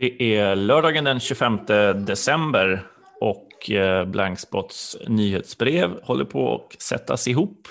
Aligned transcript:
Det 0.00 0.36
är 0.36 0.56
lördagen 0.56 1.04
den 1.04 1.20
25 1.20 1.58
december 1.94 2.86
och 3.20 3.70
eh, 3.70 4.04
Blankspots 4.04 4.96
nyhetsbrev 5.06 6.00
håller 6.02 6.24
på 6.24 6.54
att 6.54 6.82
sättas 6.82 7.28
ihop. 7.28 7.68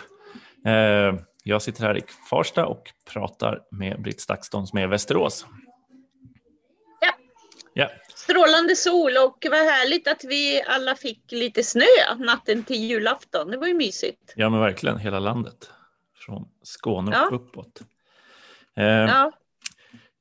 Eh, 0.66 1.20
jag 1.44 1.62
sitter 1.62 1.82
här 1.84 1.98
i 1.98 2.02
Farsta 2.30 2.66
och 2.66 2.84
pratar 3.14 3.60
med 3.71 4.02
Britt 4.02 4.21
Stakston 4.21 4.68
som 4.68 4.80
är 4.80 4.84
i 4.84 4.88
Västerås. 4.88 5.46
Ja. 7.02 7.12
ja. 7.73 7.89
Strålande 8.16 8.75
sol 8.75 9.11
och 9.18 9.46
vad 9.50 9.59
härligt 9.59 10.07
att 10.07 10.23
vi 10.23 10.64
alla 10.68 10.96
fick 10.96 11.32
lite 11.32 11.64
snö 11.64 12.16
natten 12.18 12.64
till 12.64 12.84
julafton. 12.84 13.52
Det 13.52 13.57
var 13.57 13.68
ju 13.68 13.73
mysigt. 13.73 14.34
Ja 14.36 14.50
men 14.50 14.59
verkligen, 14.59 14.98
hela 14.98 15.20
landet. 15.20 15.71
Från 16.25 16.48
Skåne 16.64 17.11
och 17.11 17.18
Ja. 17.18 17.30
uppåt. 17.36 17.82
Eh, 18.77 18.86
Ja. 18.86 19.32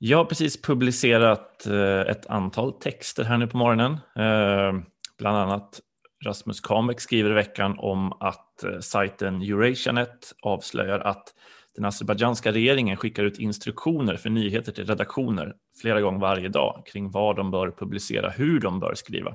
Jag 0.01 0.19
har 0.19 0.25
precis 0.25 0.63
publicerat 0.63 1.67
eh, 1.67 2.01
ett 2.01 2.27
antal 2.27 2.73
texter 2.73 3.25
här 3.25 3.39
nu 3.39 3.47
på 3.47 3.57
morgonen. 3.57 3.93
Eh, 3.93 4.83
bland 5.19 5.37
annat 5.37 5.81
Rasmus 6.25 6.61
Kamek 6.61 7.01
skriver 7.01 7.31
i 7.31 7.35
veckan 7.35 7.79
om 7.79 8.13
att 8.13 8.65
eh, 8.65 8.79
sajten 8.79 9.43
Eurasianet 9.43 10.33
avslöjar 10.43 11.01
att 11.01 11.35
den 11.75 11.85
azerbajdzjanska 11.85 12.53
regeringen 12.53 12.97
skickar 12.97 13.25
ut 13.25 13.39
instruktioner 13.39 14.17
för 14.17 14.31
nyheter 14.31 14.73
till 14.73 14.87
redaktioner 14.87 15.55
flera 15.83 16.01
gånger 16.01 16.21
varje 16.21 16.49
dag 16.49 16.83
kring 16.87 17.11
vad 17.11 17.37
de 17.37 17.51
bör 17.51 17.71
publicera, 17.71 18.31
hur 18.31 18.61
de 18.61 18.81
bör 18.81 18.95
skriva. 18.95 19.35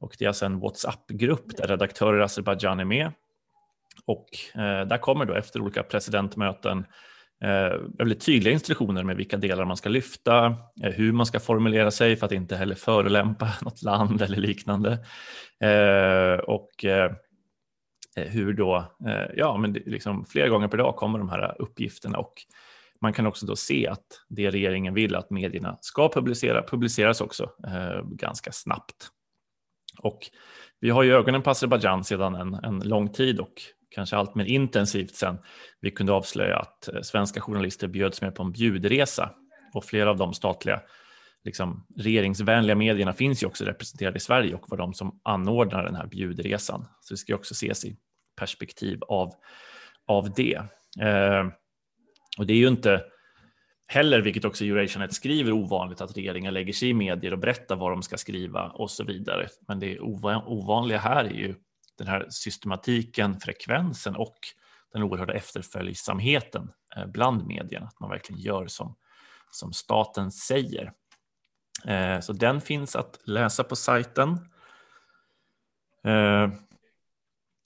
Och 0.00 0.16
det 0.18 0.24
är 0.24 0.28
alltså 0.28 0.46
en 0.46 0.60
WhatsApp-grupp 0.60 1.56
där 1.56 1.66
redaktörer 1.66 2.20
i 2.20 2.22
Azerbajdzjan 2.22 2.80
är 2.80 2.84
med. 2.84 3.12
Och 4.06 4.28
eh, 4.54 4.86
där 4.86 4.98
kommer 4.98 5.24
då 5.24 5.34
efter 5.34 5.60
olika 5.60 5.82
presidentmöten 5.82 6.86
Eh, 7.42 7.80
väldigt 7.98 8.20
tydliga 8.20 8.52
instruktioner 8.52 9.04
med 9.04 9.16
vilka 9.16 9.36
delar 9.36 9.64
man 9.64 9.76
ska 9.76 9.88
lyfta, 9.88 10.46
eh, 10.82 10.90
hur 10.92 11.12
man 11.12 11.26
ska 11.26 11.40
formulera 11.40 11.90
sig 11.90 12.16
för 12.16 12.26
att 12.26 12.32
inte 12.32 12.56
heller 12.56 12.74
förolämpa 12.74 13.48
något 13.62 13.82
land 13.82 14.22
eller 14.22 14.36
liknande. 14.36 14.92
Eh, 15.60 16.38
och 16.38 16.84
eh, 16.84 17.12
eh 18.16 18.28
hur 18.28 18.52
då, 18.52 18.76
eh, 19.06 19.26
ja 19.36 19.56
men 19.56 19.72
liksom, 19.72 20.24
flera 20.24 20.48
gånger 20.48 20.68
per 20.68 20.78
dag 20.78 20.96
kommer 20.96 21.18
de 21.18 21.28
här 21.28 21.62
uppgifterna 21.62 22.18
och 22.18 22.34
man 23.00 23.12
kan 23.12 23.26
också 23.26 23.46
då 23.46 23.56
se 23.56 23.88
att 23.88 24.06
det 24.28 24.50
regeringen 24.50 24.94
vill 24.94 25.16
att 25.16 25.30
medierna 25.30 25.78
ska 25.80 26.08
publicera 26.08 26.62
publiceras 26.62 27.20
också 27.20 27.50
eh, 27.66 28.02
ganska 28.04 28.52
snabbt. 28.52 29.08
Och 29.98 30.20
vi 30.80 30.90
har 30.90 31.02
ju 31.02 31.14
ögonen 31.14 31.42
på 31.42 31.50
Azerbajdzjan 31.50 32.04
sedan 32.04 32.34
en, 32.34 32.54
en 32.54 32.78
lång 32.78 33.12
tid 33.12 33.40
och 33.40 33.62
kanske 33.94 34.16
allt 34.16 34.34
mer 34.34 34.44
intensivt 34.44 35.14
sen 35.14 35.38
vi 35.80 35.90
kunde 35.90 36.12
avslöja 36.12 36.56
att 36.56 36.88
eh, 36.88 37.00
svenska 37.00 37.40
journalister 37.40 37.88
bjöds 37.88 38.22
med 38.22 38.34
på 38.34 38.42
en 38.42 38.52
bjudresa 38.52 39.30
och 39.74 39.84
flera 39.84 40.10
av 40.10 40.16
de 40.16 40.34
statliga 40.34 40.80
liksom, 41.44 41.86
regeringsvänliga 41.96 42.76
medierna 42.76 43.12
finns 43.12 43.42
ju 43.42 43.46
också 43.46 43.64
representerade 43.64 44.16
i 44.16 44.20
Sverige 44.20 44.54
och 44.54 44.64
var 44.68 44.78
de 44.78 44.94
som 44.94 45.20
anordnar 45.22 45.84
den 45.84 45.94
här 45.94 46.06
bjudresan. 46.06 46.84
Så 47.00 47.14
det 47.14 47.18
ska 47.18 47.32
ju 47.32 47.36
också 47.36 47.52
ses 47.52 47.84
i 47.84 47.96
perspektiv 48.36 49.02
av, 49.02 49.32
av 50.06 50.32
det. 50.34 50.54
Eh, 51.00 51.46
och 52.38 52.46
det 52.46 52.52
är 52.52 52.58
ju 52.58 52.68
inte 52.68 53.04
heller, 53.86 54.20
vilket 54.20 54.44
också 54.44 54.64
Eurasianet 54.64 55.14
skriver, 55.14 55.52
ovanligt 55.52 56.00
att 56.00 56.16
regeringen 56.16 56.54
lägger 56.54 56.72
sig 56.72 56.88
i 56.88 56.94
medier 56.94 57.32
och 57.32 57.38
berättar 57.38 57.76
vad 57.76 57.92
de 57.92 58.02
ska 58.02 58.16
skriva 58.16 58.68
och 58.68 58.90
så 58.90 59.04
vidare. 59.04 59.48
Men 59.68 59.80
det 59.80 60.00
ovanliga 60.00 60.98
här 60.98 61.24
är 61.24 61.34
ju 61.34 61.54
den 62.02 62.10
här 62.10 62.26
systematiken, 62.30 63.40
frekvensen 63.40 64.16
och 64.16 64.38
den 64.92 65.02
oerhörda 65.02 65.32
efterföljsamheten 65.32 66.70
eh, 66.96 67.06
bland 67.06 67.46
medierna, 67.46 67.86
att 67.86 68.00
man 68.00 68.10
verkligen 68.10 68.42
gör 68.42 68.66
som, 68.66 68.96
som 69.50 69.72
staten 69.72 70.32
säger. 70.32 70.92
Eh, 71.86 72.20
så 72.20 72.32
den 72.32 72.60
finns 72.60 72.96
att 72.96 73.20
läsa 73.24 73.64
på 73.64 73.76
sajten. 73.76 74.28
Eh, 76.04 76.48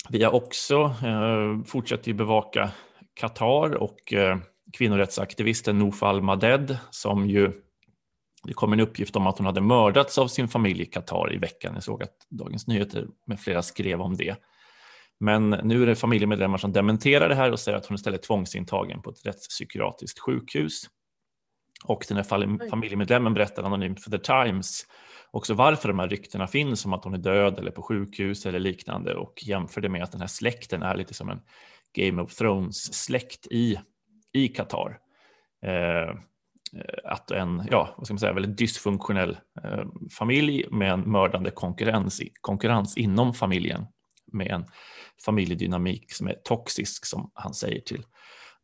vi 0.08 0.24
har 0.24 0.34
också 0.34 0.94
fortsatt 1.66 2.08
att 2.08 2.14
bevaka 2.14 2.70
Qatar 3.14 3.74
och 3.74 3.98
kvinnorättsaktivisten 4.04 4.42
kvinnorättsaktivisten 4.72 5.78
Noufal 5.78 6.22
Maded 6.22 6.78
som 6.90 7.26
ju 7.26 7.52
det 8.46 8.54
kom 8.54 8.72
en 8.72 8.80
uppgift 8.80 9.16
om 9.16 9.26
att 9.26 9.38
hon 9.38 9.46
hade 9.46 9.60
mördats 9.60 10.18
av 10.18 10.28
sin 10.28 10.48
familj 10.48 10.82
i 10.82 10.86
Qatar 10.86 11.34
i 11.34 11.38
veckan. 11.38 11.74
Jag 11.74 11.82
såg 11.82 12.02
att 12.02 12.26
Dagens 12.28 12.66
Nyheter 12.66 13.06
med 13.26 13.40
flera 13.40 13.62
skrev 13.62 14.00
om 14.00 14.16
det. 14.16 14.36
Men 15.20 15.50
nu 15.50 15.82
är 15.82 15.86
det 15.86 15.96
familjemedlemmar 15.96 16.58
som 16.58 16.72
dementerar 16.72 17.28
det 17.28 17.34
här 17.34 17.52
och 17.52 17.60
säger 17.60 17.78
att 17.78 17.86
hon 17.86 17.94
istället 17.94 18.22
tvångsintagen 18.22 19.02
på 19.02 19.10
ett 19.10 19.26
rättspsykiatriskt 19.26 20.18
sjukhus. 20.18 20.82
Och 21.84 22.04
den 22.08 22.16
här 22.16 22.68
familjemedlemmen 22.70 23.34
berättar 23.34 23.62
anonymt 23.62 24.04
för 24.04 24.10
The 24.10 24.18
Times 24.18 24.86
också 25.30 25.54
varför 25.54 25.88
de 25.88 25.98
här 25.98 26.08
ryktena 26.08 26.46
finns 26.46 26.84
om 26.84 26.92
att 26.92 27.04
hon 27.04 27.14
är 27.14 27.18
död 27.18 27.58
eller 27.58 27.70
på 27.70 27.82
sjukhus 27.82 28.46
eller 28.46 28.58
liknande 28.58 29.14
och 29.14 29.42
jämför 29.42 29.80
det 29.80 29.88
med 29.88 30.02
att 30.02 30.12
den 30.12 30.20
här 30.20 30.28
släkten 30.28 30.82
är 30.82 30.96
lite 30.96 31.14
som 31.14 31.30
en 31.30 31.40
Game 31.94 32.22
of 32.22 32.34
Thrones-släkt 32.34 33.46
i, 33.46 33.78
i 34.32 34.48
Qatar. 34.48 34.98
Eh, 35.62 36.14
Eh, 36.72 37.12
att 37.12 37.30
en 37.30 37.68
ja, 37.70 37.94
vad 37.96 38.06
ska 38.06 38.14
man 38.14 38.18
säga, 38.18 38.32
väldigt 38.32 38.58
dysfunktionell 38.58 39.38
eh, 39.64 39.84
familj 40.18 40.66
med 40.70 40.92
en 40.92 41.00
mördande 41.00 41.50
konkurrens, 41.50 42.22
konkurrens 42.40 42.96
inom 42.96 43.34
familjen 43.34 43.86
med 44.32 44.46
en 44.46 44.64
familjedynamik 45.24 46.12
som 46.12 46.28
är 46.28 46.34
toxisk 46.44 47.06
som 47.06 47.30
han 47.34 47.54
säger 47.54 47.80
till 47.80 48.04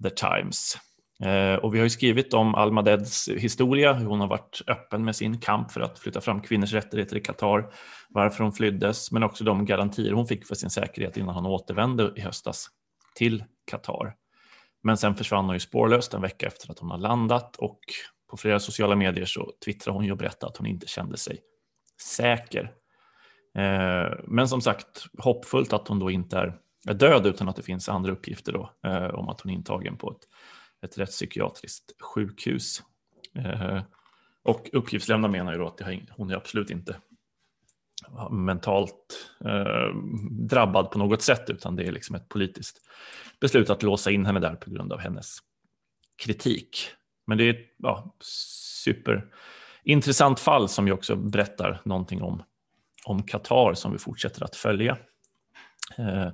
The 0.03 0.11
Times. 0.11 0.77
Eh, 1.25 1.55
och 1.55 1.75
vi 1.75 1.79
har 1.79 1.85
ju 1.85 1.91
skrivit 1.91 2.35
om 2.35 2.55
Almadeds 2.55 3.29
historia, 3.29 3.93
hur 3.93 4.07
hon 4.07 4.21
har 4.21 4.29
varit 4.29 4.63
öppen 4.67 5.05
med 5.05 5.17
sin 5.17 5.41
kamp 5.41 5.71
för 5.71 5.81
att 5.81 5.99
flytta 5.99 6.21
fram 6.21 6.41
kvinnors 6.41 6.73
rättigheter 6.73 7.17
i 7.17 7.21
Qatar, 7.21 7.73
varför 8.09 8.45
hon 8.45 8.53
flyddes, 8.53 9.13
men 9.13 9.23
också 9.23 9.45
de 9.45 9.65
garantier 9.65 10.13
hon 10.13 10.27
fick 10.27 10.47
för 10.47 10.55
sin 10.55 10.71
säkerhet 10.71 11.17
innan 11.17 11.35
hon 11.35 11.47
återvände 11.47 12.13
i 12.17 12.21
höstas 12.21 12.69
till 13.15 13.45
Qatar. 13.71 14.15
Men 14.83 14.97
sen 14.97 15.15
försvann 15.15 15.45
hon 15.45 15.55
ju 15.55 15.61
spårlöst 15.61 16.15
en 16.15 16.23
vecka 16.23 16.47
efter 16.47 16.71
att 16.71 16.79
hon 16.79 16.91
har 16.91 16.99
landat 16.99 17.57
och 17.57 17.81
på 18.31 18.37
flera 18.37 18.61
sociala 18.61 18.97
medier 18.97 19.25
så 19.25 19.53
twittrar 19.65 19.95
hon 19.95 20.05
ju 20.05 20.13
och 20.13 20.19
berättar 20.19 20.49
att 20.49 20.57
hon 20.57 20.67
inte 20.67 20.87
kände 20.87 21.17
sig 21.17 21.39
säker. 22.03 22.73
Eh, 23.59 24.19
men 24.25 24.49
som 24.49 24.61
sagt, 24.61 25.07
hoppfullt 25.19 25.73
att 25.73 25.89
hon 25.89 25.99
då 25.99 26.11
inte 26.11 26.39
är 26.39 26.59
är 26.89 26.95
död 26.95 27.27
utan 27.27 27.49
att 27.49 27.57
det 27.57 27.63
finns 27.63 27.89
andra 27.89 28.13
uppgifter 28.13 28.53
då, 28.53 28.73
eh, 28.87 29.15
om 29.15 29.29
att 29.29 29.41
hon 29.41 29.51
är 29.51 29.55
intagen 29.55 29.97
på 29.97 30.11
ett, 30.11 30.29
ett 30.85 30.99
rättspsykiatriskt 30.99 31.93
sjukhus. 32.01 32.83
Eh, 33.35 33.83
och 34.43 34.71
uppgiftslämnaren 34.73 35.33
menar 35.33 35.53
ju 35.53 35.59
då 35.59 35.67
att 35.67 35.81
har, 35.81 36.01
hon 36.11 36.31
är 36.31 36.37
absolut 36.37 36.71
inte 36.71 36.97
mentalt 38.31 39.29
eh, 39.45 39.95
drabbad 40.31 40.91
på 40.91 40.99
något 40.99 41.23
sätt 41.23 41.51
utan 41.51 41.77
det 41.77 41.85
är 41.85 41.93
liksom 41.93 42.17
ett 42.17 42.29
politiskt 42.29 42.81
beslut 43.41 43.71
att 43.71 43.83
låsa 43.83 44.11
in 44.11 44.27
henne 44.27 44.41
där 44.41 44.55
på 44.55 44.71
grund 44.71 44.93
av 44.93 44.99
hennes 44.99 45.39
kritik. 46.25 46.89
Men 47.27 47.39
det 47.39 47.45
är 47.45 47.51
ett 47.51 47.75
ja, 47.77 48.15
superintressant 48.21 50.41
fall 50.41 50.69
som 50.69 50.87
ju 50.87 50.93
också 50.93 51.17
berättar 51.17 51.81
någonting 51.85 52.23
om, 52.23 52.43
om 53.07 53.23
Qatar 53.23 53.75
som 53.75 53.93
vi 53.93 53.99
fortsätter 53.99 54.45
att 54.45 54.57
följa. 54.57 54.99
Eh, 55.99 56.29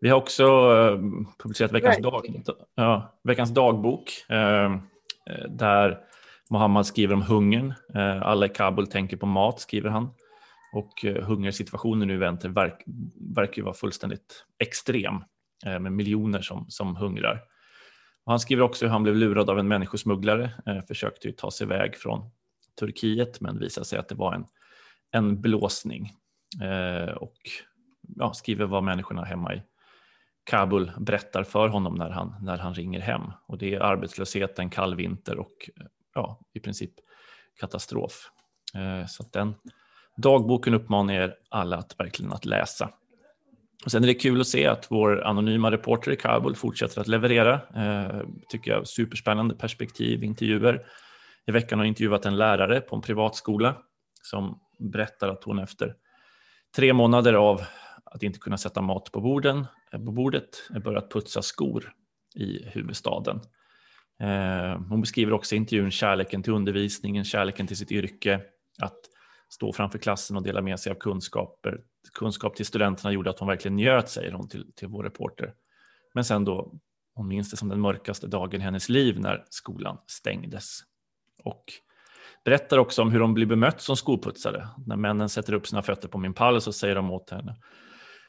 vi 0.00 0.08
har 0.08 0.16
också 0.16 0.44
eh, 0.44 0.98
publicerat 1.38 1.72
veckans, 1.72 1.98
dag, 1.98 2.44
ja, 2.74 3.20
veckans 3.24 3.50
dagbok 3.50 4.24
eh, 4.28 4.72
eh, 5.30 5.48
där 5.48 5.98
Mohammad 6.50 6.86
skriver 6.86 7.14
om 7.14 7.22
hungern. 7.22 7.74
Eh, 7.94 8.22
alla 8.22 8.46
i 8.46 8.48
Kabul 8.48 8.86
tänker 8.86 9.16
på 9.16 9.26
mat, 9.26 9.60
skriver 9.60 9.90
han. 9.90 10.10
Och 10.72 11.04
eh, 11.04 11.24
hungersituationen 11.24 12.08
nu 12.08 12.14
i 12.14 12.16
Venter 12.16 12.48
verk, 12.48 12.82
verkar 13.36 13.56
ju 13.56 13.62
vara 13.62 13.74
fullständigt 13.74 14.44
extrem 14.58 15.24
eh, 15.66 15.78
med 15.78 15.92
miljoner 15.92 16.40
som, 16.40 16.66
som 16.68 16.96
hungrar. 16.96 17.42
Och 18.24 18.32
han 18.32 18.40
skriver 18.40 18.62
också 18.62 18.84
hur 18.84 18.92
han 18.92 19.02
blev 19.02 19.16
lurad 19.16 19.50
av 19.50 19.58
en 19.58 19.68
människosmugglare, 19.68 20.50
eh, 20.66 20.80
försökte 20.88 21.28
ju 21.28 21.32
ta 21.32 21.50
sig 21.50 21.64
iväg 21.64 21.96
från 21.96 22.30
Turkiet 22.78 23.40
men 23.40 23.58
visade 23.58 23.86
sig 23.86 23.98
att 23.98 24.08
det 24.08 24.14
var 24.14 24.34
en, 24.34 24.46
en 25.10 25.40
blåsning. 25.40 26.12
Och 27.16 27.36
ja, 28.16 28.34
skriver 28.34 28.66
vad 28.66 28.82
människorna 28.82 29.24
hemma 29.24 29.54
i 29.54 29.62
Kabul 30.44 30.92
berättar 30.98 31.44
för 31.44 31.68
honom 31.68 31.94
när 31.94 32.10
han, 32.10 32.34
när 32.42 32.58
han 32.58 32.74
ringer 32.74 33.00
hem. 33.00 33.22
Och 33.46 33.58
det 33.58 33.74
är 33.74 33.80
arbetslöshet, 33.80 34.58
en 34.58 34.70
kall 34.70 34.94
vinter 34.94 35.38
och 35.38 35.70
ja, 36.14 36.40
i 36.52 36.60
princip 36.60 36.92
katastrof. 37.60 38.30
Så 39.08 39.22
att 39.22 39.32
den 39.32 39.54
dagboken 40.18 40.74
uppmanar 40.74 41.14
er 41.14 41.34
alla 41.48 41.76
att 41.76 41.94
verkligen 41.98 42.32
att 42.32 42.44
läsa. 42.44 42.90
Och 43.84 43.90
sen 43.90 44.02
är 44.02 44.06
det 44.06 44.14
kul 44.14 44.40
att 44.40 44.46
se 44.46 44.66
att 44.66 44.86
vår 44.90 45.24
anonyma 45.24 45.70
reporter 45.70 46.12
i 46.12 46.16
Kabul 46.16 46.56
fortsätter 46.56 47.00
att 47.00 47.08
leverera. 47.08 47.60
Eh, 47.76 48.20
tycker 48.48 48.70
jag 48.70 48.88
superspännande 48.88 49.54
perspektiv, 49.54 50.24
intervjuer. 50.24 50.86
I 51.46 51.52
veckan 51.52 51.78
har 51.78 51.86
jag 51.86 51.90
intervjuat 51.90 52.26
en 52.26 52.36
lärare 52.36 52.80
på 52.80 52.96
en 52.96 53.02
privatskola 53.02 53.76
som 54.22 54.60
berättar 54.78 55.28
att 55.28 55.44
hon 55.44 55.58
efter 55.58 55.94
tre 56.76 56.92
månader 56.92 57.34
av 57.34 57.62
att 58.04 58.22
inte 58.22 58.38
kunna 58.38 58.58
sätta 58.58 58.80
mat 58.80 59.12
på, 59.12 59.20
borden, 59.20 59.66
eh, 59.92 60.04
på 60.04 60.12
bordet 60.12 60.70
börjat 60.84 61.12
putsa 61.12 61.42
skor 61.42 61.92
i 62.34 62.68
huvudstaden. 62.68 63.40
Eh, 64.20 64.80
hon 64.88 65.00
beskriver 65.00 65.32
också 65.32 65.54
i 65.54 65.58
intervjun 65.58 65.90
kärleken 65.90 66.42
till 66.42 66.52
undervisningen, 66.52 67.24
kärleken 67.24 67.66
till 67.66 67.76
sitt 67.76 67.92
yrke, 67.92 68.40
att 68.78 68.98
stå 69.48 69.72
framför 69.72 69.98
klassen 69.98 70.36
och 70.36 70.42
dela 70.42 70.62
med 70.62 70.80
sig 70.80 70.92
av 70.92 70.96
kunskaper. 70.96 71.80
Kunskap 72.12 72.56
till 72.56 72.66
studenterna 72.66 73.12
gjorde 73.12 73.30
att 73.30 73.38
hon 73.38 73.48
verkligen 73.48 73.76
njöt, 73.76 74.08
säger 74.08 74.32
hon 74.32 74.48
till, 74.48 74.72
till 74.72 74.88
vår 74.88 75.04
reporter. 75.04 75.54
Men 76.14 76.24
sen 76.24 76.44
då, 76.44 76.72
hon 77.14 77.28
minns 77.28 77.50
det 77.50 77.56
som 77.56 77.68
den 77.68 77.80
mörkaste 77.80 78.26
dagen 78.26 78.60
i 78.60 78.64
hennes 78.64 78.88
liv 78.88 79.20
när 79.20 79.44
skolan 79.48 79.98
stängdes. 80.06 80.78
Och 81.44 81.64
berättar 82.44 82.78
också 82.78 83.02
om 83.02 83.12
hur 83.12 83.20
hon 83.20 83.34
blir 83.34 83.46
bemött 83.46 83.80
som 83.80 83.96
skoputsare. 83.96 84.68
När 84.86 84.96
männen 84.96 85.28
sätter 85.28 85.52
upp 85.52 85.66
sina 85.66 85.82
fötter 85.82 86.08
på 86.08 86.18
min 86.18 86.34
pall 86.34 86.60
så 86.60 86.72
säger 86.72 86.94
de 86.94 87.10
åt 87.10 87.30
henne 87.30 87.56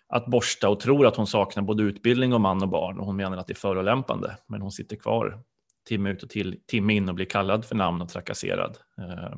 att 0.09 0.25
borsta 0.25 0.69
och 0.69 0.79
tror 0.79 1.07
att 1.07 1.15
hon 1.15 1.27
saknar 1.27 1.63
både 1.63 1.83
utbildning 1.83 2.33
och 2.33 2.41
man 2.41 2.63
och 2.63 2.69
barn 2.69 2.99
och 2.99 3.05
hon 3.05 3.15
menar 3.15 3.37
att 3.37 3.47
det 3.47 3.53
är 3.53 3.55
förolämpande. 3.55 4.37
Men 4.47 4.61
hon 4.61 4.71
sitter 4.71 4.95
kvar 4.95 5.43
timme 5.87 6.09
ut 6.09 6.23
och 6.23 6.29
till, 6.29 6.59
timme 6.67 6.93
in 6.93 7.09
och 7.09 7.15
blir 7.15 7.25
kallad 7.25 7.65
för 7.65 7.75
namn 7.75 8.01
och 8.01 8.09
trakasserad. 8.09 8.77
Eh, 8.97 9.37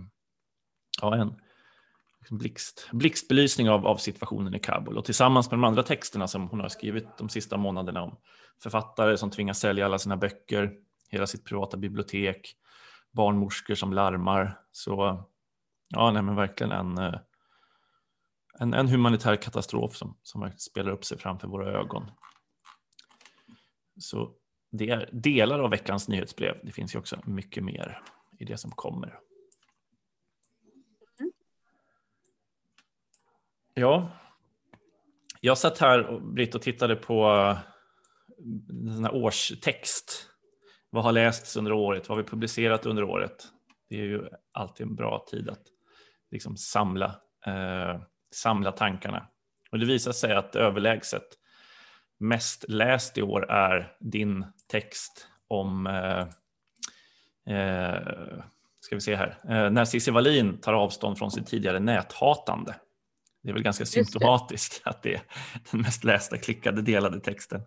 ja, 1.02 1.16
en 1.16 1.36
Liksom 2.22 2.38
blixt, 2.38 2.90
blixtbelysning 2.92 3.70
av, 3.70 3.88
av 3.88 3.98
situationen 3.98 4.56
i 4.56 4.60
Kabul 4.60 4.98
och 4.98 5.06
tillsammans 5.06 5.52
med 5.52 5.60
de 5.60 5.64
andra 5.64 5.84
texterna 5.84 6.28
som 6.28 6.50
hon 6.50 6.60
har 6.60 6.70
skrivit 6.70 7.18
de 7.18 7.30
sista 7.30 7.58
månaderna 7.58 8.02
om 8.02 8.18
författare 8.64 9.18
som 9.18 9.32
tvingas 9.32 9.60
sälja 9.60 9.86
alla 9.86 10.00
sina 10.00 10.18
böcker, 10.18 10.74
hela 11.10 11.28
sitt 11.28 11.46
privata 11.46 11.78
bibliotek, 11.78 12.56
barnmorskor 13.12 13.76
som 13.76 13.94
larmar. 13.94 14.60
Så 14.72 15.26
ja, 15.90 16.12
nej, 16.12 16.22
men 16.22 16.36
verkligen 16.36 16.72
en, 16.72 16.98
eh, 16.98 17.20
en, 18.60 18.74
en 18.74 18.88
humanitär 18.88 19.36
katastrof 19.36 19.96
som, 19.96 20.18
som 20.24 20.52
spelar 20.58 20.92
upp 20.92 21.06
sig 21.06 21.18
framför 21.18 21.48
våra 21.48 21.72
ögon. 21.72 22.12
Så 24.00 24.32
det 24.72 24.90
är 24.90 25.10
delar 25.12 25.60
av 25.60 25.70
veckans 25.70 26.08
nyhetsbrev. 26.08 26.60
Det 26.64 26.72
finns 26.72 26.96
ju 26.96 27.00
också 27.00 27.20
mycket 27.26 27.64
mer 27.64 28.02
i 28.40 28.46
det 28.46 28.58
som 28.58 28.72
kommer. 28.72 29.20
Ja, 33.74 34.12
jag 35.42 35.58
satt 35.58 35.78
här 35.78 36.20
Britt 36.20 36.56
och 36.56 36.62
tittade 36.62 36.96
på 36.96 37.32
eh, 37.32 37.58
den 38.68 39.06
här 39.06 39.16
årstext. 39.16 40.28
Vad 40.90 41.04
har 41.04 41.12
lästs 41.12 41.56
under 41.56 41.72
året? 41.72 42.10
Vad 42.10 42.18
har 42.18 42.24
vi 42.24 42.30
publicerat 42.30 42.86
under 42.86 43.04
året? 43.04 43.48
Det 43.90 43.96
är 43.96 44.04
ju 44.04 44.28
alltid 44.52 44.88
en 44.88 44.96
bra 44.96 45.26
tid 45.32 45.50
att 45.50 45.64
liksom 46.32 46.58
samla, 46.58 47.06
eh, 47.46 48.02
samla 48.36 48.72
tankarna. 48.72 49.28
Och 49.72 49.80
det 49.80 49.86
visar 49.86 50.12
sig 50.12 50.36
att 50.36 50.56
överlägset 50.56 51.38
mest 52.20 52.66
läst 52.68 53.18
i 53.18 53.22
år 53.22 53.52
är 53.52 53.96
din 54.00 54.46
text 54.68 55.28
om 55.48 55.88
eh, 55.88 56.28
eh, 57.56 58.44
ska 58.80 58.96
vi 58.96 59.02
se 59.02 59.16
här, 59.16 59.38
eh, 59.44 59.72
när 59.72 59.86
Cissi 59.86 60.12
Wallin 60.12 60.58
tar 60.58 60.74
avstånd 60.74 61.18
från 61.18 61.32
sitt 61.32 61.48
tidigare 61.48 61.80
näthatande. 61.80 62.76
Det 63.44 63.50
är 63.50 63.54
väl 63.54 63.64
ganska 63.64 63.86
symptomatiskt 63.86 64.82
att 64.86 65.04
det 65.04 65.14
är 65.14 65.22
den 65.72 65.82
mest 65.82 66.04
lästa, 66.04 66.38
klickade, 66.38 66.82
delade 66.82 67.20
texten. 67.20 67.62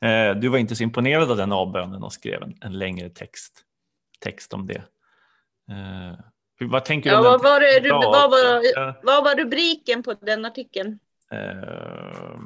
Eh, 0.00 0.34
du 0.34 0.48
var 0.48 0.58
inte 0.58 0.76
så 0.76 0.82
imponerad 0.82 1.30
av 1.30 1.36
den 1.36 1.52
avbönen 1.52 2.02
och 2.02 2.12
skrev 2.12 2.42
en, 2.42 2.54
en 2.60 2.78
längre 2.78 3.10
text, 3.10 3.62
text 4.20 4.54
om 4.54 4.66
det. 4.66 4.82
Eh, 5.70 6.18
vad 6.60 6.84
tänker 6.84 7.10
du 7.10 7.16
ja, 7.16 7.18
om 7.18 7.24
vad, 7.24 7.42
var 7.42 7.60
det, 7.60 7.90
vad, 7.90 8.30
var, 8.30 9.04
vad 9.04 9.24
var 9.24 9.34
rubriken 9.34 10.02
på 10.02 10.14
den 10.14 10.44
artikeln? 10.44 10.98
Eh, 11.30 12.40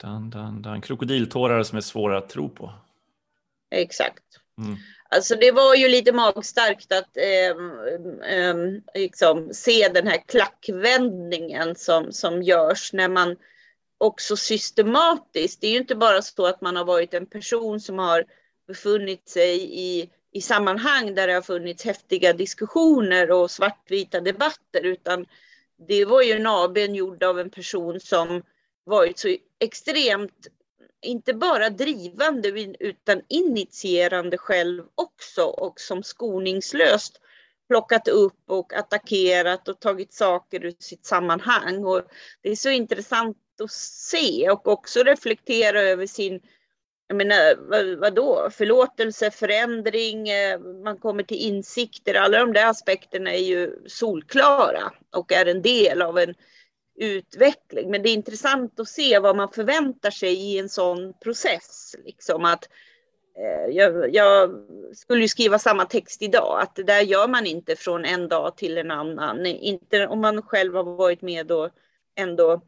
dan, 0.00 0.30
dan, 0.30 0.62
dan. 0.62 0.80
Krokodiltårar 0.80 1.62
som 1.62 1.76
är 1.76 1.82
svåra 1.82 2.18
att 2.18 2.28
tro 2.28 2.48
på. 2.48 2.72
Exakt. 3.70 4.24
Mm. 4.58 4.76
Alltså 5.08 5.36
det 5.36 5.52
var 5.52 5.74
ju 5.74 5.88
lite 5.88 6.12
magstarkt 6.12 6.92
att 6.92 7.16
eh, 7.16 7.50
eh, 8.30 8.56
liksom 8.94 9.50
se 9.52 9.88
den 9.88 10.06
här 10.06 10.22
klackvändningen 10.26 11.74
som, 11.74 12.12
som 12.12 12.42
görs 12.42 12.92
när 12.92 13.08
man 13.08 13.36
också 13.98 14.36
systematiskt, 14.36 15.60
det 15.60 15.66
är 15.66 15.70
ju 15.70 15.78
inte 15.78 15.94
bara 15.94 16.22
så 16.22 16.46
att 16.46 16.60
man 16.60 16.76
har 16.76 16.84
varit 16.84 17.14
en 17.14 17.26
person 17.26 17.80
som 17.80 17.98
har 17.98 18.24
befunnit 18.68 19.28
sig 19.28 19.56
i, 19.80 20.10
i 20.32 20.40
sammanhang 20.40 21.14
där 21.14 21.26
det 21.26 21.34
har 21.34 21.42
funnits 21.42 21.84
häftiga 21.84 22.32
diskussioner 22.32 23.30
och 23.30 23.50
svartvita 23.50 24.20
debatter, 24.20 24.82
utan 24.82 25.26
det 25.88 26.04
var 26.04 26.22
ju 26.22 26.32
en 26.76 26.94
gjord 26.94 27.22
av 27.22 27.40
en 27.40 27.50
person 27.50 28.00
som 28.00 28.42
varit 28.84 29.18
så 29.18 29.36
extremt 29.60 30.48
inte 31.06 31.34
bara 31.34 31.70
drivande 31.70 32.48
utan 32.80 33.22
initierande 33.28 34.38
själv 34.38 34.84
också 34.94 35.42
och 35.42 35.80
som 35.80 36.02
skoningslöst 36.02 37.20
plockat 37.68 38.08
upp 38.08 38.42
och 38.46 38.72
attackerat 38.74 39.68
och 39.68 39.80
tagit 39.80 40.14
saker 40.14 40.64
ur 40.64 40.74
sitt 40.78 41.06
sammanhang. 41.06 41.84
Och 41.84 42.02
det 42.42 42.50
är 42.50 42.56
så 42.56 42.70
intressant 42.70 43.36
att 43.62 43.72
se 43.72 44.50
och 44.50 44.68
också 44.68 45.02
reflektera 45.02 45.80
över 45.80 46.06
sin 46.06 46.40
jag 47.08 47.16
menar, 47.16 47.56
vad, 47.68 47.98
vadå? 47.98 48.48
Förlåtelse, 48.52 49.30
förändring, 49.30 50.28
eh, 50.28 50.58
man 50.58 50.96
kommer 50.96 51.22
till 51.22 51.36
insikter. 51.36 52.14
Alla 52.14 52.38
de 52.38 52.52
där 52.52 52.66
aspekterna 52.66 53.32
är 53.32 53.42
ju 53.42 53.70
solklara 53.86 54.92
och 55.12 55.32
är 55.32 55.46
en 55.46 55.62
del 55.62 56.02
av 56.02 56.18
en 56.18 56.34
utveckling. 56.96 57.90
Men 57.90 58.02
det 58.02 58.08
är 58.08 58.14
intressant 58.14 58.80
att 58.80 58.88
se 58.88 59.18
vad 59.18 59.36
man 59.36 59.52
förväntar 59.52 60.10
sig 60.10 60.32
i 60.34 60.58
en 60.58 60.68
sån 60.68 61.12
process. 61.22 61.96
Liksom 62.04 62.44
att, 62.44 62.68
eh, 63.38 63.74
jag, 63.74 64.14
jag, 64.14 64.50
skulle 64.94 65.22
ju 65.22 65.28
skriva 65.28 65.58
samma 65.58 65.84
text 65.84 66.22
idag, 66.22 66.60
att 66.60 66.74
det 66.74 66.82
där 66.82 67.00
gör 67.00 67.28
man 67.28 67.46
inte 67.46 67.76
från 67.76 68.04
en 68.04 68.28
dag 68.28 68.56
till 68.56 68.78
en 68.78 68.90
annan. 68.90 69.46
Inte 69.46 70.06
om 70.06 70.20
man 70.20 70.42
själv 70.42 70.74
har 70.74 70.84
varit 70.84 71.22
med 71.22 71.52
och 71.52 71.70
ändå 72.14 72.62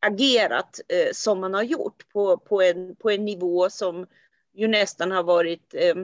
agerat 0.00 0.80
eh, 0.88 1.08
som 1.12 1.40
man 1.40 1.54
har 1.54 1.62
gjort 1.62 2.08
på, 2.12 2.36
på, 2.36 2.62
en, 2.62 2.96
på 2.96 3.10
en 3.10 3.24
nivå 3.24 3.70
som 3.70 4.06
ju 4.54 4.68
nästan 4.68 5.10
har 5.10 5.22
varit 5.22 5.74
eh, 5.74 5.94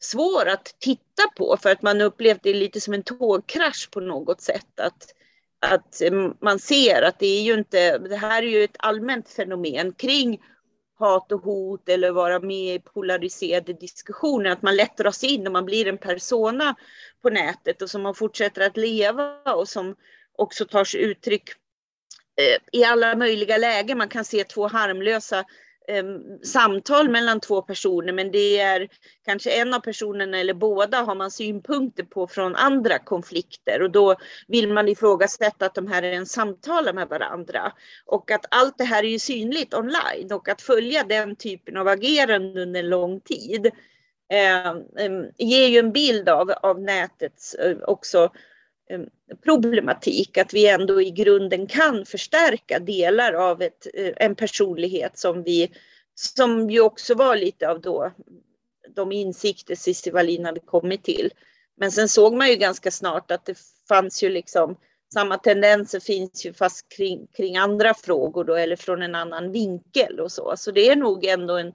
svår 0.00 0.48
att 0.48 0.74
titta 0.78 1.22
på 1.36 1.56
för 1.62 1.70
att 1.70 1.82
man 1.82 2.00
upplevt 2.00 2.42
det 2.42 2.54
lite 2.54 2.80
som 2.80 2.94
en 2.94 3.02
tågkrasch 3.02 3.88
på 3.90 4.00
något 4.00 4.40
sätt. 4.40 4.80
Att, 4.80 5.14
att 5.60 6.00
eh, 6.00 6.12
man 6.40 6.58
ser 6.58 7.02
att 7.02 7.18
det 7.18 7.26
är 7.26 7.42
ju 7.42 7.54
inte, 7.54 7.98
det 7.98 8.16
här 8.16 8.42
är 8.42 8.46
ju 8.46 8.64
ett 8.64 8.76
allmänt 8.78 9.28
fenomen 9.28 9.92
kring 9.92 10.40
hat 10.98 11.32
och 11.32 11.42
hot 11.42 11.88
eller 11.88 12.10
vara 12.10 12.40
med 12.40 12.74
i 12.74 12.78
polariserade 12.78 13.72
diskussioner, 13.72 14.50
att 14.50 14.62
man 14.62 14.76
lätt 14.76 14.96
dras 14.96 15.24
in 15.24 15.46
och 15.46 15.52
man 15.52 15.64
blir 15.64 15.86
en 15.86 15.98
persona 15.98 16.74
på 17.22 17.30
nätet 17.30 17.82
och 17.82 17.90
som 17.90 18.02
man 18.02 18.14
fortsätter 18.14 18.66
att 18.66 18.76
leva 18.76 19.54
och 19.54 19.68
som 19.68 19.96
också 20.38 20.64
tar 20.64 20.84
sig 20.84 21.00
uttryck 21.00 21.48
eh, 22.36 22.80
i 22.80 22.84
alla 22.84 23.16
möjliga 23.16 23.56
lägen. 23.56 23.98
Man 23.98 24.08
kan 24.08 24.24
se 24.24 24.44
två 24.44 24.68
harmlösa 24.68 25.44
samtal 26.42 27.08
mellan 27.08 27.40
två 27.40 27.62
personer, 27.62 28.12
men 28.12 28.30
det 28.30 28.58
är 28.58 28.88
kanske 29.24 29.50
en 29.50 29.74
av 29.74 29.80
personerna 29.80 30.38
eller 30.38 30.54
båda 30.54 31.02
har 31.02 31.14
man 31.14 31.30
synpunkter 31.30 32.04
på 32.04 32.26
från 32.26 32.56
andra 32.56 32.98
konflikter 32.98 33.82
och 33.82 33.90
då 33.90 34.16
vill 34.48 34.68
man 34.68 34.88
ifrågasätta 34.88 35.66
att 35.66 35.74
de 35.74 35.86
här 35.86 36.02
är 36.02 36.12
en 36.12 36.26
samtalar 36.26 36.92
med 36.92 37.08
varandra. 37.08 37.72
Och 38.06 38.30
att 38.30 38.46
allt 38.50 38.78
det 38.78 38.84
här 38.84 39.04
är 39.04 39.08
ju 39.08 39.18
synligt 39.18 39.74
online 39.74 40.32
och 40.32 40.48
att 40.48 40.62
följa 40.62 41.04
den 41.04 41.36
typen 41.36 41.76
av 41.76 41.88
agerande 41.88 42.62
under 42.62 42.82
lång 42.82 43.20
tid 43.20 43.66
eh, 44.32 44.74
ger 45.38 45.68
ju 45.68 45.78
en 45.78 45.92
bild 45.92 46.28
av, 46.28 46.50
av 46.50 46.80
nätets 46.80 47.54
eh, 47.54 47.76
också 47.82 48.24
eh, 48.24 48.30
Ehm, 48.90 49.06
problematik, 49.44 50.38
att 50.38 50.54
vi 50.54 50.66
ändå 50.66 51.02
i 51.02 51.10
grunden 51.10 51.66
kan 51.66 52.04
förstärka 52.04 52.78
delar 52.78 53.32
av 53.32 53.62
ett, 53.62 53.86
eh, 53.94 54.12
en 54.16 54.34
personlighet 54.34 55.18
som 55.18 55.42
vi, 55.42 55.70
som 56.14 56.70
ju 56.70 56.80
också 56.80 57.14
var 57.14 57.36
lite 57.36 57.68
av 57.68 57.80
då 57.80 58.12
de 58.94 59.12
insikter 59.12 59.74
Cissi 59.74 60.10
Wallin 60.10 60.44
hade 60.44 60.60
kommit 60.60 61.04
till. 61.04 61.30
Men 61.76 61.92
sen 61.92 62.08
såg 62.08 62.34
man 62.34 62.48
ju 62.48 62.56
ganska 62.56 62.90
snart 62.90 63.30
att 63.30 63.46
det 63.46 63.58
fanns 63.88 64.22
ju 64.22 64.28
liksom 64.28 64.76
samma 65.14 65.38
tendenser 65.38 66.00
finns 66.00 66.46
ju 66.46 66.52
fast 66.52 66.88
kring, 66.88 67.26
kring 67.26 67.56
andra 67.56 67.94
frågor 67.94 68.44
då, 68.44 68.54
eller 68.54 68.76
från 68.76 69.02
en 69.02 69.14
annan 69.14 69.52
vinkel 69.52 70.20
och 70.20 70.32
så. 70.32 70.54
Så 70.56 70.70
det 70.70 70.88
är 70.88 70.96
nog 70.96 71.24
ändå 71.24 71.56
en, 71.56 71.72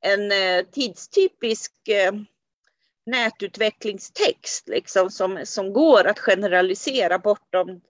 en 0.00 0.32
eh, 0.32 0.64
tidstypisk 0.72 1.72
eh, 1.88 2.12
nätutvecklingstext 3.06 4.68
liksom, 4.68 5.10
som, 5.10 5.40
som 5.44 5.72
går 5.72 6.06
att 6.06 6.18
generalisera 6.18 7.18
bortom 7.18 7.80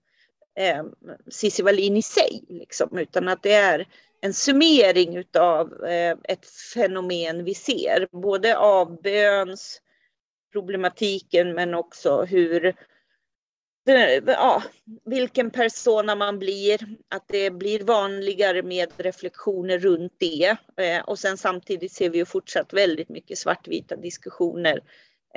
eh, 0.59 0.83
Cissi 1.31 1.63
Wallin 1.63 1.97
i 1.97 2.01
sig, 2.01 2.43
liksom, 2.49 2.97
utan 2.97 3.27
att 3.27 3.43
det 3.43 3.53
är 3.53 3.87
en 4.21 4.33
summering 4.33 5.23
av 5.39 5.85
eh, 5.85 6.17
ett 6.23 6.45
fenomen 6.73 7.43
vi 7.43 7.53
ser, 7.53 8.07
både 8.11 8.57
avböns 8.57 9.81
problematiken 10.51 11.53
men 11.53 11.73
också 11.73 12.23
hur 12.23 12.65
eh, 13.87 14.23
ja, 14.27 14.63
vilken 15.05 15.51
persona 15.51 16.15
man 16.15 16.39
blir, 16.39 16.79
att 17.09 17.27
det 17.27 17.51
blir 17.51 17.83
vanligare 17.83 18.63
med 18.63 18.89
reflektioner 18.97 19.79
runt 19.79 20.13
det. 20.17 20.57
Eh, 20.77 21.01
och 21.01 21.19
sen 21.19 21.37
samtidigt 21.37 21.91
ser 21.91 22.09
vi 22.09 22.17
ju 22.17 22.25
fortsatt 22.25 22.73
väldigt 22.73 23.09
mycket 23.09 23.37
svartvita 23.37 23.95
diskussioner 23.95 24.81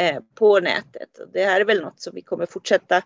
Eh, 0.00 0.20
på 0.34 0.60
nätet. 0.60 1.20
Det 1.32 1.44
här 1.44 1.60
är 1.60 1.64
väl 1.64 1.80
något 1.80 2.00
som 2.00 2.14
vi 2.14 2.22
kommer 2.22 2.46
fortsätta 2.46 3.02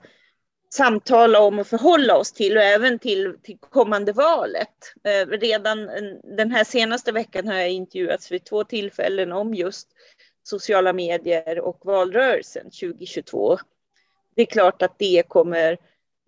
samtala 0.75 1.41
om 1.41 1.59
och 1.59 1.67
förhålla 1.67 2.17
oss 2.17 2.33
till 2.33 2.57
och 2.57 2.63
även 2.63 2.99
till, 2.99 3.35
till 3.43 3.59
kommande 3.59 4.13
valet. 4.13 4.95
Eh, 5.05 5.27
redan 5.27 5.91
den 6.37 6.51
här 6.51 6.65
senaste 6.65 7.13
veckan 7.13 7.49
har 7.49 7.55
jag 7.55 7.71
intervjuats 7.71 8.33
vid 8.33 8.45
två 8.45 8.65
tillfällen 8.65 9.33
om 9.33 9.55
just 9.55 9.89
sociala 10.43 10.93
medier 10.93 11.61
och 11.61 11.81
valrörelsen 11.85 12.65
2022 12.65 13.59
det 14.35 14.43
är 14.43 14.47
klart 14.47 14.83
att 14.83 14.99
det 14.99 15.23
kommer 15.29 15.79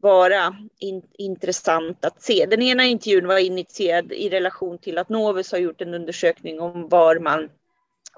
vara 0.01 0.57
in, 0.79 1.03
intressant 1.19 2.05
att 2.05 2.23
se. 2.23 2.47
Den 2.47 2.63
ena 2.63 2.85
intervjun 2.85 3.27
var 3.27 3.39
initierad 3.39 4.13
i 4.13 4.29
relation 4.29 4.79
till 4.79 4.99
att 4.99 5.09
Novus 5.09 5.53
har 5.53 5.59
gjort 5.59 5.81
en 5.81 5.95
undersökning 5.95 6.61
om 6.61 6.89
var 6.89 7.19
man 7.19 7.51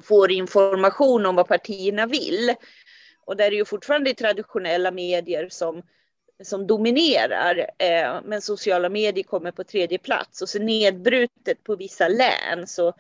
får 0.03 0.31
information 0.33 1.27
om 1.27 1.37
vad 1.37 1.49
partierna 1.49 2.07
vill. 2.07 2.55
Och 3.27 3.37
där 3.37 3.47
är 3.47 3.57
ju 3.57 3.65
fortfarande 3.65 4.15
traditionella 4.15 4.91
medier 4.91 5.49
som, 5.51 5.83
som 6.43 6.67
dominerar, 6.67 7.71
eh, 7.79 8.21
men 8.25 8.43
sociala 8.43 8.89
medier 8.89 9.25
kommer 9.25 9.51
på 9.51 9.65
tredje 9.65 9.99
plats. 9.99 10.43
Och 10.43 10.49
så 10.49 10.59
nedbrutet 10.59 11.65
på 11.65 11.77
vissa 11.77 12.09
län 12.09 12.67
så 12.67 12.93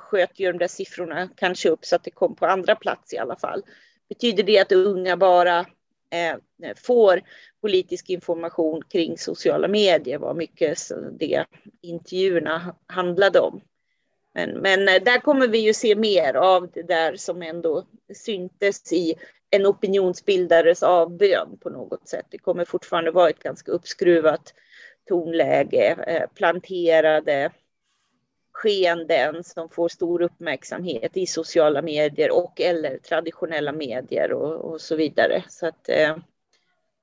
sköt 0.00 0.40
ju 0.40 0.52
de 0.52 0.58
där 0.58 0.68
siffrorna 0.68 1.28
kanske 1.36 1.68
upp 1.68 1.84
så 1.84 1.96
att 1.96 2.04
det 2.04 2.10
kom 2.10 2.36
på 2.36 2.46
andra 2.46 2.76
plats 2.76 3.14
i 3.14 3.18
alla 3.18 3.36
fall. 3.36 3.62
Betyder 4.08 4.42
det 4.42 4.58
att 4.58 4.72
unga 4.72 5.16
bara 5.16 5.66
Eh, 6.12 6.36
får 6.76 7.22
politisk 7.60 8.10
information 8.10 8.82
kring 8.88 9.18
sociala 9.18 9.68
medier 9.68 10.18
var 10.18 10.34
mycket 10.34 10.78
det 11.18 11.44
intervjuerna 11.82 12.76
handlade 12.86 13.40
om. 13.40 13.60
Men, 14.34 14.50
men 14.50 14.88
eh, 14.88 15.02
där 15.02 15.20
kommer 15.20 15.48
vi 15.48 15.58
ju 15.58 15.74
se 15.74 15.94
mer 15.94 16.34
av 16.34 16.70
det 16.70 16.82
där 16.82 17.16
som 17.16 17.42
ändå 17.42 17.84
syntes 18.14 18.92
i 18.92 19.14
en 19.50 19.66
opinionsbildares 19.66 20.82
avbön 20.82 21.58
på 21.60 21.70
något 21.70 22.08
sätt. 22.08 22.26
Det 22.30 22.38
kommer 22.38 22.64
fortfarande 22.64 23.10
vara 23.10 23.30
ett 23.30 23.42
ganska 23.42 23.72
uppskruvat 23.72 24.54
tonläge, 25.08 25.96
eh, 26.06 26.30
planterade 26.34 27.50
skeenden 28.52 29.44
som 29.44 29.68
får 29.68 29.88
stor 29.88 30.22
uppmärksamhet 30.22 31.16
i 31.16 31.26
sociala 31.26 31.82
medier 31.82 32.30
och 32.30 32.60
eller 32.60 32.98
traditionella 32.98 33.72
medier 33.72 34.32
och, 34.32 34.72
och 34.72 34.80
så 34.80 34.96
vidare. 34.96 35.44
Så 35.48 35.66
att, 35.66 35.88
eh, 35.88 36.16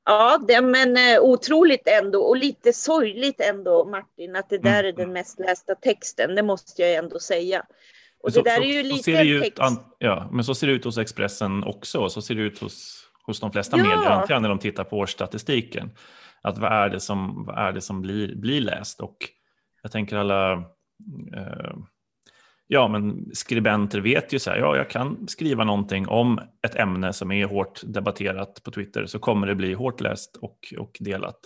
ja, 0.07 0.39
det, 0.47 0.61
men 0.61 0.97
eh, 0.97 1.21
otroligt 1.21 1.87
ändå 1.87 2.21
och 2.21 2.37
lite 2.37 2.73
sorgligt 2.73 3.41
ändå 3.41 3.85
Martin 3.85 4.35
att 4.35 4.49
det 4.49 4.57
där 4.57 4.83
är 4.83 4.91
den 4.91 5.01
mm. 5.01 5.13
mest 5.13 5.39
lästa 5.39 5.75
texten. 5.75 6.35
Det 6.35 6.43
måste 6.43 6.81
jag 6.81 6.93
ändå 6.93 7.19
säga. 7.19 7.63
Och 8.23 8.33
så, 8.33 8.41
det 8.41 8.49
där 8.49 8.61
är 8.61 8.65
ju 8.65 8.83
lite 8.83 9.03
ser 9.03 9.41
text. 9.41 9.61
Ut, 9.61 9.79
ja, 9.97 10.29
men 10.31 10.43
så 10.43 10.55
ser 10.55 10.67
det 10.67 10.73
ut 10.73 10.85
hos 10.85 10.97
Expressen 10.97 11.63
också 11.63 11.99
och 11.99 12.11
så 12.11 12.21
ser 12.21 12.35
det 12.35 12.41
ut 12.41 12.59
hos, 12.59 13.03
hos 13.25 13.39
de 13.39 13.51
flesta 13.51 13.77
ja. 13.77 13.83
medier, 13.83 14.39
när 14.39 14.49
de 14.49 14.59
tittar 14.59 14.83
på 14.83 14.97
årsstatistiken. 14.97 15.91
Att 16.41 16.57
vad 16.57 16.71
är 16.71 16.89
det 16.89 16.99
som, 16.99 17.45
vad 17.45 17.57
är 17.57 17.71
det 17.71 17.81
som 17.81 18.01
blir, 18.01 18.35
blir 18.35 18.61
läst? 18.61 19.01
Och 19.01 19.17
jag 19.83 19.91
tänker 19.91 20.15
alla 20.17 20.67
Eh, 21.35 21.73
ja, 22.67 22.87
men 22.87 23.29
skribenter 23.33 23.99
vet 23.99 24.33
ju 24.33 24.39
så 24.39 24.49
här, 24.49 24.57
ja, 24.57 24.77
jag 24.77 24.89
kan 24.89 25.27
skriva 25.27 25.63
någonting 25.63 26.07
om 26.07 26.39
ett 26.67 26.75
ämne 26.75 27.13
som 27.13 27.31
är 27.31 27.45
hårt 27.45 27.81
debatterat 27.83 28.63
på 28.63 28.71
Twitter 28.71 29.05
så 29.05 29.19
kommer 29.19 29.47
det 29.47 29.55
bli 29.55 29.73
hårt 29.73 30.01
läst 30.01 30.35
och, 30.35 30.73
och 30.77 30.97
delat. 30.99 31.39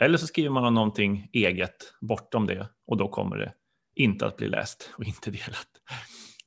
Eller 0.00 0.18
så 0.18 0.26
skriver 0.26 0.50
man 0.50 0.64
om 0.64 0.74
någonting 0.74 1.30
eget 1.32 1.94
bortom 2.00 2.46
det 2.46 2.68
och 2.86 2.96
då 2.96 3.08
kommer 3.08 3.36
det 3.36 3.52
inte 3.94 4.26
att 4.26 4.36
bli 4.36 4.48
läst 4.48 4.90
och 4.96 5.04
inte 5.04 5.30
delat. 5.30 5.68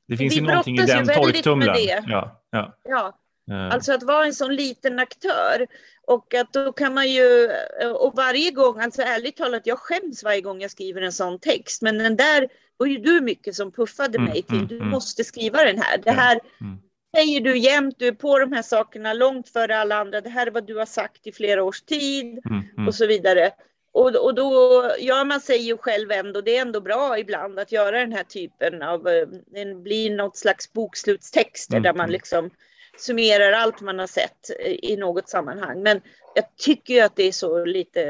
Det 0.08 0.16
finns 0.16 0.32
Vi 0.32 0.36
ju 0.36 0.46
någonting 0.46 0.78
i 0.78 0.86
den 0.86 1.06
torktumlaren. 1.06 2.04
Ja, 2.06 2.42
ja. 2.50 2.78
ja, 2.84 3.18
Eh. 3.50 3.74
Alltså 3.74 3.92
att 3.92 4.02
vara 4.02 4.26
en 4.26 4.34
sån 4.34 4.56
liten 4.56 4.98
aktör. 4.98 5.66
Och 6.06 6.34
att 6.34 6.52
då 6.52 6.72
kan 6.72 6.94
man 6.94 7.10
ju, 7.10 7.50
och 7.98 8.12
varje 8.16 8.50
gång, 8.50 8.80
alltså 8.80 9.02
ärligt 9.02 9.36
talat, 9.36 9.62
jag 9.64 9.78
skäms 9.78 10.24
varje 10.24 10.40
gång 10.40 10.60
jag 10.60 10.70
skriver 10.70 11.02
en 11.02 11.12
sån 11.12 11.38
text. 11.38 11.82
Men 11.82 11.98
den 11.98 12.16
där 12.16 12.48
var 12.82 12.86
ju 12.86 12.98
du 12.98 13.20
mycket 13.20 13.54
som 13.54 13.72
puffade 13.72 14.18
mm, 14.18 14.30
mig 14.30 14.42
till, 14.42 14.56
mm, 14.56 14.66
du 14.66 14.76
mm, 14.76 14.88
måste 14.88 15.24
skriva 15.24 15.64
den 15.64 15.78
här. 15.78 15.98
Det 15.98 16.10
här 16.10 16.40
mm. 16.60 16.78
säger 17.16 17.40
du 17.40 17.58
jämt, 17.58 17.94
du 17.98 18.06
är 18.06 18.12
på 18.12 18.38
de 18.38 18.52
här 18.52 18.62
sakerna 18.62 19.12
långt 19.12 19.48
före 19.48 19.78
alla 19.78 19.96
andra. 19.96 20.20
Det 20.20 20.30
här 20.30 20.46
är 20.46 20.50
vad 20.50 20.66
du 20.66 20.76
har 20.76 20.86
sagt 20.86 21.26
i 21.26 21.32
flera 21.32 21.64
års 21.64 21.82
tid 21.82 22.40
mm, 22.44 22.62
mm. 22.76 22.88
och 22.88 22.94
så 22.94 23.06
vidare. 23.06 23.50
Och, 23.92 24.16
och 24.16 24.34
då, 24.34 24.84
ja 24.98 25.24
man 25.24 25.40
säger 25.40 25.64
ju 25.64 25.76
själv 25.76 26.10
ändå, 26.10 26.40
det 26.40 26.56
är 26.56 26.60
ändå 26.60 26.80
bra 26.80 27.18
ibland 27.18 27.58
att 27.58 27.72
göra 27.72 27.98
den 27.98 28.12
här 28.12 28.24
typen 28.24 28.82
av, 28.82 29.08
eh, 29.08 29.28
det 29.46 29.74
blir 29.74 30.16
något 30.16 30.36
slags 30.36 30.72
bokslutstexter 30.72 31.80
där 31.80 31.94
man 31.94 32.10
liksom 32.10 32.50
summerar 32.98 33.52
allt 33.52 33.80
man 33.80 33.98
har 33.98 34.06
sett 34.06 34.50
i 34.66 34.96
något 34.96 35.28
sammanhang. 35.28 35.82
Men 35.82 36.00
jag 36.34 36.56
tycker 36.56 37.04
att 37.04 37.16
det 37.16 37.22
är 37.22 37.32
så 37.32 37.64
lite, 37.64 38.00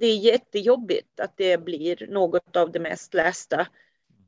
det 0.00 0.06
är 0.06 0.16
jättejobbigt 0.16 1.20
att 1.20 1.36
det 1.36 1.64
blir 1.64 2.06
något 2.06 2.56
av 2.56 2.72
det 2.72 2.80
mest 2.80 3.14
lästa 3.14 3.66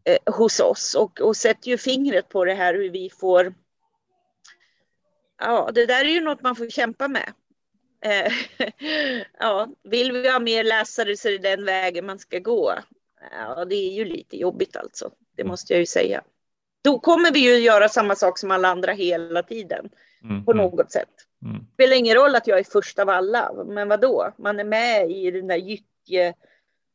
eh, 0.04 0.35
hos 0.35 0.61
oss 0.61 0.94
och, 0.94 1.21
och 1.21 1.37
sätter 1.37 1.68
ju 1.68 1.78
fingret 1.78 2.28
på 2.28 2.44
det 2.44 2.54
här 2.54 2.75
hur 2.75 2.90
vi 2.90 3.11
får, 3.11 3.54
ja 5.40 5.71
det 5.75 5.87
där 5.87 6.04
är 6.04 6.09
ju 6.09 6.21
något 6.21 6.42
man 6.42 6.56
får 6.56 6.68
kämpa 6.68 7.09
med. 7.09 7.32
Eh, 8.04 8.32
ja, 9.38 9.68
vill 9.82 10.12
vi 10.12 10.30
ha 10.30 10.38
mer 10.38 10.64
läsare 10.64 11.16
så 11.16 11.28
är 11.28 11.32
det 11.32 11.56
den 11.56 11.64
vägen 11.64 12.06
man 12.06 12.18
ska 12.18 12.38
gå. 12.38 12.75
Ja, 13.30 13.64
det 13.64 13.75
är 13.75 13.92
ju 13.92 14.04
lite 14.04 14.37
jobbigt 14.37 14.76
alltså, 14.76 15.11
det 15.37 15.44
måste 15.44 15.73
jag 15.73 15.80
ju 15.80 15.87
säga 15.87 16.23
då 16.82 16.99
kommer 16.99 17.32
vi 17.32 17.38
ju 17.38 17.59
göra 17.59 17.88
samma 17.88 18.14
sak 18.14 18.38
som 18.38 18.50
alla 18.50 18.68
andra 18.68 18.92
hela 18.92 19.42
tiden 19.42 19.88
mm, 20.25 20.44
på 20.44 20.52
mm. 20.52 20.64
något 20.64 20.92
sätt. 20.92 21.09
Mm. 21.44 21.59
Det 21.59 21.75
spelar 21.75 21.97
ingen 21.97 22.14
roll 22.14 22.35
att 22.35 22.47
jag 22.47 22.59
är 22.59 22.64
först 22.64 22.99
av 22.99 23.09
alla, 23.09 23.52
men 23.66 23.88
vad 23.88 24.00
då? 24.00 24.32
Man 24.38 24.61
är 24.61 24.64
med 24.64 25.11
i 25.11 25.30
den 25.30 25.47
där 25.47 25.56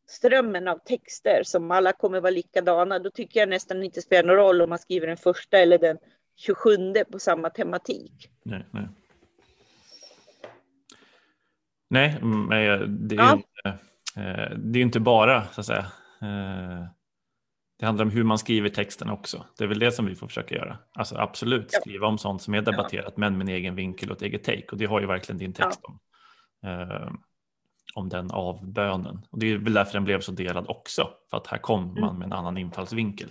gyttjeströmmen 0.07 0.67
av 0.67 0.77
texter 0.77 1.43
som 1.43 1.71
alla 1.71 1.93
kommer 1.93 2.21
vara 2.21 2.31
likadana. 2.31 2.99
Då 2.99 3.09
tycker 3.09 3.39
jag 3.39 3.49
nästan 3.49 3.83
inte 3.83 4.01
spelar 4.01 4.27
någon 4.27 4.35
roll 4.35 4.61
om 4.61 4.69
man 4.69 4.79
skriver 4.79 5.07
den 5.07 5.17
första 5.17 5.57
eller 5.57 5.77
den 5.77 5.97
27 6.35 6.93
på 7.11 7.19
samma 7.19 7.49
tematik. 7.49 8.29
Nej, 8.43 8.65
nej. 8.71 8.87
Nej, 11.89 12.17
men 12.21 13.07
det 13.07 13.15
är, 13.15 13.19
ja. 13.19 13.33
inte, 13.33 13.79
eh, 14.21 14.57
det 14.57 14.79
är 14.79 14.83
inte 14.83 14.99
bara 14.99 15.47
så 15.47 15.61
att 15.61 15.67
säga 15.67 15.85
eh, 16.21 16.85
det 17.79 17.85
handlar 17.85 18.05
om 18.05 18.11
hur 18.11 18.23
man 18.23 18.37
skriver 18.37 18.69
texten 18.69 19.09
också. 19.09 19.45
Det 19.57 19.63
är 19.63 19.67
väl 19.67 19.79
det 19.79 19.91
som 19.91 20.05
vi 20.05 20.15
får 20.15 20.27
försöka 20.27 20.55
göra. 20.55 20.77
Alltså 20.93 21.15
absolut 21.15 21.71
skriva 21.71 22.07
om 22.07 22.17
sånt 22.17 22.41
som 22.41 22.53
är 22.53 22.61
debatterat, 22.61 23.13
ja. 23.15 23.19
men 23.19 23.37
med 23.37 23.49
en 23.49 23.55
egen 23.55 23.75
vinkel 23.75 24.11
och 24.11 24.15
ett 24.15 24.21
eget 24.21 24.43
take. 24.43 24.65
Och 24.71 24.77
det 24.77 24.85
har 24.85 25.01
ju 25.01 25.07
verkligen 25.07 25.39
din 25.39 25.53
text 25.53 25.79
ja. 25.83 25.89
om. 25.89 25.99
Om 27.97 28.09
den 28.09 28.31
avbönen. 28.31 29.25
Och 29.29 29.39
det 29.39 29.51
är 29.51 29.57
väl 29.57 29.73
därför 29.73 29.93
den 29.93 30.03
blev 30.03 30.21
så 30.21 30.31
delad 30.31 30.65
också. 30.67 31.09
För 31.29 31.37
att 31.37 31.47
här 31.47 31.57
kom 31.57 31.83
mm. 31.83 32.01
man 32.01 32.17
med 32.17 32.25
en 32.25 32.33
annan 32.33 32.57
infallsvinkel. 32.57 33.29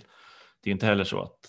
Det 0.63 0.69
är 0.69 0.71
inte 0.71 0.85
heller 0.85 1.03
så 1.03 1.21
att 1.21 1.39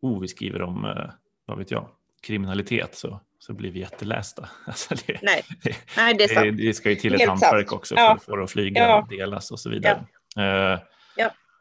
oh, 0.00 0.20
vi 0.20 0.28
skriver 0.28 0.62
om, 0.62 0.84
eh, 0.84 1.10
vad 1.46 1.58
vet 1.58 1.70
jag, 1.70 1.88
kriminalitet 2.22 2.94
så, 2.94 3.20
så 3.38 3.52
blir 3.52 3.70
vi 3.70 3.80
jättelästa. 3.80 4.48
Alltså 4.66 4.94
det, 5.06 5.18
Nej. 5.22 5.44
Nej, 5.96 6.14
det 6.14 6.24
är 6.24 6.34
sant. 6.34 6.58
Det, 6.58 6.74
ska 6.74 6.90
ju 6.90 6.96
till 6.96 7.14
ett 7.14 7.28
hantverk 7.28 7.72
också 7.72 7.94
för 7.94 8.12
att 8.12 8.22
få 8.22 8.36
det 8.36 8.44
att 8.44 8.50
flyga 8.50 8.96
och 8.96 9.08
delas 9.08 9.50
och 9.50 9.60
så 9.60 9.70
vidare. 9.70 10.06
Eh, 10.36 10.80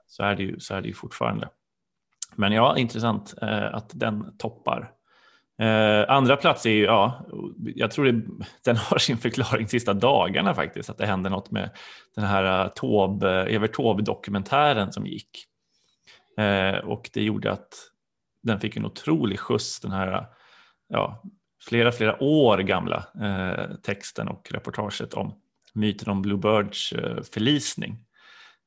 så 0.07 0.23
är 0.23 0.35
det 0.35 0.43
ju, 0.43 0.59
så 0.59 0.75
är 0.75 0.81
det 0.81 0.87
ju 0.87 0.93
fortfarande. 0.93 1.49
Men 2.35 2.51
ja, 2.51 2.77
intressant 2.77 3.33
eh, 3.41 3.75
att 3.75 3.89
den 3.93 4.37
toppar. 4.37 4.91
Eh, 5.59 6.09
andra 6.09 6.37
plats 6.37 6.65
är 6.65 6.69
ju, 6.69 6.83
ja, 6.83 7.25
jag 7.75 7.91
tror 7.91 8.05
det, 8.05 8.21
den 8.65 8.75
har 8.75 8.97
sin 8.97 9.17
förklaring 9.17 9.67
sista 9.67 9.93
dagarna 9.93 10.53
faktiskt, 10.53 10.89
att 10.89 10.97
det 10.97 11.05
hände 11.05 11.29
något 11.29 11.51
med 11.51 11.69
den 12.15 12.25
här 12.25 12.65
eh, 12.65 12.67
Taube, 12.67 13.29
Evert 13.29 13.75
Taube-dokumentären 13.75 14.91
som 14.91 15.05
gick. 15.05 15.45
Eh, 16.37 16.77
och 16.77 17.09
det 17.13 17.23
gjorde 17.23 17.51
att 17.51 17.89
den 18.43 18.59
fick 18.59 18.77
en 18.77 18.85
otrolig 18.85 19.39
skjuts, 19.39 19.79
den 19.79 19.91
här 19.91 20.25
ja, 20.87 21.23
flera, 21.69 21.91
flera 21.91 22.23
år 22.23 22.57
gamla 22.57 23.05
eh, 23.21 23.75
texten 23.75 24.27
och 24.27 24.51
reportaget 24.51 25.13
om 25.13 25.33
myten 25.73 26.09
om 26.09 26.21
Bluebirds 26.21 26.93
eh, 26.93 27.23
förlisning. 27.33 28.05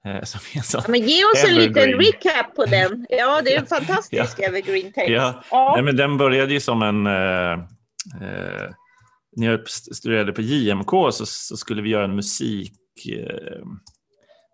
Eh, 0.06 0.22
som 0.22 0.40
är 0.54 0.62
så 0.62 0.78
ja, 0.78 0.84
men 0.88 1.00
ge 1.00 1.24
oss 1.24 1.44
evergreen. 1.44 1.90
en 1.92 1.98
liten 1.98 2.00
recap 2.00 2.54
på 2.56 2.64
den. 2.64 3.06
Ja, 3.08 3.42
det 3.42 3.54
är 3.54 3.60
en 3.60 3.66
fantastisk 3.76 4.38
ja. 4.38 4.46
evergreen 4.46 4.92
text. 4.92 5.10
Ja. 5.10 5.42
ja. 5.50 5.72
Nej, 5.74 5.84
men 5.84 5.96
den 5.96 6.16
började 6.16 6.52
ju 6.52 6.60
som 6.60 6.82
en... 6.82 7.06
Eh, 7.06 7.52
eh, 8.22 8.70
när 9.36 9.46
jag 9.50 9.68
studerade 9.68 10.32
på 10.32 10.40
JMK 10.40 10.90
så, 10.90 11.26
så, 11.26 11.56
skulle 11.56 11.82
vi 11.82 11.90
göra 11.90 12.04
en 12.04 12.16
musik... 12.16 12.72
Eh, 13.08 13.62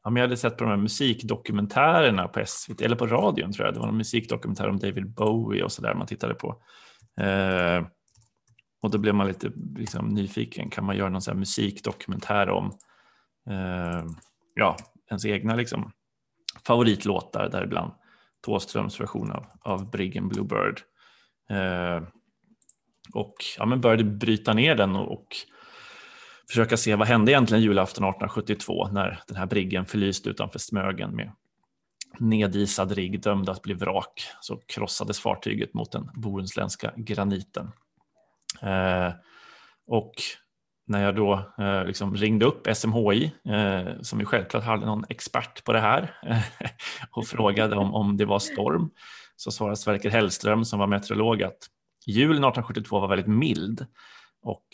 ja, 0.04 0.10
men 0.10 0.16
jag 0.16 0.28
hade 0.28 0.36
sett 0.36 0.56
på 0.56 0.64
de 0.64 0.70
här 0.70 0.76
musikdokumentärerna 0.76 2.28
på 2.28 2.42
SVT, 2.46 2.80
eller 2.80 2.96
på 2.96 3.06
radion 3.06 3.52
tror 3.52 3.66
jag. 3.66 3.74
Det 3.74 3.80
var 3.80 3.88
en 3.88 3.96
musikdokumentär 3.96 4.68
om 4.68 4.78
David 4.78 5.14
Bowie 5.14 5.64
och 5.64 5.72
så 5.72 5.82
där 5.82 5.94
man 5.94 6.06
tittade 6.06 6.34
på. 6.34 6.62
Eh, 7.20 7.86
och 8.82 8.90
då 8.90 8.98
blev 8.98 9.14
man 9.14 9.26
lite 9.26 9.52
liksom, 9.76 10.08
nyfiken. 10.08 10.70
Kan 10.70 10.84
man 10.84 10.96
göra 10.96 11.08
någon 11.08 11.22
sån 11.22 11.38
musikdokumentär 11.38 12.48
om 12.48 12.78
ja, 14.54 14.76
ens 15.12 15.24
egna 15.24 15.56
liksom, 15.56 15.92
favoritlåtar 16.66 17.48
däribland 17.48 17.92
Tåströms 18.40 19.00
version 19.00 19.32
av, 19.32 19.46
av 19.60 19.90
Briggen 19.90 20.28
Bluebird. 20.28 20.80
Eh, 21.50 22.02
och 23.14 23.34
ja, 23.58 23.66
men 23.66 23.80
började 23.80 24.04
bryta 24.04 24.52
ner 24.52 24.74
den 24.74 24.96
och, 24.96 25.12
och, 25.12 25.26
försöka 26.48 26.76
se 26.76 26.94
vad 26.94 27.08
hände 27.08 27.32
egentligen 27.32 27.62
julafton 27.62 28.04
1872 28.04 28.88
när 28.88 29.22
den 29.26 29.36
här 29.36 29.46
briggen 29.46 29.86
förlyste 29.86 30.30
utanför 30.30 30.58
Smögen 30.58 31.16
med 31.16 31.32
nedisad 32.18 32.92
rigg 32.92 33.22
dömd 33.22 33.48
att 33.48 33.62
bli 33.62 33.74
vrak 33.74 34.22
så 34.40 34.56
krossades 34.56 35.20
fartyget 35.20 35.74
mot 35.74 35.92
den 35.92 36.10
bohuslänska 36.14 36.92
graniten. 36.96 37.72
Eh, 38.62 39.12
och 39.86 40.12
när 40.86 41.04
jag 41.04 41.16
då 41.16 41.52
eh, 41.58 41.84
liksom 41.84 42.16
ringde 42.16 42.46
upp 42.46 42.68
SMHI, 42.76 43.32
eh, 43.48 44.00
som 44.00 44.20
ju 44.20 44.26
självklart 44.26 44.64
hade 44.64 44.86
någon 44.86 45.04
expert 45.08 45.64
på 45.64 45.72
det 45.72 45.80
här, 45.80 46.14
och 47.10 47.26
frågade 47.26 47.76
om, 47.76 47.94
om 47.94 48.16
det 48.16 48.24
var 48.24 48.38
storm, 48.38 48.90
så 49.36 49.50
svarade 49.50 49.76
Sverker 49.76 50.10
Hellström 50.10 50.64
som 50.64 50.78
var 50.78 50.86
meteorolog 50.86 51.42
att 51.42 51.58
julen 52.06 52.44
1872 52.44 53.00
var 53.00 53.08
väldigt 53.08 53.26
mild. 53.26 53.86
Och 54.42 54.64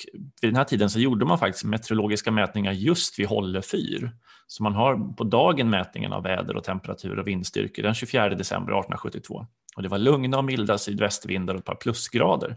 vid 0.41 0.50
den 0.50 0.57
här 0.57 0.65
tiden 0.65 0.91
så 0.91 1.00
gjorde 1.00 1.25
man 1.25 1.38
faktiskt 1.38 1.65
meteorologiska 1.65 2.31
mätningar 2.31 2.73
just 2.73 3.19
vid 3.19 3.27
Hållö 3.27 3.62
fyr. 3.62 4.12
Så 4.47 4.62
man 4.62 4.75
har 4.75 5.15
på 5.15 5.25
dagen 5.25 5.71
mätningen 5.71 6.12
av 6.12 6.23
väder 6.23 6.57
och 6.57 6.65
temperatur 6.65 7.19
och 7.19 7.27
vindstyrkor 7.27 7.83
den 7.83 7.95
24 7.95 8.29
december 8.29 8.73
1872. 8.73 9.47
Och 9.77 9.83
det 9.83 9.88
var 9.88 9.99
lugna 9.99 10.38
och 10.38 10.45
milda 10.45 10.79
sydvästvindar 10.79 11.55
och 11.55 11.61
ett 11.61 11.67
par 11.67 11.75
plusgrader. 11.75 12.57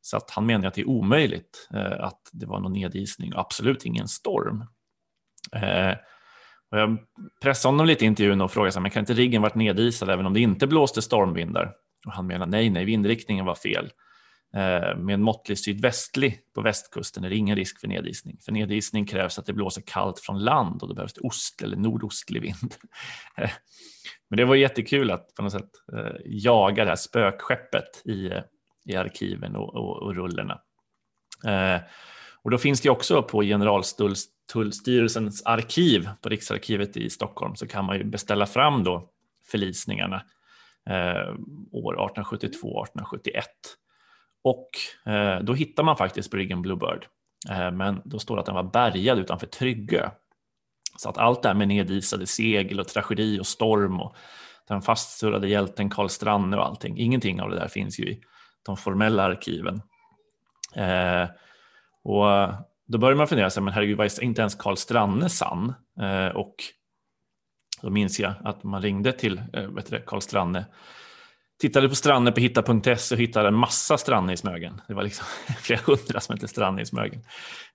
Så 0.00 0.16
att 0.16 0.30
han 0.30 0.46
menar 0.46 0.68
att 0.68 0.74
det 0.74 0.80
är 0.80 0.88
omöjligt 0.88 1.68
eh, 1.74 2.04
att 2.04 2.20
det 2.32 2.46
var 2.46 2.60
någon 2.60 2.72
nedisning 2.72 3.34
och 3.34 3.40
absolut 3.40 3.84
ingen 3.84 4.08
storm. 4.08 4.64
Eh, 5.52 5.96
och 6.70 6.78
jag 6.78 6.98
pressade 7.42 7.72
honom 7.72 7.86
lite 7.86 8.04
i 8.04 8.08
intervjun 8.08 8.40
och 8.40 8.52
frågade 8.52 8.80
men 8.80 8.90
kan 8.90 9.00
inte 9.00 9.14
riggen 9.14 9.42
varit 9.42 9.54
nedisad 9.54 10.10
även 10.10 10.26
om 10.26 10.34
det 10.34 10.40
inte 10.40 10.66
blåste 10.66 11.02
stormvindar? 11.02 11.72
Och 12.06 12.12
han 12.12 12.26
menar 12.26 12.46
nej, 12.46 12.70
nej, 12.70 12.84
vindriktningen 12.84 13.44
var 13.44 13.54
fel. 13.54 13.90
Eh, 14.54 14.96
med 14.96 15.14
en 15.14 15.22
måttlig 15.22 15.58
sydvästlig 15.58 16.40
på 16.54 16.60
västkusten 16.60 17.24
är 17.24 17.30
det 17.30 17.36
ingen 17.36 17.56
risk 17.56 17.80
för 17.80 17.88
nedisning. 17.88 18.38
För 18.44 18.52
nedisning 18.52 19.06
krävs 19.06 19.38
att 19.38 19.46
det 19.46 19.52
blåser 19.52 19.82
kallt 19.86 20.18
från 20.18 20.44
land 20.44 20.82
och 20.82 20.88
då 20.88 20.94
behövs 20.94 21.14
det 21.14 21.20
ost 21.20 21.62
eller 21.62 21.76
nordostlig 21.76 22.42
vind. 22.42 22.74
Eh, 23.36 23.50
men 24.30 24.36
det 24.36 24.44
var 24.44 24.54
jättekul 24.54 25.10
att 25.10 25.34
på 25.34 25.42
något 25.42 25.52
sätt 25.52 25.70
eh, 25.92 26.16
jaga 26.24 26.84
det 26.84 26.90
här 26.90 26.96
spökskeppet 26.96 28.02
i 28.04 28.26
eh, 28.26 28.42
i 28.88 28.96
arkiven 28.96 29.56
och, 29.56 29.74
och, 29.74 30.02
och 30.02 30.14
rullorna. 30.14 30.60
Eh, 31.46 31.80
och 32.42 32.50
då 32.50 32.58
finns 32.58 32.80
det 32.80 32.90
också 32.90 33.22
på 33.22 33.42
Generaltullstyrelsens 33.42 35.42
arkiv 35.44 36.08
på 36.22 36.28
Riksarkivet 36.28 36.96
i 36.96 37.10
Stockholm 37.10 37.56
så 37.56 37.66
kan 37.66 37.84
man 37.84 37.98
ju 37.98 38.04
beställa 38.04 38.46
fram 38.46 38.84
då 38.84 39.10
förlisningarna 39.50 40.22
eh, 40.90 41.34
år 41.72 42.12
1872-1871. 42.16 43.42
Och 44.44 44.68
eh, 45.12 45.40
då 45.40 45.54
hittar 45.54 45.82
man 45.82 45.96
faktiskt 45.96 46.30
Briggen 46.30 46.62
Bluebird, 46.62 47.06
eh, 47.50 47.70
men 47.70 48.02
då 48.04 48.18
står 48.18 48.36
det 48.36 48.40
att 48.40 48.46
den 48.46 48.54
var 48.54 48.62
bärgad 48.62 49.18
utanför 49.18 49.46
Tryggö. 49.46 50.10
Så 50.96 51.08
att 51.08 51.18
allt 51.18 51.42
det 51.42 51.48
här 51.48 51.56
med 51.56 51.68
nedisade 51.68 52.26
segel 52.26 52.80
och 52.80 52.88
tragedi 52.88 53.40
och 53.40 53.46
storm 53.46 54.00
och 54.00 54.16
den 54.68 54.82
fastsurrade 54.82 55.48
hjälten 55.48 55.90
Karl 55.90 56.08
Stranne 56.08 56.56
och 56.56 56.66
allting, 56.66 56.98
ingenting 56.98 57.40
av 57.40 57.50
det 57.50 57.56
där 57.56 57.68
finns 57.68 58.00
ju 58.00 58.04
i 58.04 58.20
de 58.68 58.76
formella 58.76 59.22
arkiven. 59.22 59.82
Eh, 60.76 61.28
och 62.04 62.54
då 62.86 62.98
börjar 62.98 63.16
man 63.16 63.28
fundera, 63.28 63.50
sig, 63.50 63.62
men 63.62 63.74
herregud, 63.74 63.98
var 63.98 64.22
inte 64.22 64.40
ens 64.40 64.54
Karl 64.54 64.76
Stranne 64.76 65.28
sann? 65.28 65.74
Eh, 66.00 66.36
och 66.36 66.54
då 67.82 67.90
minns 67.90 68.20
jag 68.20 68.34
att 68.44 68.64
man 68.64 68.82
ringde 68.82 69.12
till 69.12 69.42
eh, 69.52 70.00
Karl 70.06 70.20
Stranne, 70.20 70.66
tittade 71.60 71.88
på 71.88 71.94
Stranne 71.94 72.32
på 72.32 72.40
hitta.se 72.40 73.14
och 73.14 73.20
hittade 73.20 73.48
en 73.48 73.54
massa 73.54 73.98
Stranne 73.98 74.32
i 74.32 74.36
Smögen. 74.36 74.80
Det 74.88 74.94
var 74.94 75.02
liksom 75.02 75.26
flera 75.62 75.80
hundra 75.86 76.20
som 76.20 76.34
hette 76.34 76.48
Stranne 76.48 76.82
i 76.82 76.86
Smögen. 76.86 77.22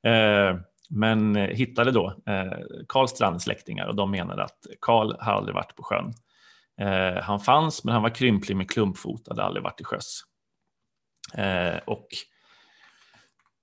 Eh, 0.03 0.60
men 0.89 1.36
eh, 1.36 1.47
hittade 1.47 1.91
då 1.91 2.08
eh, 2.27 2.58
Karl 2.88 3.08
Strannes 3.08 3.43
släktingar 3.43 3.88
och 3.88 3.95
de 3.95 4.12
menade 4.12 4.43
att 4.43 4.67
Karl 4.79 5.15
har 5.19 5.34
aldrig 5.34 5.56
varit 5.56 5.75
på 5.75 5.84
sjön. 5.84 6.13
Eh, 6.82 7.23
han 7.23 7.39
fanns, 7.39 7.84
men 7.84 7.93
han 7.93 8.03
var 8.03 8.15
krymplig 8.15 8.58
med 8.58 8.71
klumpfot, 8.71 9.27
hade 9.27 9.43
aldrig 9.43 9.63
varit 9.63 9.82
i 9.82 9.84
sjöss. 9.84 10.21
Eh, 11.33 11.77
och 11.86 12.07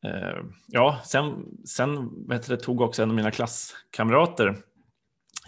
eh, 0.05 0.39
ja, 0.67 1.01
sen, 1.05 1.45
sen 1.67 2.11
vet 2.29 2.49
du, 2.49 2.57
tog 2.57 2.81
också 2.81 3.03
en 3.03 3.11
av 3.11 3.17
mina 3.17 3.31
klasskamrater 3.31 4.57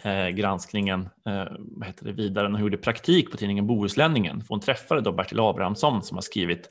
eh, 0.03 0.29
granskningen 0.29 1.09
eh, 1.27 1.47
vad 1.59 1.87
heter 1.87 2.05
det, 2.05 2.13
vidare 2.13 2.53
och 2.53 2.61
gjorde 2.61 2.77
praktik 2.77 3.31
på 3.31 3.37
tidningen 3.37 3.67
Bohuslänningen. 3.67 4.41
För 4.41 4.49
hon 4.49 4.61
träffade 4.61 5.01
då 5.01 5.13
Bertil 5.13 5.41
Abrahamsson 5.41 6.03
som 6.03 6.17
har 6.17 6.23
skrivit 6.23 6.71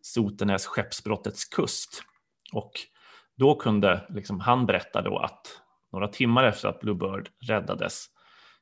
Sotenäs 0.00 0.66
skeppsbrottets 0.66 1.44
kust. 1.44 2.02
Och 2.52 2.72
då 3.36 3.54
kunde 3.54 4.06
liksom, 4.08 4.40
han 4.40 4.66
berätta 4.66 5.02
då 5.02 5.18
att 5.18 5.60
några 5.92 6.08
timmar 6.08 6.44
efter 6.44 6.68
att 6.68 6.80
Bluebird 6.80 7.28
räddades 7.40 8.06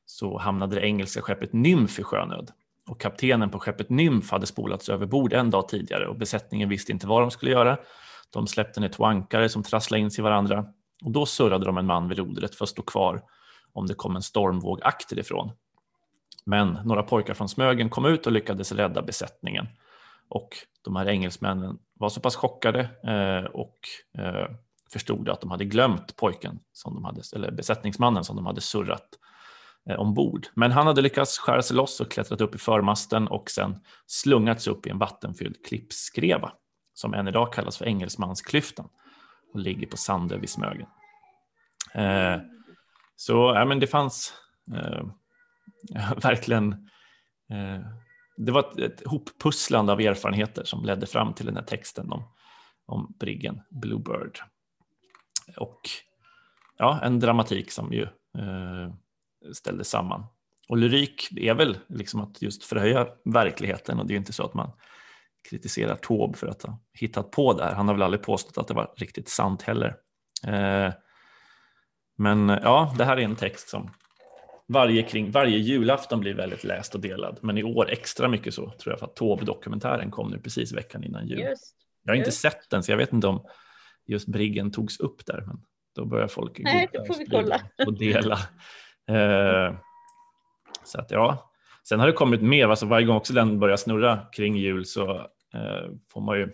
så 0.05 0.37
hamnade 0.37 0.75
det 0.75 0.81
engelska 0.81 1.21
skeppet 1.21 1.53
Nymf 1.53 1.99
i 1.99 2.03
sjönöd 2.03 2.51
och 2.89 3.01
kaptenen 3.01 3.49
på 3.49 3.59
skeppet 3.59 3.89
Nymf 3.89 4.31
hade 4.31 4.45
spolats 4.45 4.89
över 4.89 5.05
bord 5.05 5.33
en 5.33 5.49
dag 5.49 5.67
tidigare 5.67 6.07
och 6.07 6.17
besättningen 6.17 6.69
visste 6.69 6.91
inte 6.91 7.07
vad 7.07 7.21
de 7.21 7.31
skulle 7.31 7.51
göra. 7.51 7.77
De 8.33 8.47
släppte 8.47 8.79
ner 8.79 8.89
två 8.89 9.05
ankare 9.05 9.49
som 9.49 9.63
trasslade 9.63 10.01
in 10.01 10.11
sig 10.11 10.21
i 10.21 10.23
varandra 10.23 10.65
och 11.05 11.11
då 11.11 11.25
surrade 11.25 11.65
de 11.65 11.77
en 11.77 11.85
man 11.85 12.09
vid 12.09 12.17
rodret 12.17 12.55
för 12.55 12.65
att 12.65 12.69
stå 12.69 12.81
kvar 12.81 13.21
om 13.73 13.87
det 13.87 13.93
kom 13.93 14.15
en 14.15 14.21
stormvåg 14.21 14.79
akterifrån. 14.83 15.51
Men 16.45 16.79
några 16.85 17.03
pojkar 17.03 17.33
från 17.33 17.49
Smögen 17.49 17.89
kom 17.89 18.05
ut 18.05 18.25
och 18.25 18.31
lyckades 18.31 18.71
rädda 18.71 19.01
besättningen. 19.01 19.67
Och 20.29 20.49
de 20.83 20.95
här 20.95 21.07
engelsmännen 21.07 21.77
var 21.93 22.09
så 22.09 22.21
pass 22.21 22.35
chockade 22.35 22.79
eh, 23.03 23.51
och 23.51 23.77
eh, 24.17 24.47
förstod 24.93 25.29
att 25.29 25.41
de 25.41 25.51
hade 25.51 25.65
glömt 25.65 26.15
pojken, 26.15 26.59
som 26.71 26.93
de 26.93 27.05
hade, 27.05 27.21
eller 27.35 27.51
besättningsmannen 27.51 28.23
som 28.23 28.35
de 28.35 28.45
hade 28.45 28.61
surrat 28.61 29.09
Eh, 29.11 29.28
Eh, 29.89 29.99
ombord. 29.99 30.47
Men 30.53 30.71
han 30.71 30.87
hade 30.87 31.01
lyckats 31.01 31.37
skära 31.37 31.61
sig 31.61 31.75
loss 31.75 31.99
och 31.99 32.11
klättrat 32.11 32.41
upp 32.41 32.55
i 32.55 32.57
förmasten 32.57 33.27
och 33.27 33.49
sen 33.49 33.79
slungats 34.05 34.67
upp 34.67 34.87
i 34.87 34.89
en 34.89 34.97
vattenfylld 34.97 35.65
klippskreva 35.65 36.51
som 36.93 37.13
än 37.13 37.27
idag 37.27 37.53
kallas 37.53 37.77
för 37.77 37.85
Engelsmansklyftan 37.85 38.89
och 39.53 39.59
ligger 39.59 39.87
på 39.87 39.97
Sandö 39.97 40.37
vid 40.37 40.49
Smögen. 40.49 40.87
Eh, 41.93 42.37
så 43.15 43.33
ja, 43.33 43.65
men 43.65 43.79
det 43.79 43.87
fanns 43.87 44.33
eh, 44.75 45.03
verkligen 46.23 46.71
eh, 47.49 47.85
det 48.37 48.51
var 48.51 48.59
ett, 48.59 48.79
ett 48.79 49.07
hoppusslande 49.07 49.91
av 49.91 50.01
erfarenheter 50.01 50.63
som 50.63 50.85
ledde 50.85 51.05
fram 51.05 51.33
till 51.33 51.45
den 51.45 51.55
här 51.55 51.63
texten 51.63 52.11
om, 52.11 52.23
om 52.85 53.15
briggen 53.19 53.61
Bluebird. 53.69 54.39
Och 55.57 55.81
ja, 56.77 56.99
en 57.03 57.19
dramatik 57.19 57.71
som 57.71 57.93
ju 57.93 58.03
eh, 58.37 58.93
ställde 59.53 59.83
samman. 59.83 60.25
Och 60.69 60.77
lyrik 60.77 61.27
är 61.37 61.53
väl 61.53 61.77
liksom 61.89 62.21
att 62.21 62.41
just 62.41 62.63
förhöja 62.63 63.07
verkligheten 63.25 63.99
och 63.99 64.07
det 64.07 64.13
är 64.13 64.17
inte 64.17 64.33
så 64.33 64.43
att 64.43 64.53
man 64.53 64.71
kritiserar 65.49 65.95
Taube 65.95 66.37
för 66.37 66.47
att 66.47 66.63
ha 66.63 66.79
hittat 66.93 67.31
på 67.31 67.53
det 67.53 67.63
här. 67.63 67.73
Han 67.73 67.87
har 67.87 67.95
väl 67.95 68.03
aldrig 68.03 68.23
påstått 68.23 68.57
att 68.57 68.67
det 68.67 68.73
var 68.73 68.93
riktigt 68.97 69.29
sant 69.29 69.61
heller. 69.61 69.95
Eh, 70.47 70.93
men 72.17 72.49
ja, 72.49 72.95
det 72.97 73.05
här 73.05 73.17
är 73.17 73.21
en 73.21 73.35
text 73.35 73.69
som 73.69 73.89
varje, 74.67 75.03
kring, 75.03 75.31
varje 75.31 75.57
julafton 75.57 76.19
blir 76.19 76.33
väldigt 76.33 76.63
läst 76.63 76.95
och 76.95 77.01
delad. 77.01 77.39
Men 77.41 77.57
i 77.57 77.63
år 77.63 77.89
extra 77.89 78.27
mycket 78.27 78.53
så 78.53 78.61
tror 78.61 78.93
jag 78.93 78.99
för 78.99 79.05
att 79.05 79.15
Taube-dokumentären 79.15 80.11
kom 80.11 80.31
nu 80.31 80.39
precis 80.39 80.71
veckan 80.71 81.03
innan 81.03 81.27
jul. 81.27 81.39
Just, 81.39 81.75
jag 82.03 82.11
har 82.11 82.17
inte 82.17 82.27
just. 82.27 82.41
sett 82.41 82.69
den 82.69 82.83
så 82.83 82.91
jag 82.91 82.97
vet 82.97 83.13
inte 83.13 83.27
om 83.27 83.45
just 84.05 84.27
Briggen 84.27 84.71
togs 84.71 84.99
upp 84.99 85.25
där. 85.25 85.43
Men 85.47 85.61
då 85.95 86.05
börjar 86.05 86.27
folk 86.27 86.59
Nej, 86.59 86.89
det 86.91 87.07
får 87.07 87.15
vi 87.17 87.25
kolla. 87.25 87.61
och 87.85 87.97
dela. 87.97 88.39
Eh, 89.09 89.75
så 90.83 90.99
att 90.99 91.11
ja, 91.11 91.51
sen 91.83 91.99
har 91.99 92.07
det 92.07 92.13
kommit 92.13 92.41
mer, 92.41 92.67
alltså 92.67 92.85
varje 92.85 93.05
gång 93.05 93.17
också 93.17 93.33
den 93.33 93.59
börjar 93.59 93.77
snurra 93.77 94.19
kring 94.31 94.55
jul 94.55 94.85
så 94.85 95.11
eh, 95.53 95.89
får 96.11 96.21
man 96.21 96.37
ju 96.37 96.49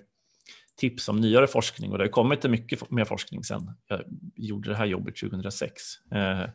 tips 0.78 1.10
om 1.10 1.22
nyare 1.22 1.48
forskning 1.48 1.92
och 1.92 1.98
det 1.98 2.04
har 2.04 2.10
kommit 2.10 2.44
mycket 2.44 2.92
mer 2.92 3.06
forskning 3.06 3.44
sen 3.44 3.72
jag 3.88 4.02
gjorde 4.36 4.70
det 4.70 4.76
här 4.76 4.86
jobbet 4.86 5.16
2006. 5.16 5.84
Eh, 6.12 6.50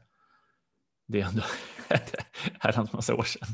det 1.06 1.20
är 1.20 1.24
ändå 1.24 1.42
herrans 2.58 2.92
massa 2.92 3.14
år 3.14 3.22
sedan. 3.22 3.48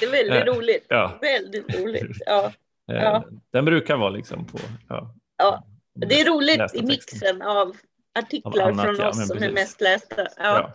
Det 0.00 0.06
är 0.06 0.10
väldigt 0.10 0.48
eh, 0.48 0.54
roligt. 0.54 0.86
Ja. 0.88 1.18
Väldigt 1.20 1.80
roligt. 1.80 2.16
Ja. 2.26 2.52
Eh, 2.92 3.02
ja. 3.02 3.24
Den 3.50 3.64
brukar 3.64 3.96
vara 3.96 4.10
liksom 4.10 4.46
på... 4.46 4.58
Ja, 4.88 5.14
ja. 5.38 5.66
Det 5.94 6.20
är 6.20 6.24
roligt 6.24 6.74
i 6.74 6.82
mixen 6.82 7.42
av 7.42 7.76
artiklar 8.14 8.62
av 8.62 8.68
annat, 8.68 8.84
från 8.84 9.06
oss 9.06 9.28
som 9.28 9.42
är 9.42 9.52
mest 9.52 9.80
lästa. 9.80 10.28
Ja. 10.38 10.72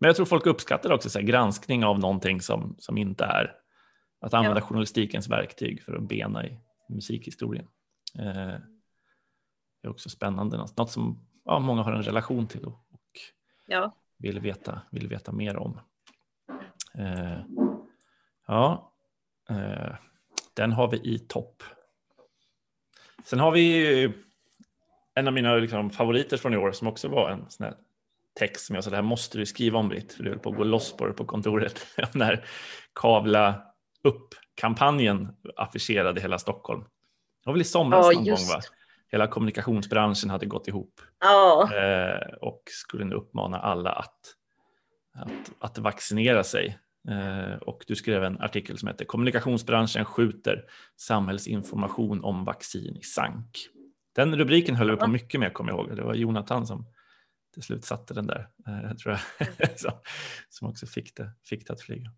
Men 0.00 0.08
jag 0.08 0.16
tror 0.16 0.26
folk 0.26 0.46
uppskattar 0.46 0.92
också 0.92 1.10
så 1.10 1.18
här, 1.18 1.26
granskning 1.26 1.84
av 1.84 1.98
någonting 1.98 2.40
som, 2.40 2.76
som 2.78 2.98
inte 2.98 3.24
är 3.24 3.56
att 4.20 4.34
använda 4.34 4.60
ja. 4.60 4.66
journalistikens 4.66 5.28
verktyg 5.28 5.82
för 5.82 5.96
att 5.96 6.02
bena 6.02 6.46
i 6.46 6.58
musikhistorien. 6.88 7.68
Eh, 8.18 8.54
är 9.82 9.88
också 9.88 10.08
spännande, 10.08 10.56
något 10.56 10.90
som 10.90 11.26
ja, 11.44 11.58
många 11.58 11.82
har 11.82 11.92
en 11.92 12.02
relation 12.02 12.46
till 12.46 12.64
och, 12.64 12.82
ja. 13.66 13.94
vill, 14.18 14.40
veta, 14.40 14.80
vill 14.90 15.08
veta 15.08 15.32
mer 15.32 15.56
om. 15.56 15.80
Eh, 16.94 17.38
ja, 18.46 18.92
eh, 19.48 19.94
den 20.54 20.72
har 20.72 20.90
vi 20.90 20.96
i 20.96 21.18
topp. 21.18 21.62
Sen 23.24 23.38
har 23.38 23.50
vi 23.50 24.12
en 25.14 25.26
av 25.26 25.32
mina 25.32 25.54
liksom, 25.54 25.90
favoriter 25.90 26.36
från 26.36 26.54
i 26.54 26.56
år 26.56 26.72
som 26.72 26.88
också 26.88 27.08
var 27.08 27.30
en 27.30 27.50
sån 27.50 27.64
här 27.64 27.76
text 28.36 28.66
som 28.66 28.74
jag 28.74 28.84
sa, 28.84 28.90
det 28.90 28.96
här 28.96 29.02
måste 29.02 29.38
du 29.38 29.46
skriva 29.46 29.78
om 29.78 29.88
Britt, 29.88 30.12
för 30.12 30.22
du 30.22 30.30
höll 30.30 30.38
på 30.38 30.50
att 30.50 30.56
gå 30.56 30.64
loss 30.64 30.96
på 30.96 31.06
det 31.06 31.12
på 31.12 31.24
kontoret. 31.24 31.86
När 32.14 32.44
Kavla 32.94 33.62
upp-kampanjen 34.04 35.28
affischerade 35.56 36.20
hela 36.20 36.38
Stockholm. 36.38 36.80
Det 36.80 37.46
var 37.46 37.52
väl 37.52 37.60
i 37.60 37.64
somras 37.64 38.06
ja, 38.06 38.12
någon 38.12 38.24
gång 38.24 38.48
va? 38.48 38.60
Hela 39.08 39.26
kommunikationsbranschen 39.26 40.30
hade 40.30 40.46
gått 40.46 40.68
ihop 40.68 41.00
ja. 41.20 41.70
eh, 41.74 42.34
och 42.40 42.62
skulle 42.66 43.04
nu 43.04 43.14
uppmana 43.14 43.58
alla 43.58 43.90
att, 43.90 44.20
att, 45.14 45.52
att 45.58 45.78
vaccinera 45.78 46.44
sig. 46.44 46.78
Eh, 47.08 47.56
och 47.56 47.84
du 47.86 47.94
skrev 47.94 48.24
en 48.24 48.40
artikel 48.40 48.78
som 48.78 48.88
heter 48.88 49.04
Kommunikationsbranschen 49.04 50.04
skjuter 50.04 50.64
samhällsinformation 51.00 52.24
om 52.24 52.44
vaccin 52.44 52.96
i 52.96 53.02
sank. 53.02 53.68
Den 54.14 54.36
rubriken 54.36 54.76
höll 54.76 54.90
vi 54.90 54.96
på 54.96 55.06
mycket 55.06 55.40
med, 55.40 55.52
kommer 55.52 55.70
jag 55.70 55.78
ihåg. 55.78 55.96
Det 55.96 56.02
var 56.02 56.14
Jonathan 56.14 56.66
som 56.66 56.86
till 57.56 57.62
slut 57.62 57.84
satte 57.84 58.14
den 58.14 58.26
där, 58.26 58.48
eh, 58.66 58.96
tror 59.02 59.18
jag, 59.58 59.92
som 60.48 60.68
också 60.68 60.86
fick 60.86 61.16
det, 61.16 61.30
fick 61.44 61.66
det 61.66 61.72
att 61.72 61.80
flyga. 61.80 62.10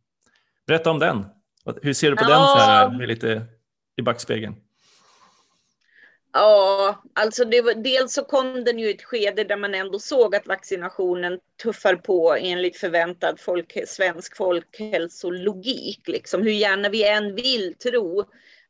Berätta 0.66 0.90
om 0.90 0.98
den. 0.98 1.26
Hur 1.82 1.92
ser 1.92 2.10
du 2.10 2.16
på 2.16 2.24
ja. 2.24 2.28
den 2.28 2.46
så 2.46 2.58
här 2.58 2.98
med 2.98 3.08
lite 3.08 3.46
i 3.96 4.02
backspegeln? 4.02 4.56
Ja, 6.32 7.02
alltså 7.14 7.44
var, 7.44 7.82
dels 7.82 8.12
så 8.12 8.24
kom 8.24 8.64
den 8.64 8.78
ju 8.78 8.86
i 8.86 8.94
ett 8.94 9.02
skede 9.02 9.44
där 9.44 9.56
man 9.56 9.74
ändå 9.74 9.98
såg 9.98 10.34
att 10.34 10.46
vaccinationen 10.46 11.38
tuffar 11.62 11.94
på 11.94 12.36
enligt 12.40 12.76
förväntad 12.76 13.40
folk, 13.40 13.78
svensk 13.86 14.36
folkhälsologik. 14.36 16.08
Liksom. 16.08 16.42
Hur 16.42 16.50
gärna 16.50 16.88
vi 16.88 17.08
än 17.08 17.34
vill 17.34 17.74
tro 17.74 18.24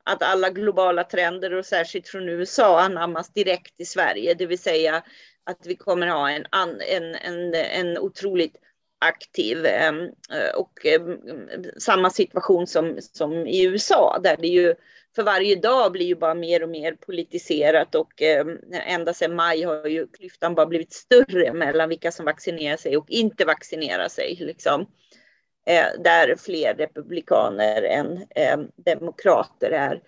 att 0.04 0.22
alla 0.22 0.50
globala 0.50 1.04
trender 1.04 1.54
och 1.54 1.66
särskilt 1.66 2.08
från 2.08 2.28
USA 2.28 2.80
anammas 2.80 3.32
direkt 3.32 3.80
i 3.80 3.84
Sverige, 3.84 4.34
det 4.34 4.46
vill 4.46 4.58
säga 4.58 5.02
att 5.48 5.66
vi 5.66 5.76
kommer 5.76 6.06
ha 6.06 6.30
en, 6.30 6.46
en, 6.80 7.14
en, 7.14 7.54
en 7.54 7.98
otroligt 7.98 8.56
aktiv 8.98 9.66
ehm, 9.66 10.00
eh, 10.32 10.54
och 10.56 10.86
ehm, 10.86 11.18
samma 11.78 12.10
situation 12.10 12.66
som, 12.66 12.98
som 13.00 13.46
i 13.46 13.64
USA 13.64 14.20
där 14.22 14.36
det 14.36 14.48
ju 14.48 14.74
för 15.16 15.22
varje 15.22 15.56
dag 15.56 15.92
blir 15.92 16.06
ju 16.06 16.14
bara 16.14 16.34
mer 16.34 16.62
och 16.62 16.68
mer 16.68 16.92
politiserat 16.92 17.94
och 17.94 18.22
ehm, 18.22 18.58
ända 18.72 19.14
sedan 19.14 19.36
maj 19.36 19.62
har 19.62 19.86
ju 19.86 20.06
klyftan 20.06 20.54
bara 20.54 20.66
blivit 20.66 20.92
större 20.92 21.52
mellan 21.52 21.88
vilka 21.88 22.12
som 22.12 22.24
vaccinerar 22.24 22.76
sig 22.76 22.96
och 22.96 23.10
inte 23.10 23.44
vaccinerar 23.44 24.08
sig. 24.08 24.36
Liksom. 24.40 24.86
Eh, 25.66 26.02
där 26.04 26.36
fler 26.36 26.74
republikaner 26.74 27.82
än 27.82 28.70
demokrater 28.76 29.70
är 29.70 30.00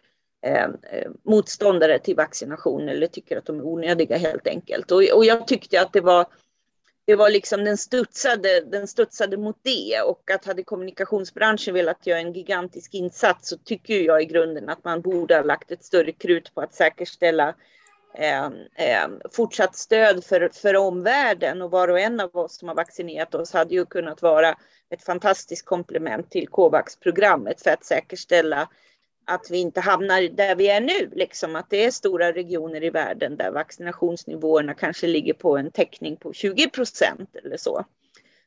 Eh, 0.42 0.64
eh, 0.64 1.11
motståndare 1.22 1.98
till 1.98 2.16
vaccination 2.16 2.88
eller 2.88 3.07
tycker 3.07 3.37
att 3.37 3.46
de 3.46 3.59
är 3.59 3.66
onödiga 3.66 4.16
helt 4.16 4.46
enkelt. 4.46 4.90
Och, 4.90 5.03
och 5.14 5.24
jag 5.24 5.46
tyckte 5.46 5.81
att 5.81 5.92
det 5.92 6.00
var 6.00 6.26
det 7.05 7.16
var 7.16 7.31
liksom 7.31 7.64
den 7.64 7.76
studsade, 7.76 8.61
den 8.61 8.88
studsade 8.88 9.37
mot 9.37 9.57
det 9.62 10.03
och 10.07 10.31
att 10.31 10.44
hade 10.44 10.62
kommunikationsbranschen 10.62 11.74
velat 11.74 12.07
göra 12.07 12.18
en 12.18 12.33
gigantisk 12.33 12.94
insats 12.94 13.48
så 13.48 13.57
tycker 13.57 13.94
jag 13.94 14.22
i 14.22 14.24
grunden 14.24 14.68
att 14.68 14.85
man 14.85 15.00
borde 15.00 15.35
ha 15.35 15.42
lagt 15.42 15.70
ett 15.70 15.85
större 15.85 16.12
krut 16.12 16.55
på 16.55 16.61
att 16.61 16.74
säkerställa 16.74 17.55
eh, 18.14 18.44
eh, 18.74 19.09
fortsatt 19.33 19.76
stöd 19.76 20.24
för, 20.24 20.48
för 20.48 20.76
omvärlden 20.76 21.62
och 21.62 21.70
var 21.70 21.88
och 21.88 22.00
en 22.00 22.20
av 22.20 22.37
oss 22.37 22.59
som 22.59 22.68
har 22.68 22.74
vaccinerat 22.74 23.35
oss 23.35 23.53
hade 23.53 23.74
ju 23.74 23.87
kunnat 23.87 24.22
vara 24.22 24.57
ett 24.90 25.05
fantastiskt 25.05 25.64
komplement 25.64 26.31
till 26.31 26.48
Covax-programmet 26.48 27.62
för 27.62 27.70
att 27.70 27.85
säkerställa 27.85 28.68
att 29.31 29.51
vi 29.51 29.59
inte 29.59 29.81
hamnar 29.81 30.23
där 30.23 30.55
vi 30.55 30.69
är 30.69 30.81
nu, 30.81 31.11
liksom 31.12 31.57
att 31.57 31.71
det 31.71 31.85
är 31.85 31.90
stora 31.90 32.33
regioner 32.33 32.85
i 32.85 32.90
världen 32.90 33.37
där 33.37 33.51
vaccinationsnivåerna 33.51 34.75
kanske 34.75 35.07
ligger 35.07 35.35
på 35.35 35.57
en 35.57 35.71
täckning 35.71 36.16
på 36.16 36.33
20 36.33 36.71
procent 36.71 37.37
eller 37.37 37.57
så. 37.57 37.85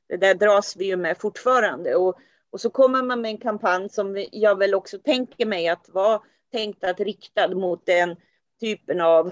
Det 0.09 0.17
där 0.17 0.33
dras 0.33 0.75
vi 0.75 0.85
ju 0.85 0.97
med 0.97 1.17
fortfarande 1.17 1.95
och, 1.95 2.19
och 2.51 2.61
så 2.61 2.69
kommer 2.69 3.03
man 3.03 3.21
med 3.21 3.29
en 3.29 3.37
kampanj 3.37 3.89
som 3.89 4.25
jag 4.31 4.57
väl 4.57 4.73
också 4.73 4.99
tänker 4.99 5.45
mig 5.45 5.67
att 5.67 5.89
vara 5.89 6.21
tänkt 6.51 6.83
att 6.83 6.99
riktad 6.99 7.47
mot 7.47 7.85
den 7.85 8.15
typen 8.59 9.01
av 9.01 9.31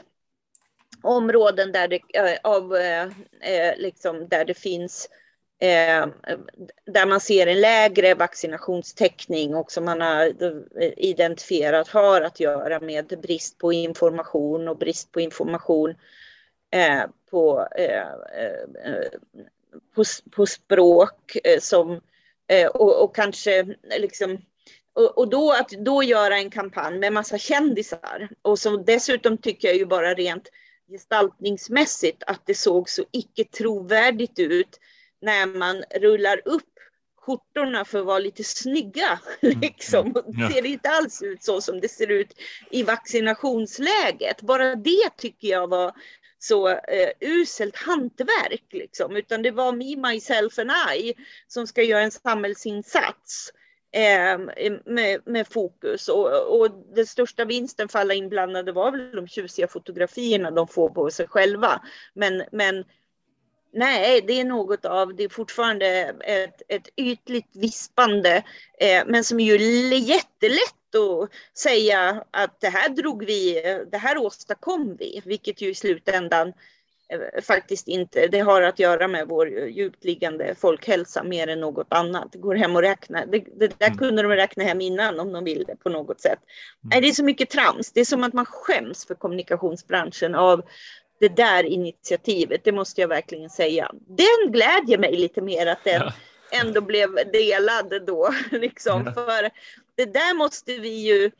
områden 1.03 1.71
där 1.71 1.87
det, 1.87 2.01
eh, 2.13 2.37
av, 2.43 2.75
eh, 2.75 3.03
eh, 3.41 3.77
liksom, 3.77 4.27
där 4.27 4.45
det 4.45 4.53
finns 4.53 5.09
eh, 5.61 6.07
där 6.85 7.05
man 7.05 7.19
ser 7.19 7.47
en 7.47 7.61
lägre 7.61 8.13
vaccinationstäckning 8.13 9.55
och 9.55 9.71
som 9.71 9.85
man 9.85 10.01
har 10.01 10.25
eh, 10.25 10.93
identifierat 10.97 11.87
har 11.87 12.21
att 12.21 12.39
göra 12.39 12.79
med 12.79 13.19
brist 13.21 13.57
på 13.57 13.73
information 13.73 14.67
och 14.67 14.77
brist 14.77 15.11
på 15.11 15.19
information 15.19 15.95
eh, 16.71 17.03
på, 17.31 17.67
eh, 17.75 18.01
eh 18.01 19.11
på, 19.95 20.03
på, 20.31 20.45
språk 20.45 21.37
eh, 21.43 21.59
som 21.59 22.01
eh, 22.47 22.67
och, 22.67 23.03
och, 23.03 23.15
kanske 23.15 23.65
liksom 23.99 24.37
och, 24.93 25.17
och, 25.17 25.29
då 25.29 25.51
att 25.51 25.69
då 25.69 26.03
göra 26.03 26.37
en 26.37 26.49
kampanj 26.49 26.99
med 26.99 27.13
massa 27.13 27.37
kändisar. 27.37 28.29
Och 28.41 28.59
som 28.59 28.85
dessutom 28.85 29.37
tycker 29.37 29.67
jag 29.67 29.77
ju 29.77 29.85
bara 29.85 30.13
rent 30.13 30.49
gestaltningsmässigt 30.89 32.23
att 32.27 32.41
det 32.45 32.55
såg 32.55 32.89
så 32.89 33.05
icke 33.11 33.43
trovärdigt 33.43 34.39
ut 34.39 34.79
när 35.21 35.45
man 35.45 35.83
rullar 35.95 36.41
upp 36.45 36.63
skjortorna 37.21 37.85
för 37.85 37.99
att 37.99 38.05
vara 38.05 38.19
lite 38.19 38.43
snygga. 38.43 39.19
Mm, 39.41 39.59
liksom. 39.59 40.13
Det 40.13 40.53
ser 40.53 40.65
inte 40.65 40.89
alls 40.89 41.21
ut 41.21 41.43
så 41.43 41.61
som 41.61 41.79
det 41.79 41.89
ser 41.89 42.11
ut 42.11 42.33
i 42.71 42.83
vaccinationsläget. 42.83 44.41
Bara 44.41 44.75
det 44.75 45.09
tycker 45.17 45.47
jag 45.47 45.67
var 45.67 45.93
så 46.39 46.69
eh, 46.69 47.09
uselt 47.19 47.75
hantverk. 47.75 48.65
Liksom. 48.71 49.15
Utan 49.15 49.41
det 49.41 49.51
var 49.51 49.71
me, 49.71 50.11
myself 50.11 50.59
and 50.59 50.71
I 50.95 51.13
som 51.47 51.67
ska 51.67 51.83
göra 51.83 52.01
en 52.01 52.11
samhällsinsats. 52.11 53.51
Eh, 53.93 54.39
med, 54.85 55.21
med, 55.25 55.47
fokus 55.47 56.07
och, 56.07 56.59
och 56.59 56.71
den 56.95 57.05
största 57.05 57.45
vinsten 57.45 57.89
för 57.89 57.99
alla 57.99 58.13
inblandade 58.13 58.71
var 58.71 58.91
väl 58.91 59.11
de 59.15 59.27
tjusiga 59.27 59.67
fotografierna 59.67 60.51
de 60.51 60.67
får 60.67 60.89
på 60.89 61.11
sig 61.11 61.27
själva. 61.27 61.81
Men, 62.13 62.43
men 62.51 62.85
Nej, 63.73 64.21
det 64.27 64.33
är 64.33 64.45
något 64.45 64.85
av, 64.85 65.15
det 65.15 65.23
är 65.23 65.29
fortfarande 65.29 66.15
ett, 66.19 66.61
ett 66.67 66.89
ytligt 66.97 67.55
vispande, 67.55 68.43
eh, 68.79 69.03
men 69.05 69.23
som 69.23 69.39
är 69.39 69.57
ju 69.57 69.97
jättelätt 69.97 70.75
att 70.95 71.29
säga 71.57 72.23
att 72.31 72.61
det 72.61 72.69
här 72.69 72.89
drog 72.89 73.25
vi, 73.25 73.61
det 73.91 73.97
här 73.97 74.17
åstadkom 74.17 74.95
vi, 74.99 75.21
vilket 75.25 75.61
ju 75.61 75.69
i 75.69 75.75
slutändan 75.75 76.53
eh, 77.09 77.41
faktiskt 77.43 77.87
inte, 77.87 78.27
det 78.27 78.39
har 78.39 78.61
att 78.61 78.79
göra 78.79 79.07
med 79.07 79.27
vår 79.27 79.49
djupt 79.49 80.03
liggande 80.03 80.55
folkhälsa 80.55 81.23
mer 81.23 81.47
än 81.47 81.59
något 81.59 81.93
annat. 81.93 82.31
Det 82.31 82.39
går 82.39 82.55
hem 82.55 82.75
och 82.75 82.81
räkna, 82.81 83.25
det, 83.25 83.39
det 83.39 83.79
där 83.79 83.87
mm. 83.87 83.97
kunde 83.97 84.21
de 84.21 84.31
räkna 84.31 84.63
hem 84.63 84.81
innan 84.81 85.19
om 85.19 85.31
de 85.31 85.43
ville 85.43 85.75
på 85.75 85.89
något 85.89 86.21
sätt. 86.21 86.39
Mm. 86.39 86.89
Nej, 86.89 87.01
det 87.01 87.07
är 87.07 87.11
så 87.13 87.23
mycket 87.23 87.49
trams, 87.49 87.91
det 87.91 87.99
är 87.99 88.05
som 88.05 88.23
att 88.23 88.33
man 88.33 88.45
skäms 88.45 89.05
för 89.05 89.15
kommunikationsbranschen 89.15 90.35
av 90.35 90.61
det 91.21 91.35
där 91.35 91.63
initiativet, 91.63 92.63
det 92.63 92.71
måste 92.71 93.01
jag 93.01 93.07
verkligen 93.07 93.49
säga. 93.49 93.91
Den 94.07 94.51
glädjer 94.51 94.97
mig 94.97 95.15
lite 95.15 95.41
mer 95.41 95.67
att 95.67 95.83
den 95.83 96.01
ja. 96.01 96.13
ändå 96.61 96.81
blev 96.81 97.31
delad 97.33 98.05
då. 98.07 98.33
Liksom. 98.51 99.03
Ja. 99.05 99.13
För 99.13 99.49
det 99.95 100.05
där 100.05 100.33
måste 100.33 100.77
vi 100.77 100.89
ju 100.89 101.31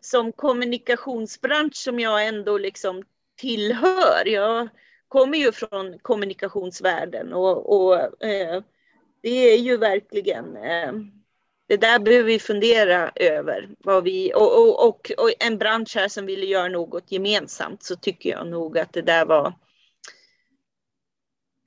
som 0.00 0.32
kommunikationsbransch 0.32 1.76
som 1.76 2.00
jag 2.00 2.26
ändå 2.26 2.58
liksom 2.58 3.02
tillhör. 3.36 4.26
Jag 4.26 4.68
kommer 5.08 5.38
ju 5.38 5.52
från 5.52 5.98
kommunikationsvärlden 5.98 7.32
och, 7.32 7.76
och 7.76 8.24
eh, 8.24 8.62
det 9.22 9.52
är 9.52 9.58
ju 9.58 9.76
verkligen 9.76 10.56
eh, 10.56 10.92
det 11.72 11.76
där 11.76 11.98
behöver 11.98 12.24
vi 12.24 12.38
fundera 12.38 13.12
över. 13.14 13.68
Vad 13.78 14.04
vi, 14.04 14.32
och, 14.34 14.58
och, 14.58 14.88
och, 14.88 15.10
och, 15.18 15.32
en 15.38 15.58
bransch 15.58 15.96
här 15.96 16.08
som 16.08 16.26
ville 16.26 16.46
göra 16.46 16.68
något 16.68 17.12
gemensamt 17.12 17.82
så 17.82 17.96
tycker 17.96 18.30
jag 18.30 18.46
nog 18.46 18.78
att 18.78 18.92
det 18.92 19.02
där 19.02 19.24
var 19.24 19.54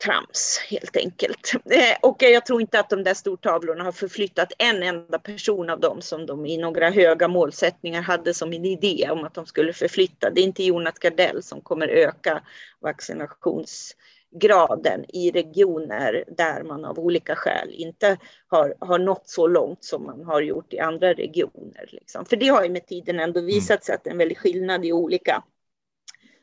trams 0.03 0.59
helt 0.69 0.97
enkelt. 0.97 1.51
Eh, 1.53 1.97
och 2.01 2.17
jag 2.19 2.45
tror 2.45 2.61
inte 2.61 2.79
att 2.79 2.89
de 2.89 3.03
där 3.03 3.13
stortavlorna 3.13 3.83
har 3.83 3.91
förflyttat 3.91 4.53
en 4.57 4.83
enda 4.83 5.19
person 5.19 5.69
av 5.69 5.79
dem 5.79 6.01
som 6.01 6.25
de 6.25 6.45
i 6.45 6.57
några 6.57 6.89
höga 6.89 7.27
målsättningar 7.27 8.01
hade 8.01 8.33
som 8.33 8.53
en 8.53 8.65
idé 8.65 9.09
om 9.11 9.23
att 9.23 9.33
de 9.33 9.45
skulle 9.45 9.73
förflytta. 9.73 10.29
Det 10.29 10.41
är 10.41 10.45
inte 10.45 10.63
Jonas 10.63 10.99
Gardell 10.99 11.43
som 11.43 11.61
kommer 11.61 11.87
öka 11.87 12.41
vaccinations 12.79 13.95
graden 14.39 15.05
i 15.07 15.31
regioner 15.31 16.23
där 16.27 16.63
man 16.63 16.85
av 16.85 16.99
olika 16.99 17.35
skäl 17.35 17.69
inte 17.71 18.17
har, 18.47 18.75
har 18.79 18.99
nått 18.99 19.29
så 19.29 19.47
långt 19.47 19.83
som 19.83 20.03
man 20.03 20.23
har 20.25 20.41
gjort 20.41 20.73
i 20.73 20.79
andra 20.79 21.13
regioner. 21.13 21.89
Liksom. 21.91 22.25
För 22.25 22.35
det 22.35 22.47
har 22.47 22.63
ju 22.63 22.69
med 22.69 22.87
tiden 22.87 23.19
ändå 23.19 23.39
mm. 23.39 23.47
visat 23.47 23.83
sig 23.83 23.95
att 23.95 24.03
det 24.03 24.09
är 24.09 24.11
en 24.11 24.17
väldig 24.17 24.37
skillnad 24.37 24.85
i 24.85 24.93
olika 24.93 25.43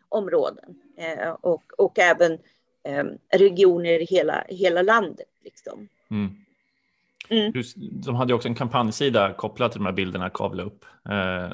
områden 0.08 0.74
och, 1.40 1.62
och 1.78 1.98
även 1.98 2.38
regioner 3.32 4.02
i 4.02 4.04
hela, 4.04 4.44
hela 4.48 4.82
landet. 4.82 5.28
Liksom. 5.44 5.88
Mm. 6.10 6.36
Mm. 7.28 7.52
De 7.78 8.14
hade 8.14 8.34
också 8.34 8.48
en 8.48 8.54
kampanjsida 8.54 9.32
kopplad 9.32 9.72
till 9.72 9.78
de 9.80 9.86
här 9.86 9.92
bilderna 9.92 10.30
Kavla 10.30 10.62
upp, 10.62 10.84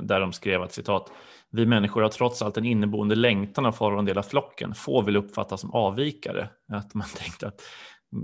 där 0.03 0.21
de 0.21 0.33
skrev 0.33 0.63
att 0.63 0.73
citat 0.73 1.11
vi 1.51 1.67
människor 1.67 2.03
har 2.03 2.09
trots 2.09 2.43
allt 2.43 2.57
en 2.57 2.65
inneboende 2.65 3.15
längtan 3.15 3.67
att 3.67 3.77
få 3.77 3.91
vara 3.91 3.99
en 3.99 4.05
del 4.05 4.19
av 4.19 4.23
flocken. 4.23 4.75
Få 4.75 5.03
vill 5.03 5.17
uppfattas 5.17 5.61
som 5.61 5.71
avvikare. 5.71 6.49
Att 6.73 6.95
man 6.95 7.09
tänkte 7.17 7.49
att 7.49 7.63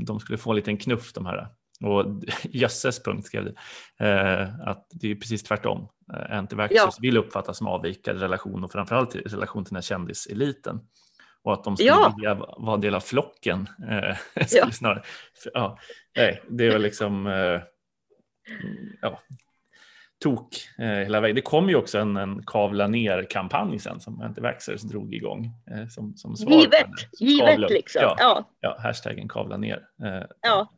de 0.07 0.21
skulle 0.21 0.39
få 0.39 0.51
en 0.51 0.57
liten 0.57 0.77
knuff 0.77 1.13
de 1.13 1.27
här. 1.27 1.49
Och 1.85 2.05
jösses 2.43 3.03
punkt 3.03 3.27
skrev 3.27 3.45
det. 3.45 3.55
Eh, 4.07 4.69
att 4.69 4.87
det 4.91 5.11
är 5.11 5.15
precis 5.15 5.43
tvärtom. 5.43 5.89
Eh, 6.15 6.39
Antivaxxers 6.39 6.95
ja. 6.97 6.99
vill 7.01 7.17
uppfattas 7.17 7.59
som 7.59 7.67
avvikare 7.67 8.17
i 8.17 8.21
relation 8.21 8.65
och 8.65 8.73
framförallt 8.73 9.17
i 9.17 9.21
relation 9.21 9.65
till 9.65 9.71
den 9.71 9.77
här 9.77 9.83
kändiseliten. 9.83 10.81
Och 11.43 11.53
att 11.53 11.65
de 11.65 11.77
skulle 11.77 11.89
ja. 11.89 12.13
vilja 12.17 12.35
vara 12.35 12.75
en 12.75 12.81
del 12.81 12.95
av 12.95 13.01
flocken. 13.01 13.69
Eh, 13.91 14.17
ja. 14.51 14.71
Snarare. 14.71 15.03
Ja, 15.55 15.79
nej, 16.17 16.43
det 16.49 16.71
var 16.71 16.79
liksom 16.79 17.27
eh, 17.27 17.61
ja, 19.03 19.21
tok 20.21 20.49
eh, 20.79 20.87
hela 20.87 21.21
vägen. 21.21 21.37
Det 21.37 21.43
kom 21.43 21.69
ju 21.69 21.77
också 21.77 21.99
en, 21.99 22.17
en 22.17 22.43
kavla 22.47 22.87
ner-kampanj 22.87 23.79
sen 23.79 24.01
som 24.01 24.21
Antivaxxers 24.21 24.83
drog 24.83 25.15
igång. 25.15 25.51
Eh, 25.71 25.89
som, 25.89 26.17
som 26.17 26.37
svar 26.37 26.53
givet, 26.53 26.87
givet 27.21 27.71
liksom. 27.71 28.03
Ja, 28.03 28.17
ja. 28.19 28.51
ja, 28.61 28.77
hashtaggen 28.79 29.29
kavla 29.29 29.57
ner. 29.57 29.83
Eh, 30.03 30.23
ja. 30.41 30.73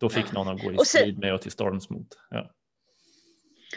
Då 0.00 0.08
fick 0.08 0.32
någon 0.32 0.48
att 0.48 0.62
gå 0.62 0.72
i 0.72 0.76
strid 0.84 1.18
med 1.18 1.34
och 1.34 1.42
till 1.42 1.52
storms 1.52 1.90
mot. 1.90 2.08
Ja. 2.30 2.50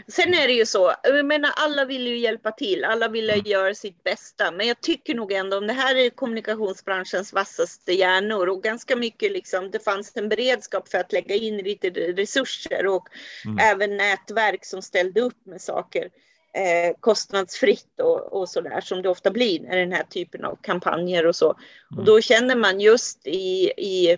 Sen 0.07 0.33
är 0.33 0.47
det 0.47 0.53
ju 0.53 0.65
så, 0.65 0.93
jag 1.03 1.25
menar 1.25 1.51
alla 1.55 1.85
vill 1.85 2.07
ju 2.07 2.17
hjälpa 2.17 2.51
till, 2.51 2.83
alla 2.83 3.07
vill 3.07 3.29
mm. 3.29 3.45
göra 3.45 3.75
sitt 3.75 4.03
bästa, 4.03 4.51
men 4.51 4.67
jag 4.67 4.81
tycker 4.81 5.15
nog 5.15 5.31
ändå 5.31 5.57
om 5.57 5.67
det 5.67 5.73
här 5.73 5.95
är 5.95 6.09
kommunikationsbranschens 6.09 7.33
vassaste 7.33 7.93
hjärnor 7.93 8.49
och 8.49 8.63
ganska 8.63 8.95
mycket 8.95 9.31
liksom, 9.31 9.71
det 9.71 9.83
fanns 9.83 10.17
en 10.17 10.29
beredskap 10.29 10.89
för 10.89 10.97
att 10.97 11.13
lägga 11.13 11.35
in 11.35 11.57
lite 11.57 11.89
resurser 11.89 12.87
och 12.87 13.07
mm. 13.45 13.57
även 13.57 13.97
nätverk 13.97 14.65
som 14.65 14.81
ställde 14.81 15.21
upp 15.21 15.45
med 15.45 15.61
saker 15.61 16.09
eh, 16.57 16.95
kostnadsfritt 16.99 17.99
och, 18.01 18.33
och 18.33 18.49
så 18.49 18.61
där 18.61 18.81
som 18.81 19.01
det 19.01 19.09
ofta 19.09 19.31
blir 19.31 19.59
när 19.59 19.77
den 19.77 19.91
här 19.91 20.03
typen 20.03 20.45
av 20.45 20.57
kampanjer 20.61 21.25
och 21.25 21.35
så. 21.35 21.45
Mm. 21.45 21.99
Och 21.99 22.05
då 22.05 22.21
känner 22.21 22.55
man 22.55 22.79
just 22.79 23.27
i, 23.27 23.71
i 23.77 24.17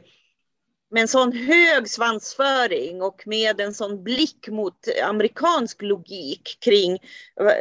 med 0.91 1.01
en 1.01 1.07
sån 1.07 1.31
hög 1.31 1.89
svansföring 1.89 3.01
och 3.01 3.23
med 3.25 3.61
en 3.61 3.73
sån 3.73 4.03
blick 4.03 4.47
mot 4.47 4.87
amerikansk 5.03 5.81
logik 5.81 6.57
kring 6.59 6.97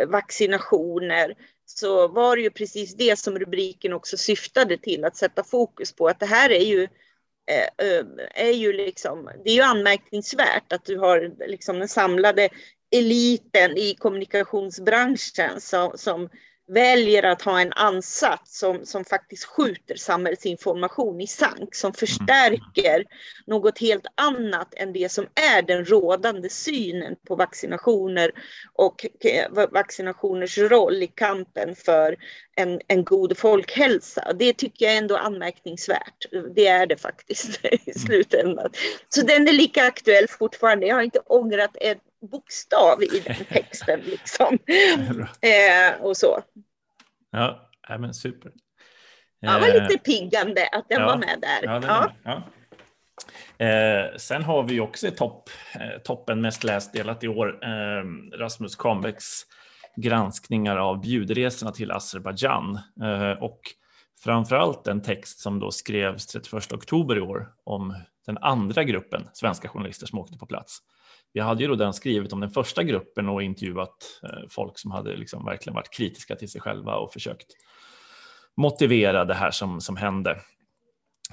vaccinationer 0.07 1.35
så 1.67 2.09
var 2.09 2.37
det 2.37 2.43
ju 2.43 2.51
precis 2.51 2.95
det 2.95 3.19
som 3.19 3.39
rubriken 3.39 3.93
också 3.93 4.17
syftade 4.17 4.79
till, 4.79 5.05
att 5.05 5.17
sätta 5.17 5.45
fokus 5.45 5.93
på 5.93 6.07
att 6.09 6.21
det 6.21 6.27
här 6.27 6.51
är 6.51 6.65
ju 6.65 6.83
eh, 7.51 8.01
um, 8.01 8.21
är 8.35 8.53
ju 8.53 8.73
liksom, 8.73 9.31
det 9.45 9.51
är 9.51 9.55
ju 9.55 9.63
anmärkningsvärt 9.63 10.73
att 10.73 10.85
du 10.85 10.99
har 10.99 11.49
liksom 11.49 11.79
den 11.79 11.89
samlade 11.89 12.49
eliten 12.91 13.77
i 13.77 13.95
kommunikationsbranschen 13.95 15.61
som, 15.61 15.93
som 15.95 16.29
väljer 16.69 17.23
att 17.23 17.43
ha 17.43 17.61
en 17.61 17.73
ansats 17.73 18.59
som, 18.59 18.87
som 18.87 19.05
faktiskt 19.05 19.45
skjuter 19.45 19.95
samhällsinformation 19.97 21.21
i 21.21 21.27
sank, 21.27 21.75
som 21.75 21.93
förstärker 21.93 22.95
mm. 22.95 23.07
något 23.47 23.79
helt 23.79 24.07
annat 24.15 24.75
än 24.77 24.93
det 24.93 25.13
som 25.13 25.27
är 25.35 25.63
den 25.63 25.85
rådande 25.85 26.49
synen 26.49 27.17
på 27.29 27.37
vaccinationer 27.37 28.31
och 28.73 29.07
vaccinationers 29.71 30.59
roll 30.59 31.03
i 31.03 31.07
kampen 31.07 31.77
för 31.77 32.17
en, 32.57 32.81
en 32.89 33.05
god 33.05 33.39
folkhälsa. 33.39 34.33
Det 34.39 34.53
tycker 34.53 34.85
jag 34.87 34.97
ändå 34.97 35.15
är 35.15 35.19
anmärkningsvärt. 35.19 36.27
Det 36.55 36.67
är 36.67 36.87
det 36.87 36.97
faktiskt 36.97 37.61
i 37.65 37.69
mm. 37.69 37.99
slutändan. 38.07 38.71
Så 39.09 39.23
den 39.23 39.49
är 39.49 39.53
lika 39.53 39.87
aktuell 39.87 40.29
fortfarande. 40.29 40.87
Jag 40.87 40.95
har 40.95 41.03
inte 41.03 41.21
ångrat 41.27 41.77
ett 41.81 41.99
bokstav 42.21 43.03
i 43.03 43.23
den 43.27 43.45
texten. 43.45 44.01
Liksom. 44.01 44.59
eh, 45.41 46.01
och 46.01 46.17
så. 46.17 46.43
Ja, 47.31 47.71
men 47.89 48.15
super. 48.15 48.53
Ja, 49.41 49.53
det 49.53 49.61
var 49.61 49.69
lite 49.69 49.95
eh, 49.95 50.01
piggande 50.01 50.69
att 50.73 50.89
den 50.89 51.01
ja, 51.01 51.07
var 51.07 51.17
med 51.17 51.39
där. 51.41 51.59
Ja, 51.63 51.81
ja. 51.87 52.13
ja. 52.25 52.43
Eh, 53.67 54.17
sen 54.17 54.43
har 54.43 54.63
vi 54.63 54.81
också 54.81 55.07
i 55.07 55.11
topp, 55.11 55.51
eh, 55.75 56.03
toppen 56.05 56.41
mest 56.41 56.65
läst 56.65 56.93
delat 56.93 57.25
i 57.25 57.29
år, 57.29 57.59
eh, 57.65 58.05
Rasmus 58.39 58.77
Kahnbäcks 58.77 59.43
granskningar 59.97 60.77
av 60.77 61.01
bjudresorna 61.01 61.73
till 61.73 61.91
Azerbajdzjan 61.91 62.79
eh, 63.03 63.43
och 63.43 63.61
framförallt 64.25 64.87
en 64.87 65.03
text 65.03 65.41
som 65.41 65.61
då 65.61 65.71
skrevs 65.71 66.27
31 66.27 66.73
oktober 66.73 67.17
i 67.17 67.21
år 67.21 67.53
om 67.65 67.95
den 68.27 68.39
andra 68.39 68.85
gruppen 68.85 69.29
svenska 69.33 69.69
journalister 69.69 70.07
som 70.07 70.19
åkte 70.19 70.39
på 70.39 70.47
plats. 70.47 70.79
Vi 71.33 71.41
hade 71.41 71.63
ju 71.63 71.69
då 71.69 71.75
den 71.75 71.93
skrivit 71.93 72.33
om 72.33 72.41
den 72.41 72.51
första 72.51 72.83
gruppen 72.83 73.29
och 73.29 73.43
intervjuat 73.43 74.21
eh, 74.23 74.49
folk 74.51 74.79
som 74.79 74.91
hade 74.91 75.17
liksom 75.17 75.45
verkligen 75.45 75.75
varit 75.75 75.93
kritiska 75.93 76.37
till 76.37 76.51
sig 76.51 76.61
själva 76.61 76.97
och 76.97 77.13
försökt 77.13 77.47
motivera 78.57 79.25
det 79.25 79.35
här 79.35 79.51
som, 79.51 79.81
som 79.81 79.97
hände. 79.97 80.31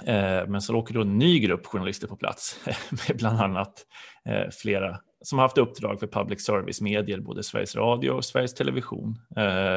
Eh, 0.06 0.46
men 0.48 0.60
så 0.60 0.76
åker 0.76 0.94
då 0.94 1.00
en 1.00 1.18
ny 1.18 1.38
grupp 1.38 1.66
journalister 1.66 2.08
på 2.08 2.16
plats 2.16 2.60
med 2.90 3.16
bland 3.16 3.40
annat 3.40 3.86
eh, 4.28 4.50
flera 4.62 5.00
som 5.20 5.38
har 5.38 5.44
haft 5.44 5.58
uppdrag 5.58 6.00
för 6.00 6.06
public 6.06 6.44
service-medier, 6.44 7.20
både 7.20 7.42
Sveriges 7.42 7.76
Radio 7.76 8.10
och 8.10 8.24
Sveriges 8.24 8.54
Television, 8.54 9.18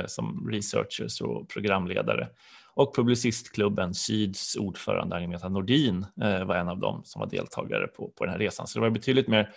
som 0.06 0.50
researchers 0.52 1.22
och 1.22 1.50
programledare. 1.50 2.28
Och 2.74 2.96
Publicistklubben 2.96 3.94
Syds 3.94 4.56
ordförande 4.56 5.16
Agneta 5.16 5.50
Nordin 5.50 6.06
var 6.16 6.56
en 6.56 6.70
av 6.70 6.80
dem 6.80 7.02
som 7.06 7.20
var 7.20 7.30
deltagare 7.30 7.88
på, 7.88 8.12
på 8.18 8.26
den 8.26 8.32
här 8.32 8.40
resan. 8.40 8.68
Så 8.68 8.80
det 8.80 8.84
var 8.84 8.90
betydligt 8.90 9.28
mer 9.28 9.54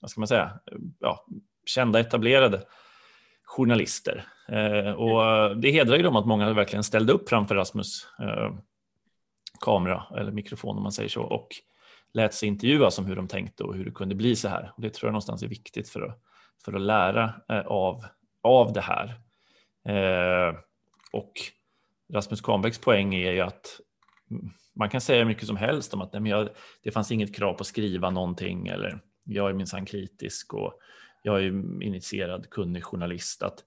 vad 0.00 0.10
ska 0.10 0.20
man 0.20 0.28
säga, 0.28 0.60
ja, 1.00 1.26
kända 1.66 2.00
etablerade 2.00 2.62
journalister. 3.44 4.24
Eh, 4.48 4.92
och 4.92 5.56
det 5.60 5.70
hedrar 5.70 5.96
ju 5.96 6.02
dem 6.02 6.16
att 6.16 6.26
många 6.26 6.52
verkligen 6.52 6.84
ställde 6.84 7.12
upp 7.12 7.28
framför 7.28 7.54
Rasmus 7.54 8.06
eh, 8.20 8.54
kamera 9.60 10.04
eller 10.16 10.32
mikrofon 10.32 10.76
om 10.76 10.82
man 10.82 10.92
säger 10.92 11.08
så 11.08 11.22
och 11.22 11.48
lät 12.12 12.34
sig 12.34 12.48
intervjuas 12.48 12.98
om 12.98 13.06
hur 13.06 13.16
de 13.16 13.28
tänkte 13.28 13.64
och 13.64 13.74
hur 13.74 13.84
det 13.84 13.90
kunde 13.90 14.14
bli 14.14 14.36
så 14.36 14.48
här. 14.48 14.72
Och 14.76 14.82
det 14.82 14.90
tror 14.90 15.08
jag 15.08 15.12
någonstans 15.12 15.42
är 15.42 15.48
viktigt 15.48 15.88
för 15.88 16.00
att, 16.00 16.20
för 16.64 16.72
att 16.72 16.80
lära 16.80 17.34
eh, 17.48 17.66
av, 17.66 18.04
av 18.42 18.72
det 18.72 18.80
här. 18.80 19.20
Eh, 19.88 20.54
och 21.12 21.32
Rasmus 22.12 22.40
Kahnbäcks 22.40 22.78
poäng 22.78 23.14
är 23.14 23.32
ju 23.32 23.40
att 23.40 23.80
man 24.74 24.90
kan 24.90 25.00
säga 25.00 25.24
mycket 25.24 25.46
som 25.46 25.56
helst 25.56 25.94
om 25.94 26.00
att 26.00 26.12
nej, 26.12 26.22
men 26.22 26.30
jag, 26.30 26.48
det 26.82 26.90
fanns 26.90 27.12
inget 27.12 27.36
krav 27.36 27.52
på 27.52 27.60
att 27.60 27.66
skriva 27.66 28.10
någonting 28.10 28.66
eller 28.68 29.00
jag 29.26 29.50
är 29.50 29.54
minsann 29.54 29.86
kritisk 29.86 30.54
och 30.54 30.80
jag 31.22 31.42
är 31.42 31.82
initierad, 31.82 32.50
kunnig 32.50 32.84
journalist. 32.84 33.42
Att 33.42 33.64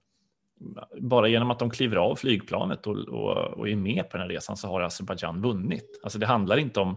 bara 1.00 1.28
genom 1.28 1.50
att 1.50 1.58
de 1.58 1.70
kliver 1.70 1.96
av 1.96 2.16
flygplanet 2.16 2.86
och, 2.86 2.96
och, 2.96 3.36
och 3.36 3.68
är 3.68 3.76
med 3.76 4.10
på 4.10 4.16
den 4.16 4.20
här 4.20 4.28
resan 4.28 4.56
så 4.56 4.68
har 4.68 4.80
Azerbajdzjan 4.80 5.42
vunnit. 5.42 6.00
Alltså 6.02 6.18
det 6.18 6.26
handlar 6.26 6.56
inte 6.56 6.80
om 6.80 6.96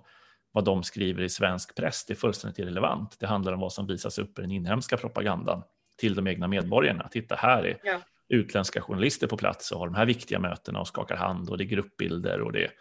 vad 0.52 0.66
de 0.66 0.84
skriver 0.84 1.24
i 1.24 1.30
svensk 1.30 1.76
press, 1.76 2.06
det 2.06 2.14
är 2.14 2.16
fullständigt 2.16 2.60
irrelevant. 2.60 3.20
Det 3.20 3.28
handlar 3.28 3.54
om 3.54 3.60
vad 3.60 3.74
som 3.74 3.88
visas 3.88 4.20
upp 4.20 4.40
i 4.40 4.42
den 4.42 4.52
inhemska 4.52 4.98
propagandan 4.98 5.64
till 5.98 6.16
de 6.16 6.28
egna 6.28 6.48
medborgarna. 6.48 7.08
Titta, 7.12 7.36
här 7.36 7.64
är 7.64 7.80
ja. 7.84 8.02
utländska 8.30 8.82
journalister 8.82 9.28
på 9.28 9.38
plats 9.38 9.72
och 9.72 9.80
har 9.80 9.88
de 9.88 9.96
här 9.96 10.06
viktiga 10.06 10.40
mötena 10.40 10.80
och 10.80 10.88
skakar 10.88 11.16
hand 11.16 11.50
och 11.50 11.58
det 11.58 11.64
är 11.64 11.66
gruppbilder 11.66 12.42
och 12.42 12.52
det, 12.52 12.72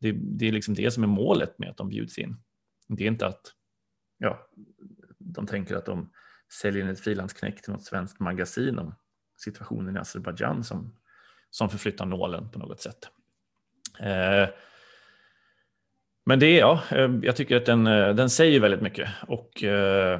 det, 0.00 0.12
det 0.12 0.48
är 0.48 0.52
liksom 0.52 0.74
det 0.74 0.90
som 0.90 1.02
är 1.02 1.08
målet 1.08 1.58
med 1.58 1.70
att 1.70 1.76
de 1.76 1.88
bjuds 1.88 2.18
in. 2.18 2.36
Det 2.88 3.04
är 3.04 3.08
inte 3.08 3.26
att 3.26 3.54
ja, 4.18 4.48
de 5.32 5.46
tänker 5.46 5.76
att 5.76 5.86
de 5.86 6.10
säljer 6.52 6.88
ett 6.88 7.00
frilansknäck 7.00 7.62
till 7.62 7.72
något 7.72 7.84
svenskt 7.84 8.20
magasin 8.20 8.78
om 8.78 8.94
situationen 9.36 9.96
i 9.96 9.98
Azerbajdzjan 9.98 10.64
som, 10.64 10.94
som 11.50 11.68
förflyttar 11.68 12.06
nålen 12.06 12.50
på 12.50 12.58
något 12.58 12.80
sätt. 12.80 13.08
Eh, 14.00 14.48
men 16.26 16.38
det 16.38 16.46
är 16.46 16.58
ja, 16.58 16.82
eh, 16.90 17.10
jag 17.22 17.36
tycker 17.36 17.56
att 17.56 17.66
den, 17.66 17.86
eh, 17.86 18.14
den 18.14 18.30
säger 18.30 18.60
väldigt 18.60 18.82
mycket 18.82 19.08
och 19.26 19.64
eh, 19.64 20.14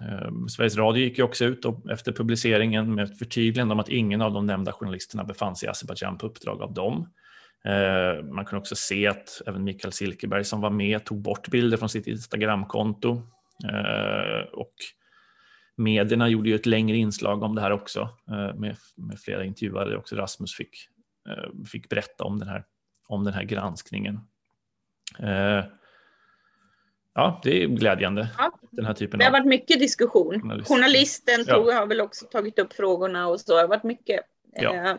eh, 0.00 0.30
Sveriges 0.48 0.76
Radio 0.76 1.02
gick 1.02 1.18
ju 1.18 1.24
också 1.24 1.44
ut 1.44 1.64
och, 1.64 1.90
efter 1.90 2.12
publiceringen 2.12 2.94
med 2.94 3.04
ett 3.04 3.18
förtydligande 3.18 3.72
om 3.72 3.80
att 3.80 3.88
ingen 3.88 4.22
av 4.22 4.32
de 4.32 4.46
nämnda 4.46 4.72
journalisterna 4.72 5.24
befann 5.24 5.56
sig 5.56 5.66
i 5.66 5.70
Azerbajdzjan 5.70 6.18
på 6.18 6.26
uppdrag 6.26 6.62
av 6.62 6.74
dem. 6.74 7.08
Eh, 7.64 8.24
man 8.24 8.44
kan 8.44 8.58
också 8.58 8.76
se 8.76 9.06
att 9.06 9.42
även 9.46 9.64
Mikael 9.64 9.92
Silkeberg 9.92 10.44
som 10.44 10.60
var 10.60 10.70
med 10.70 11.04
tog 11.04 11.22
bort 11.22 11.48
bilder 11.48 11.76
från 11.76 11.88
sitt 11.88 12.06
Instagramkonto 12.06 13.22
och 14.52 14.74
medierna 15.76 16.28
gjorde 16.28 16.48
ju 16.48 16.54
ett 16.54 16.66
längre 16.66 16.96
inslag 16.96 17.42
om 17.42 17.54
det 17.54 17.60
här 17.60 17.70
också 17.70 18.00
eh, 18.28 18.54
med, 18.54 18.76
med 18.96 19.20
flera 19.20 19.44
intervjuare. 19.44 19.96
Också 19.96 20.16
Rasmus 20.16 20.54
fick, 20.54 20.88
eh, 21.28 21.64
fick 21.66 21.88
berätta 21.88 22.24
om 22.24 22.38
den 22.38 22.48
här, 22.48 22.64
om 23.08 23.24
den 23.24 23.34
här 23.34 23.42
granskningen. 23.44 24.20
Ja, 27.14 27.40
det 27.44 27.62
är 27.62 27.66
glädjande. 27.66 28.28
Ja, 28.38 28.52
den 28.70 28.84
här 28.84 28.94
typen 28.94 29.18
det 29.18 29.24
har 29.24 29.32
varit 29.32 29.46
mycket 29.46 29.78
diskussion. 29.78 30.40
Journalist. 30.40 30.68
Journalisten 30.68 31.44
tog, 31.44 31.68
ja. 31.68 31.78
har 31.78 31.86
väl 31.86 32.00
också 32.00 32.26
tagit 32.26 32.58
upp 32.58 32.72
frågorna 32.72 33.28
och 33.28 33.40
så. 33.40 33.54
Det 33.54 33.60
har 33.60 33.68
varit 33.68 33.82
mycket. 33.82 34.20
Ja. 34.54 34.98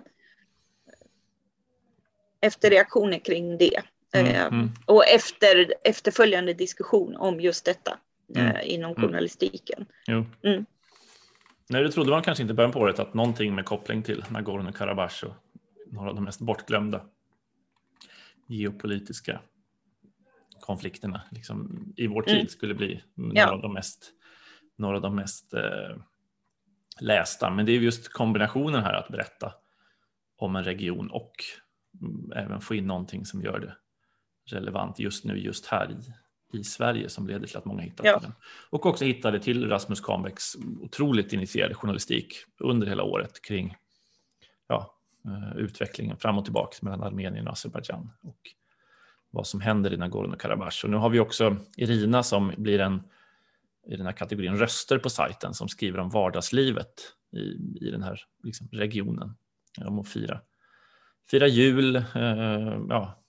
efterreaktioner 2.42 3.20
kring 3.20 3.58
det. 3.58 3.82
Mm, 4.14 4.36
Eh, 4.36 4.46
mm. 4.46 4.72
Och 4.86 5.08
efter, 5.08 5.74
efterföljande 5.84 6.54
diskussion 6.54 7.16
om 7.16 7.42
just 7.42 7.66
detta 7.66 8.00
Mm, 8.36 8.56
eh, 8.56 8.74
inom 8.74 8.92
mm. 8.92 9.02
journalistiken. 9.02 9.86
Jo. 10.08 10.26
Mm. 10.44 10.66
Nej, 11.70 11.84
det 11.84 11.92
trodde 11.92 12.10
man 12.10 12.22
kanske 12.24 12.42
inte 12.42 12.52
i 12.52 12.56
början 12.56 12.72
på 12.72 12.80
året 12.80 13.00
att 13.00 13.14
någonting 13.14 13.56
med 13.56 13.66
koppling 13.66 14.04
till 14.04 14.24
Nagorno-Karabach 14.30 15.24
och 15.24 15.34
några 15.92 16.10
av 16.10 16.16
de 16.16 16.24
mest 16.24 16.40
bortglömda 16.42 17.06
geopolitiska 18.48 19.42
konflikterna 20.60 21.22
liksom, 21.32 21.86
i 21.98 22.08
vår 22.08 22.22
tid 22.22 22.36
Mm. 22.36 22.48
skulle 22.48 22.74
bli 22.74 23.04
några 23.14 23.40
Ja. 23.40 23.52
av 23.52 23.62
de 23.62 23.74
mest, 23.74 24.12
några 24.76 24.96
av 24.96 25.02
de 25.02 25.16
mest 25.16 25.54
eh, 25.54 25.98
lästa. 27.00 27.50
Men 27.50 27.66
det 27.66 27.72
är 27.72 27.80
just 27.80 28.14
kombinationen 28.14 28.84
här 28.84 28.94
att 28.94 29.08
berätta 29.08 29.54
om 30.38 30.56
en 30.56 30.64
region 30.64 31.12
och 31.12 31.34
mm, 32.02 32.32
även 32.36 32.62
få 32.62 32.76
in 32.76 32.88
någonting 32.88 33.26
som 33.26 33.42
gör 33.42 33.60
det 33.60 33.76
relevant 34.56 35.00
just 35.00 35.26
nu, 35.26 35.38
just 35.38 35.66
här 35.66 35.92
i, 35.92 36.14
i 36.54 36.64
Sverige 36.64 37.10
som 37.10 37.28
leder 37.28 37.48
till 37.48 37.58
att 37.58 37.66
många 37.66 37.82
hittar 37.82 38.06
Ja. 38.06 38.20
den. 38.20 38.34
Och 38.70 38.86
också 38.86 39.06
hittade 39.06 39.40
till 39.40 39.70
Rasmus 39.70 40.02
Kahnbäcks 40.02 40.56
otroligt 40.82 41.34
initierade 41.34 41.76
journalistik 41.76 42.36
under 42.60 42.88
hela 42.88 43.04
året 43.04 43.42
kring 43.42 43.76
ja, 44.68 44.96
eh, 45.26 45.58
utvecklingen 45.58 46.18
fram 46.18 46.38
och 46.38 46.44
tillbaka 46.46 46.78
mellan 46.82 47.04
Armenien 47.04 47.48
och 47.48 47.54
Azerbajdzjan 47.54 48.10
och 48.22 48.40
vad 49.30 49.48
som 49.48 49.62
händer 49.62 49.94
i 49.94 49.98
Nagorno-Karabach. 49.98 50.84
Och 50.84 50.90
nu 50.90 50.98
har 50.98 51.10
vi 51.10 51.20
också 51.20 51.58
Irina 51.78 52.24
som 52.24 52.54
blir 52.58 52.80
en 52.80 53.04
i 53.88 53.96
den 53.96 54.06
här 54.06 54.14
kategorin 54.14 54.58
röster 54.58 54.98
på 54.98 55.10
sajten 55.10 55.54
som 55.54 55.68
skriver 55.68 56.00
om 56.00 56.10
vardagslivet 56.10 56.94
i, 57.32 57.40
i 57.88 57.92
den 57.92 58.04
här 58.04 58.22
liksom, 58.44 58.68
regionen. 58.72 59.36
Om 59.86 60.00
att 60.00 60.08
fira, 60.08 60.42
fira 61.32 61.48
jul, 61.48 61.96
eh, 61.96 62.82
ja, 62.90 63.24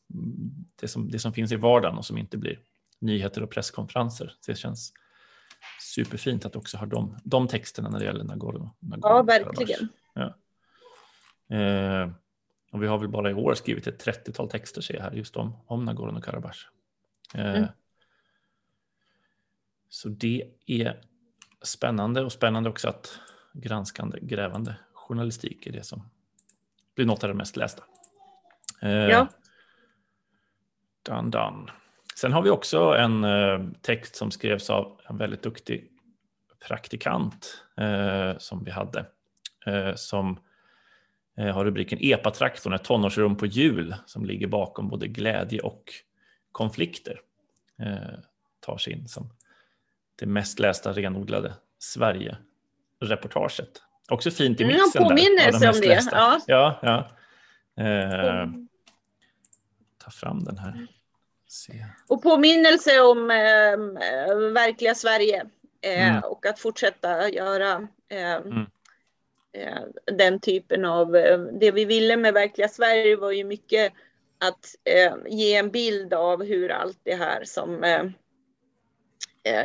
det, 0.80 0.88
som, 0.88 1.10
det 1.10 1.18
som 1.18 1.32
finns 1.32 1.52
i 1.52 1.56
vardagen 1.56 1.98
och 1.98 2.04
som 2.04 2.18
inte 2.18 2.38
blir 2.38 2.58
nyheter 2.98 3.42
och 3.42 3.50
presskonferenser. 3.50 4.32
Det 4.46 4.54
känns 4.54 4.92
superfint 5.94 6.44
att 6.44 6.56
också 6.56 6.76
ha 6.76 6.86
de, 6.86 7.16
de 7.24 7.48
texterna 7.48 7.88
när 7.88 7.98
det 7.98 8.04
gäller 8.04 8.24
Nagorno. 8.24 8.70
Ja, 8.80 8.96
Nagorno-Karabach. 8.96 9.26
verkligen. 9.26 9.88
Eh, 11.50 12.10
och 12.72 12.82
vi 12.82 12.86
har 12.86 12.98
väl 12.98 13.08
bara 13.08 13.30
i 13.30 13.34
år 13.34 13.54
skrivit 13.54 13.86
ett 13.86 14.06
30-tal 14.06 14.50
texter 14.50 14.80
ser 14.80 14.94
jag 14.94 15.02
här 15.02 15.12
just 15.12 15.36
om, 15.36 15.56
om 15.66 15.88
Nagorno-Karabach. 15.88 16.68
Eh, 17.34 17.54
Mm. 17.54 17.68
Så 19.88 20.08
det 20.08 20.50
är 20.66 21.00
spännande 21.62 22.24
och 22.24 22.32
spännande 22.32 22.68
också 22.70 22.88
att 22.88 23.18
granskande, 23.52 24.18
grävande 24.22 24.76
journalistik 24.92 25.66
är 25.66 25.72
det 25.72 25.82
som 25.82 26.10
blir 26.94 27.06
något 27.06 27.22
av 27.24 27.28
det 27.28 27.34
mest 27.34 27.56
lästa. 27.56 27.84
Eh, 28.82 28.90
Ja. 28.90 29.28
Done, 31.02 31.30
done. 31.30 31.72
Sen 32.16 32.32
har 32.32 32.42
vi 32.42 32.50
också 32.50 32.78
en 32.80 33.24
eh, 33.24 33.60
text 33.82 34.16
som 34.16 34.30
skrevs 34.30 34.70
av 34.70 35.00
en 35.08 35.18
väldigt 35.18 35.42
duktig 35.42 35.90
praktikant 36.68 37.64
eh, 37.76 38.38
som 38.38 38.64
vi 38.64 38.70
hade. 38.70 39.06
Eh, 39.66 39.94
som 39.94 40.38
eh, 41.38 41.54
har 41.54 41.64
rubriken 41.64 41.98
EPA-traktorn, 42.02 42.72
ett 42.72 42.84
tonårsrum 42.84 43.36
på 43.36 43.46
hjul 43.46 43.94
som 44.06 44.24
ligger 44.24 44.46
bakom 44.46 44.88
både 44.88 45.08
glädje 45.08 45.60
och 45.60 45.92
konflikter. 46.52 47.20
Eh, 47.82 47.96
tar 48.60 48.78
sig 48.78 48.92
in 48.92 49.08
som 49.08 49.30
det 50.16 50.26
mest 50.26 50.58
lästa 50.58 50.92
renodlade 50.92 51.54
Sverige-reportaget. 51.78 53.82
Också 54.08 54.30
fint 54.30 54.60
i 54.60 54.64
Mm, 54.64 54.76
mixen. 54.76 54.90
jag 54.94 55.02
där, 55.02 55.08
påminner 55.08 55.52
sig 55.58 55.68
om 55.68 55.80
det, 55.80 55.88
lästa. 55.88 56.16
ja. 56.16 56.40
ja, 56.82 57.08
ja. 57.76 58.48
Ta 60.04 60.10
fram 60.10 60.44
den 60.44 60.58
här. 60.58 60.86
Se. 61.54 61.72
Och 62.08 62.22
påminnelse 62.22 63.00
om 63.00 63.30
eh, 63.30 63.72
eh, 63.72 64.36
verkliga 64.36 64.94
Sverige 64.94 65.46
eh, 65.80 66.08
Mm. 66.08 66.22
och 66.24 66.46
att 66.46 66.58
fortsätta 66.58 67.28
göra 67.28 67.88
eh, 68.08 68.34
Mm. 68.34 68.66
eh, 69.52 69.82
den 70.16 70.40
typen 70.40 70.84
av, 70.84 71.16
eh, 71.16 71.38
det 71.38 71.70
vi 71.70 71.84
ville 71.84 72.16
med 72.16 72.34
verkliga 72.34 72.68
Sverige 72.68 73.16
var 73.16 73.30
ju 73.32 73.44
mycket 73.44 73.92
att 74.38 74.74
eh, 74.84 75.14
ge 75.26 75.54
en 75.56 75.70
bild 75.70 76.14
av 76.14 76.44
hur 76.44 76.70
allt 76.72 76.98
det 77.02 77.14
här 77.14 77.44
som 77.44 77.84
eh, 77.84 78.04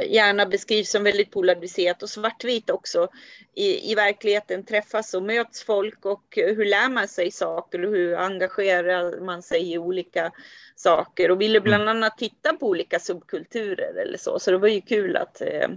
gärna 0.07 0.45
beskrivs 0.45 0.91
som 0.91 1.03
väldigt 1.03 1.31
polariserat 1.31 2.03
och 2.03 2.09
svartvitt 2.09 2.69
också. 2.69 3.07
I, 3.55 3.91
i 3.91 3.95
verkligheten 3.95 4.65
träffas 4.65 5.13
och 5.13 5.23
möts 5.23 5.63
folk 5.63 6.05
och 6.05 6.37
eh, 6.37 6.55
hur 6.55 6.65
lär 6.65 6.89
man 6.89 7.07
sig 7.07 7.31
saker 7.31 7.85
och 7.85 7.91
hur 7.91 8.15
engagerar 8.15 9.19
man 9.19 9.41
sig 9.41 9.73
i 9.73 9.77
olika 9.77 10.31
saker? 10.75 11.31
Och 11.31 11.41
ville 11.41 11.61
bland 11.61 11.89
annat 11.89 12.17
titta 12.17 12.53
på 12.53 12.67
olika 12.67 12.99
subkulturer 12.99 14.01
eller 14.01 14.17
så. 14.17 14.39
Så 14.39 14.51
det 14.51 14.57
var 14.57 14.67
ju 14.67 14.81
kul 14.81 15.17
att 15.17 15.41
eh, 15.41 15.69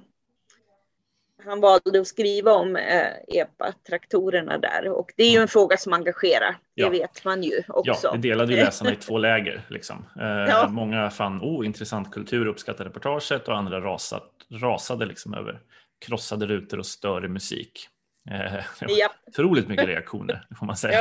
han 1.45 1.61
valde 1.61 2.01
att 2.01 2.07
skriva 2.07 2.53
om 2.53 2.77
eh, 2.77 3.07
EPA-traktorerna 3.29 4.59
där 4.59 4.89
och 4.89 5.13
det 5.17 5.23
är 5.25 5.31
ju 5.31 5.39
en 5.39 5.49
fråga 5.49 5.77
som 5.77 5.93
engagerar. 5.93 6.57
Ja. 6.75 6.85
Det 6.87 6.99
vet 6.99 7.25
man 7.25 7.43
ju 7.43 7.63
också. 7.69 8.01
Ja, 8.07 8.13
det 8.13 8.19
delade 8.29 8.55
ju 8.55 8.61
läsarna 8.65 8.93
i 8.93 8.97
två 9.01 9.19
läger. 9.19 9.63
Liksom. 9.69 10.05
Eh, 10.21 10.27
Ja. 10.27 10.69
Många 10.69 11.11
fann 11.11 11.41
oh, 11.41 11.67
intressant 11.67 12.11
kultur 12.11 12.47
uppskattade 12.47 12.89
reportaget 12.89 13.49
och 13.49 13.57
andra 13.57 13.81
rasat, 13.81 14.31
rasade 14.51 15.07
liksom 15.07 15.35
över 15.35 15.61
krossade 16.07 16.47
rutor 16.47 16.79
och 16.79 16.87
större 16.87 17.29
musik. 17.29 17.89
Eh, 18.31 18.53
det 18.81 18.93
Ja. 18.93 19.09
otroligt 19.27 19.69
mycket 19.69 19.87
reaktioner, 19.87 20.47
får 20.59 20.67
man 20.67 20.77
säga. 20.77 20.99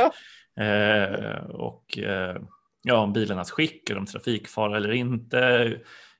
Ja. 0.54 0.64
Eh, 0.64 1.44
och 1.44 1.98
eh, 1.98 2.36
ja, 2.82 2.96
om 2.96 3.12
bilarnas 3.12 3.50
skick, 3.50 3.90
är 3.90 3.94
de 3.94 4.06
trafikfara 4.06 4.76
eller 4.76 4.92
inte, 4.92 5.72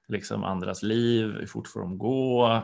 liksom 0.08 0.44
andras 0.44 0.82
liv, 0.82 1.34
hur 1.38 1.46
fort 1.46 1.68
får 1.68 1.80
de 1.80 1.98
gå? 1.98 2.62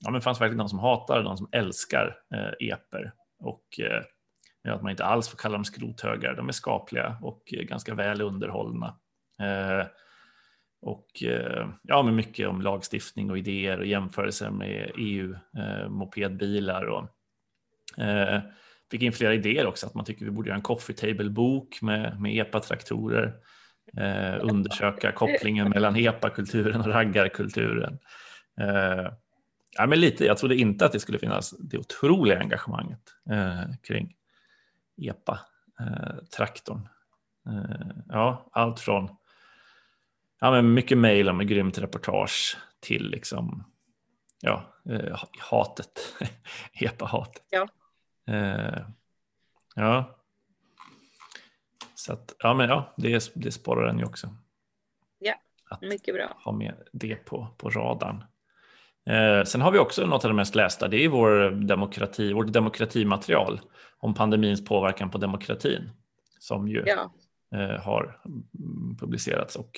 Ja, 0.00 0.10
men 0.10 0.14
det 0.14 0.20
fanns 0.20 0.40
verkligen 0.40 0.58
de 0.58 0.68
som 0.68 0.78
hatar, 0.78 1.22
de 1.22 1.36
som 1.36 1.48
älskar 1.52 2.18
eh, 2.34 2.68
eper 2.68 3.12
och 3.40 3.80
eh, 3.80 4.02
att 4.74 4.82
man 4.82 4.90
inte 4.90 5.04
alls 5.04 5.28
får 5.28 5.38
kalla 5.38 5.52
dem 5.52 5.64
skrothögar. 5.64 6.34
De 6.34 6.48
är 6.48 6.52
skapliga 6.52 7.18
och 7.22 7.42
eh, 7.52 7.62
ganska 7.62 7.94
väl 7.94 8.20
underhållna. 8.20 8.98
Eh, 9.42 9.86
och 10.80 11.22
eh, 11.22 11.68
ja, 11.82 12.02
men 12.02 12.16
mycket 12.16 12.48
om 12.48 12.62
lagstiftning 12.62 13.30
och 13.30 13.38
idéer 13.38 13.78
och 13.78 13.86
jämförelser 13.86 14.50
med 14.50 14.90
EU-mopedbilar 14.96 16.84
eh, 16.86 16.90
och 16.92 17.08
eh, 18.04 18.40
fick 18.90 19.02
in 19.02 19.12
flera 19.12 19.34
idéer 19.34 19.66
också 19.66 19.86
att 19.86 19.94
man 19.94 20.04
tycker 20.04 20.24
vi 20.24 20.30
borde 20.30 20.48
göra 20.48 20.56
en 20.56 20.62
coffee 20.62 20.94
table-bok 20.94 21.82
med, 21.82 22.20
med 22.20 22.36
EPA-traktorer. 22.36 23.32
Eh, 23.96 24.38
undersöka 24.40 25.12
kopplingen 25.12 25.68
mellan 25.68 25.96
EPA-kulturen 25.96 26.80
och 26.80 26.86
raggarkulturen. 26.86 27.98
Eh, 28.60 29.12
Eh, 29.78 29.82
ja, 29.82 29.86
men 29.86 30.00
lite, 30.00 30.24
jag 30.24 30.38
trodde 30.38 30.56
inte 30.56 30.86
att 30.86 30.92
det 30.92 31.00
skulle 31.00 31.18
finnas 31.18 31.50
det 31.50 31.78
otroliga 31.78 32.40
engagemanget 32.40 33.14
eh, 33.30 33.74
kring 33.82 34.16
EPA-traktorn. 34.96 36.88
Eh, 37.46 37.96
ja, 38.08 38.48
allt 38.52 38.80
från 38.80 39.16
ja, 40.40 40.50
men 40.50 40.74
mycket 40.74 40.98
mejl 40.98 41.28
ett 41.28 41.46
grymt 41.48 41.78
reportage 41.78 42.56
till 42.80 43.10
liksom, 43.10 43.64
ja, 44.40 44.74
eh, 44.90 45.24
hatet, 45.38 46.16
EPA-hatet. 46.72 47.42
Ja. 47.50 47.68
Eh, 48.34 48.86
ja. 49.74 50.18
Så 51.94 52.12
att, 52.12 52.34
ja, 52.38 52.54
men 52.54 52.68
ja, 52.68 52.94
det, 52.96 53.32
det 53.34 53.52
sparar 53.52 53.86
den 53.86 53.98
ju 53.98 54.04
också. 54.04 54.36
Ja, 55.18 55.34
Att 55.70 55.80
Mycket 55.80 56.14
bra. 56.14 56.36
ha 56.44 56.52
med 56.52 56.74
det 56.92 57.16
på, 57.16 57.46
på 57.58 57.70
radarn. 57.70 58.24
Eh, 59.08 59.44
sen 59.44 59.60
har 59.60 59.72
vi 59.72 59.78
också 59.78 60.06
något 60.06 60.24
av 60.24 60.30
det 60.30 60.34
mest 60.36 60.54
lästa, 60.54 60.88
det 60.88 61.04
är 61.04 61.08
vår 61.08 61.50
demokrati, 61.50 62.32
vårt 62.32 62.52
demokratimaterial 62.52 63.60
om 63.98 64.14
pandemins 64.14 64.64
påverkan 64.64 65.10
på 65.10 65.18
demokratin 65.18 65.90
som 66.38 66.68
ju 66.68 66.82
Ja. 66.86 67.12
eh, 67.54 67.80
har 67.82 68.20
mm, 68.26 68.96
publicerats 69.00 69.56
och 69.56 69.70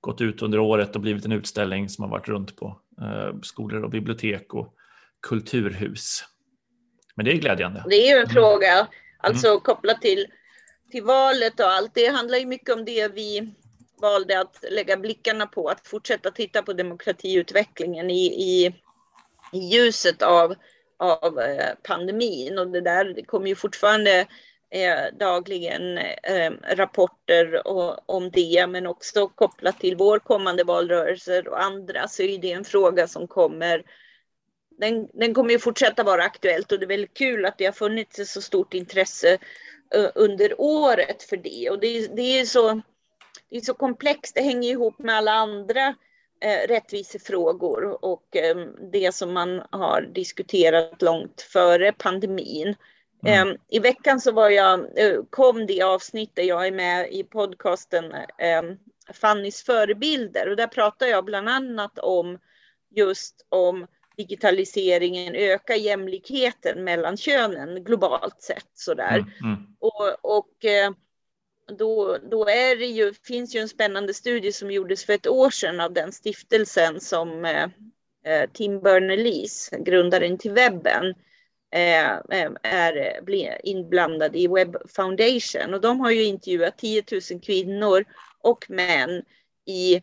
gått 0.00 0.20
ut 0.20 0.42
under 0.42 0.58
året 0.58 0.94
och 0.94 1.00
blivit 1.02 1.24
en 1.24 1.32
utställning 1.32 1.88
som 1.88 2.04
har 2.04 2.10
varit 2.10 2.28
runt 2.28 2.56
på 2.56 2.80
eh, 3.02 3.40
skolor 3.42 3.82
och 3.84 3.90
bibliotek 3.90 4.54
och 4.54 4.74
kulturhus. 5.28 6.24
Men 7.14 7.24
det 7.24 7.32
är 7.32 7.36
glädjande. 7.36 7.84
Det 7.88 7.94
är 7.96 8.06
ju 8.06 8.16
en 8.16 8.22
Mm. 8.22 8.28
fråga, 8.34 8.86
alltså 9.18 9.60
kopplat 9.60 10.00
till, 10.00 10.26
till 10.90 11.02
valet 11.04 11.60
och 11.60 11.66
allt. 11.70 11.90
Det 11.94 12.06
handlar 12.06 12.38
ju 12.38 12.46
mycket 12.46 12.74
om 12.76 12.84
det 12.84 13.14
vi 13.14 13.54
valde 14.02 14.40
att 14.40 14.64
lägga 14.70 14.96
blickarna 14.96 15.46
på, 15.46 15.68
att 15.68 15.88
fortsätta 15.88 16.30
titta 16.30 16.62
på 16.62 16.72
demokratiutvecklingen 16.72 18.10
i, 18.10 18.26
i, 18.26 18.66
i 19.52 19.58
ljuset 19.58 20.22
av, 20.22 20.54
av 20.96 21.38
eh, 21.40 21.74
pandemin. 21.82 22.58
Och 22.58 22.68
det 22.68 22.80
där 22.80 23.04
det 23.04 23.24
kommer 23.24 23.46
ju 23.46 23.54
fortfarande 23.54 24.26
eh, 24.70 25.16
dagligen 25.18 25.98
eh, 25.98 26.52
rapporter 26.62 27.66
och, 27.66 28.10
om 28.10 28.30
det, 28.30 28.66
men 28.68 28.86
också 28.86 29.28
kopplat 29.28 29.80
till 29.80 29.96
vår 29.96 30.18
kommande 30.18 30.64
valrörelser 30.64 31.48
och 31.48 31.62
andra 31.62 32.08
så 32.08 32.22
är 32.22 32.38
det 32.38 32.52
en 32.52 32.64
fråga 32.64 33.08
som 33.08 33.26
kommer 33.26 33.84
den, 34.78 35.08
den 35.12 35.34
kommer 35.34 35.50
ju 35.50 35.58
fortsätta 35.58 36.02
vara 36.02 36.24
aktuellt 36.24 36.72
och 36.72 36.78
det 36.78 36.84
är 36.84 36.88
väldigt 36.88 37.16
kul 37.16 37.46
att 37.46 37.58
det 37.58 37.64
har 37.64 37.72
funnits 37.72 38.18
ett 38.18 38.28
så 38.28 38.42
stort 38.42 38.74
intresse 38.74 39.38
eh, 39.94 40.10
under 40.14 40.60
året 40.60 41.22
för 41.22 41.36
det. 41.36 41.70
Och 41.70 41.80
det, 41.80 42.16
det 42.16 42.40
är 42.40 42.44
så, 42.44 42.82
det 43.52 43.58
är 43.58 43.60
så 43.60 43.74
komplext, 43.74 44.34
det 44.34 44.42
hänger 44.42 44.70
ihop 44.70 44.98
med 44.98 45.14
alla 45.14 45.32
andra 45.32 45.94
eh, 46.40 46.68
rättvisefrågor 46.68 48.04
och 48.04 48.36
eh, 48.36 48.56
det 48.92 49.14
som 49.14 49.32
man 49.32 49.62
har 49.70 50.02
diskuterat 50.02 51.02
långt 51.02 51.40
före 51.40 51.92
pandemin. 51.92 52.74
Mm. 53.26 53.48
Eh, 53.48 53.54
I 53.68 53.78
veckan 53.78 54.20
så 54.20 54.32
var 54.32 54.50
jag, 54.50 54.98
eh, 54.98 55.20
kom 55.30 55.66
det 55.66 55.82
avsnitt 55.82 56.30
där 56.34 56.42
jag 56.42 56.66
är 56.66 56.72
med 56.72 57.12
i 57.12 57.24
podcasten 57.24 58.12
eh, 58.38 58.62
Fannys 59.14 59.62
förebilder 59.62 60.48
och 60.48 60.56
där 60.56 60.66
pratar 60.66 61.06
jag 61.06 61.24
bland 61.24 61.48
annat 61.48 61.98
om 61.98 62.38
just 62.90 63.46
om 63.48 63.86
digitaliseringen 64.16 65.34
ökar 65.34 65.74
jämlikheten 65.74 66.84
mellan 66.84 67.16
könen 67.16 67.84
globalt 67.84 68.42
sett 68.42 68.70
sådär. 68.74 69.18
Mm, 69.18 69.30
mm. 69.42 69.76
Och, 69.80 70.36
och 70.38 70.64
eh, 70.64 70.92
då, 71.78 72.18
då 72.30 72.48
är 72.48 72.76
det 72.76 72.86
ju, 72.86 73.12
finns 73.14 73.54
ju 73.54 73.60
en 73.60 73.68
spännande 73.68 74.14
studie 74.14 74.52
som 74.52 74.70
gjordes 74.70 75.04
för 75.04 75.12
ett 75.12 75.26
år 75.26 75.50
sedan 75.50 75.80
av 75.80 75.92
den 75.92 76.12
stiftelsen 76.12 77.00
som 77.00 77.44
eh, 77.44 77.68
eh 78.24 78.50
Tim 78.52 78.80
Berners-Lee, 78.80 79.82
grundaren 79.84 80.38
till 80.38 80.52
webben, 80.52 81.14
eh, 81.74 82.10
eh 82.12 82.50
är 82.62 83.66
inblandad 83.66 84.36
i 84.36 84.48
Web 84.48 84.76
Foundation. 84.88 85.74
Och 85.74 85.80
de 85.80 86.00
har 86.00 86.10
ju 86.10 86.24
intervjuat 86.24 86.78
10 86.78 87.04
000 87.30 87.40
kvinnor 87.40 88.04
och 88.38 88.64
män 88.68 89.22
i 89.66 90.02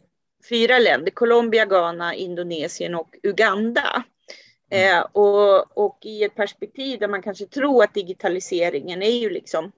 fyra 0.49 0.80
länder, 0.80 1.12
Colombia, 1.12 1.66
Ghana, 1.66 2.16
Indonesien 2.16 2.95
och 2.95 3.16
Uganda. 3.24 4.03
Mm. 4.72 4.97
Eh, 4.97 5.05
och, 5.12 5.78
och 5.78 5.99
i 6.01 6.24
ett 6.24 6.36
perspektiv 6.36 6.99
där 6.99 7.07
man 7.07 7.22
kanske 7.22 7.45
tror 7.45 7.84
att 7.84 7.93
digitaliseringen 7.93 9.01
är 9.01 9.20
ju 9.20 9.30
liksom 9.30 9.72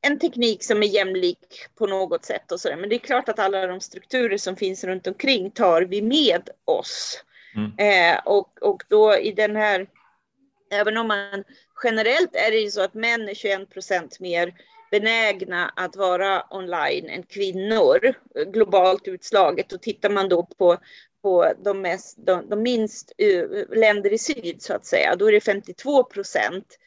en 0.00 0.18
teknik 0.18 0.64
som 0.64 0.82
är 0.82 0.86
jämlik 0.86 1.66
på 1.78 1.86
något 1.86 2.24
sätt 2.24 2.52
och 2.52 2.60
så 2.60 2.68
där. 2.68 2.76
Men 2.76 2.88
det 2.88 2.94
är 2.94 2.98
klart 2.98 3.28
att 3.28 3.38
alla 3.38 3.66
de 3.66 3.80
strukturer 3.80 4.36
som 4.36 4.56
finns 4.56 4.84
runt 4.84 5.06
omkring 5.06 5.50
tar 5.50 5.82
vi 5.82 6.02
med 6.02 6.48
oss. 6.64 7.24
Mm. 7.54 7.72
Eh, 7.78 8.20
och, 8.24 8.62
och 8.62 8.82
då 8.88 9.16
i 9.16 9.32
den 9.32 9.56
här, 9.56 9.86
även 10.70 10.96
om 10.96 11.08
man 11.08 11.44
generellt 11.84 12.36
är 12.36 12.50
det 12.50 12.58
ju 12.58 12.70
så 12.70 12.82
att 12.82 12.94
män 12.94 13.28
är 13.28 13.34
21 13.34 13.70
procent 13.70 14.20
mer 14.20 14.54
benägna 14.90 15.72
att 15.76 15.96
vara 15.96 16.44
online 16.50 17.08
än 17.08 17.22
kvinnor, 17.22 18.14
globalt 18.52 19.08
utslaget. 19.08 19.72
Och 19.72 19.82
tittar 19.82 20.10
man 20.10 20.28
då 20.28 20.42
på, 20.42 20.76
på 21.22 21.52
de, 21.64 21.80
mest, 21.80 22.26
de, 22.26 22.48
de 22.48 22.62
minst 22.62 23.12
uh, 23.22 23.76
länder 23.76 24.12
i 24.12 24.18
syd, 24.18 24.62
så 24.62 24.74
att 24.74 24.86
säga, 24.86 25.16
då 25.16 25.26
är 25.26 25.32
det 25.32 25.40
52 25.40 26.04
procent 26.04 26.78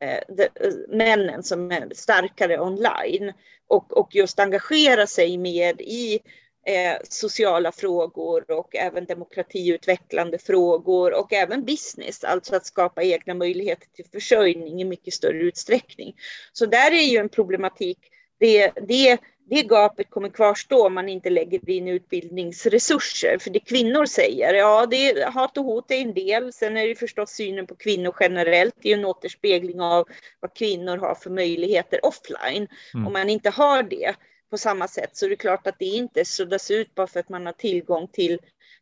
Eh, 0.00 0.20
de, 0.28 0.42
eh, 0.42 0.72
männen 0.88 1.42
som 1.42 1.72
är 1.72 1.94
starkare 1.94 2.60
online 2.60 3.32
och, 3.68 3.98
och 3.98 4.14
just 4.14 4.38
engagera 4.38 5.06
sig 5.06 5.38
mer 5.38 5.82
i 5.82 6.20
eh, 6.66 6.96
sociala 7.08 7.72
frågor 7.72 8.50
och 8.50 8.76
även 8.76 9.04
demokratiutvecklande 9.04 10.38
frågor 10.38 11.14
och 11.20 11.32
även 11.32 11.64
business, 11.64 12.24
alltså 12.24 12.56
att 12.56 12.66
skapa 12.66 13.02
egna 13.02 13.34
möjligheter 13.34 13.88
till 13.92 14.06
försörjning 14.12 14.80
i 14.80 14.84
mycket 14.84 15.14
större 15.14 15.38
utsträckning. 15.38 16.16
Så 16.52 16.66
där 16.66 16.90
är 16.90 17.10
ju 17.10 17.18
en 17.18 17.28
problematik. 17.28 17.98
Det, 18.38 18.72
det, 18.88 19.18
det 19.50 19.62
gapet 19.62 20.10
kommer 20.10 20.28
kvarstå 20.28 20.86
om 20.86 20.94
man 20.94 21.08
inte 21.08 21.30
lägger 21.30 21.70
in 21.70 21.88
utbildningsresurser. 21.88 23.38
För 23.38 23.50
det 23.50 23.60
kvinnor 23.60 24.06
säger, 24.06 24.54
ja, 24.54 24.86
det 24.86 25.10
är, 25.10 25.30
hat 25.30 25.58
och 25.58 25.64
hot 25.64 25.90
är 25.90 26.00
en 26.00 26.14
del. 26.14 26.52
Sen 26.52 26.76
är 26.76 26.88
det 26.88 26.94
förstås 26.94 27.30
synen 27.30 27.66
på 27.66 27.74
kvinnor 27.74 28.14
generellt. 28.20 28.74
Det 28.82 28.92
är 28.92 28.98
en 28.98 29.04
återspegling 29.04 29.80
av 29.80 30.08
vad 30.40 30.54
kvinnor 30.54 30.96
har 30.96 31.14
för 31.14 31.30
möjligheter 31.30 32.06
offline. 32.06 32.68
Mm. 32.94 33.06
Om 33.06 33.12
man 33.12 33.30
inte 33.30 33.50
har 33.50 33.82
det, 33.82 34.14
på 34.50 34.58
samma 34.58 34.88
sätt 34.88 35.16
så 35.16 35.26
är 35.26 35.30
det 35.30 35.36
klart 35.36 35.66
att 35.66 35.78
det 35.78 35.84
inte 35.84 36.24
suddas 36.24 36.70
ut 36.70 36.94
bara 36.94 37.06
för 37.06 37.20
att 37.20 37.28
man 37.28 37.46
har 37.46 37.52
tillgång 37.52 38.08
till, 38.08 38.38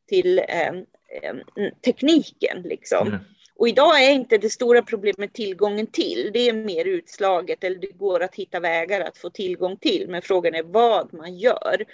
till 0.08 0.38
eh, 0.38 0.68
eh, 1.22 1.34
tekniken. 1.84 2.62
Liksom. 2.62 3.08
Mm. 3.08 3.20
Och 3.58 3.68
idag 3.68 4.04
är 4.04 4.10
inte 4.10 4.38
det 4.38 4.50
stora 4.50 4.82
problemet 4.82 5.34
tillgången 5.34 5.86
till, 5.86 6.30
det 6.32 6.48
är 6.48 6.52
mer 6.52 6.84
utslaget 6.84 7.64
eller 7.64 7.78
det 7.78 7.98
går 7.98 8.22
att 8.22 8.34
hitta 8.34 8.60
vägar 8.60 9.00
att 9.00 9.18
få 9.18 9.30
tillgång 9.30 9.76
till, 9.76 10.08
men 10.08 10.22
frågan 10.22 10.54
är 10.54 10.62
vad 10.62 11.14
man 11.14 11.36
gör. 11.36 11.84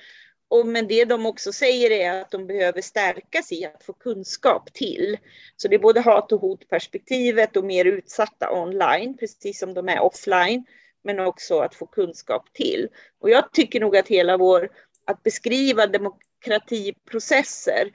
Och 0.48 0.66
men 0.66 0.86
det 0.86 1.04
de 1.04 1.26
också 1.26 1.52
säger 1.52 1.90
är 1.90 2.20
att 2.20 2.30
de 2.30 2.46
behöver 2.46 2.80
stärkas 2.80 3.52
i 3.52 3.64
att 3.64 3.84
få 3.84 3.92
kunskap 3.92 4.72
till. 4.72 5.18
Så 5.56 5.68
det 5.68 5.74
är 5.74 5.78
både 5.78 6.00
hat 6.00 6.32
och 6.32 6.40
hotperspektivet 6.40 7.56
och 7.56 7.64
mer 7.64 7.84
utsatta 7.84 8.52
online, 8.52 9.16
precis 9.16 9.58
som 9.58 9.74
de 9.74 9.88
är 9.88 10.00
offline 10.00 10.64
men 11.04 11.20
också 11.20 11.58
att 11.58 11.74
få 11.74 11.86
kunskap 11.86 12.52
till. 12.52 12.88
Och 13.20 13.30
jag 13.30 13.52
tycker 13.52 13.80
nog 13.80 13.96
att 13.96 14.08
hela 14.08 14.36
vår, 14.36 14.68
att 15.04 15.22
beskriva 15.22 15.86
demokratiprocesser 15.86 17.90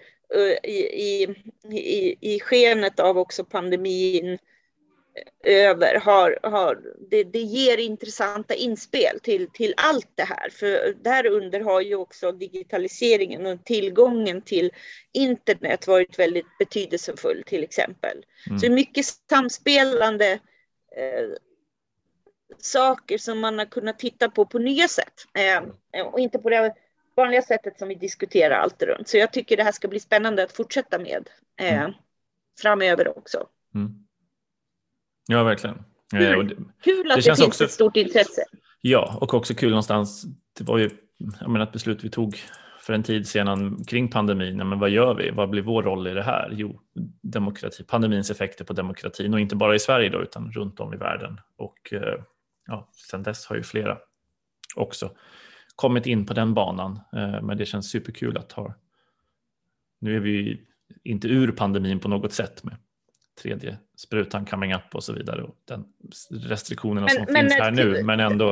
i, 0.64 0.80
i, 0.80 1.24
i, 1.72 2.18
i 2.36 2.40
skenet 2.40 3.00
av 3.00 3.18
också 3.18 3.46
pandemin 3.46 4.38
över 5.44 6.00
har, 6.00 6.40
har 6.44 6.80
det, 7.10 7.24
det, 7.24 7.40
ger 7.40 7.78
intressanta 7.78 8.54
inspel 8.54 9.20
till, 9.24 9.50
till 9.54 9.74
allt 9.78 10.12
det 10.16 10.24
här. 10.24 10.50
För 10.50 10.96
där 11.04 11.26
under 11.26 11.60
har 11.60 11.82
ju 11.82 11.96
också 11.96 12.32
digitaliseringen 12.32 13.46
och 13.46 13.66
tillgången 13.66 14.42
till 14.42 14.72
internet 15.14 15.88
varit 15.88 16.20
väldigt 16.20 16.58
betydelsefull 16.60 17.44
till 17.46 17.64
exempel. 17.64 18.26
Mm. 18.48 18.60
Så 18.60 18.72
mycket 18.72 19.06
samspelande 19.06 20.32
eh, 20.96 21.30
saker 22.58 23.18
som 23.18 23.40
man 23.40 23.58
har 23.58 23.66
kunnat 23.66 24.00
titta 24.00 24.30
på 24.30 24.46
på 24.46 24.60
nya 24.60 24.88
sätt. 24.88 25.14
Eh, 25.38 26.02
och 26.06 26.20
inte 26.20 26.40
på 26.40 26.50
det 26.50 26.74
vanliga 27.20 27.42
sättet 27.42 27.80
som 27.80 27.88
vi 27.88 27.96
diskuterar 27.96 28.56
allt 28.56 28.84
runt. 28.84 29.08
Så 29.08 29.18
jag 29.18 29.34
tycker 29.34 29.58
det 29.58 29.64
här 29.64 29.72
ska 29.72 29.88
bli 29.88 30.00
spännande 30.00 30.44
att 30.44 30.52
fortsätta 30.52 31.00
med 31.00 31.30
eh, 31.60 31.82
mm. 31.82 31.92
framöver 32.62 33.18
också. 33.18 33.48
Mm. 33.76 33.92
Ja, 35.28 35.44
verkligen. 35.44 35.84
Kul, 36.12 36.24
eh, 36.24 36.44
det, 36.44 36.56
kul 36.84 37.12
att 37.12 37.16
det, 37.16 37.22
det 37.22 37.22
finns 37.22 37.42
också, 37.42 37.64
ett 37.64 37.72
stort 37.72 37.98
intresse. 37.98 38.46
Ja, 38.82 39.18
och 39.22 39.34
också 39.34 39.54
kul 39.54 39.70
någonstans. 39.70 40.26
Det 40.58 40.64
var 40.64 40.78
ju 40.78 40.90
jag 41.40 41.50
menar, 41.50 41.66
ett 41.66 41.72
beslut 41.72 42.04
vi 42.04 42.10
tog 42.10 42.40
för 42.82 42.94
en 42.94 43.04
tid 43.04 43.28
sedan 43.28 43.84
kring 43.86 44.10
pandemin. 44.10 44.58
Men 44.58 44.80
vad 44.80 44.90
gör 44.90 45.14
vi? 45.14 45.30
Vad 45.32 45.50
blir 45.50 45.62
vår 45.62 45.84
roll 45.84 46.08
i 46.08 46.14
det 46.14 46.24
här? 46.24 46.50
Jo, 46.52 46.82
demokrati, 47.22 47.84
pandemins 47.84 48.32
effekter 48.32 48.66
på 48.66 48.74
demokratin 48.74 49.34
och 49.34 49.40
inte 49.40 49.56
bara 49.56 49.76
i 49.76 49.80
Sverige 49.80 50.10
då, 50.10 50.22
utan 50.22 50.52
runt 50.52 50.80
om 50.80 50.94
i 50.94 50.98
världen. 50.98 51.40
Och 51.58 51.94
eh, 51.94 52.24
ja, 52.68 52.90
sen 53.10 53.24
dess 53.24 53.46
har 53.46 53.56
ju 53.56 53.64
flera 53.64 53.98
också 54.76 55.12
kommit 55.80 56.06
in 56.06 56.26
på 56.26 56.34
den 56.34 56.54
banan. 56.54 57.00
Eh, 57.14 57.42
men 57.42 57.58
det 57.58 57.66
känns 57.66 57.90
superkul 57.90 58.38
att 58.38 58.52
ha. 58.52 58.74
Nu 60.02 60.16
är 60.16 60.20
vi 60.20 60.62
inte 61.04 61.28
ur 61.28 61.52
pandemin 61.52 62.00
på 62.00 62.08
något 62.08 62.34
sätt 62.34 62.64
med 62.64 62.76
tredje 63.42 63.78
sprutan 63.98 64.46
coming 64.46 64.74
up 64.74 64.96
och 64.96 65.04
så 65.04 65.14
vidare 65.14 65.44
och 65.44 65.56
den 65.66 65.86
restriktionerna 66.50 67.08
men, 67.08 67.16
som 67.16 67.34
men, 67.34 67.42
finns 67.42 67.54
här 67.54 67.72
nu. 67.72 68.04
Men 68.04 68.20
ändå 68.20 68.50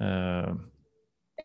eh, 0.00 0.54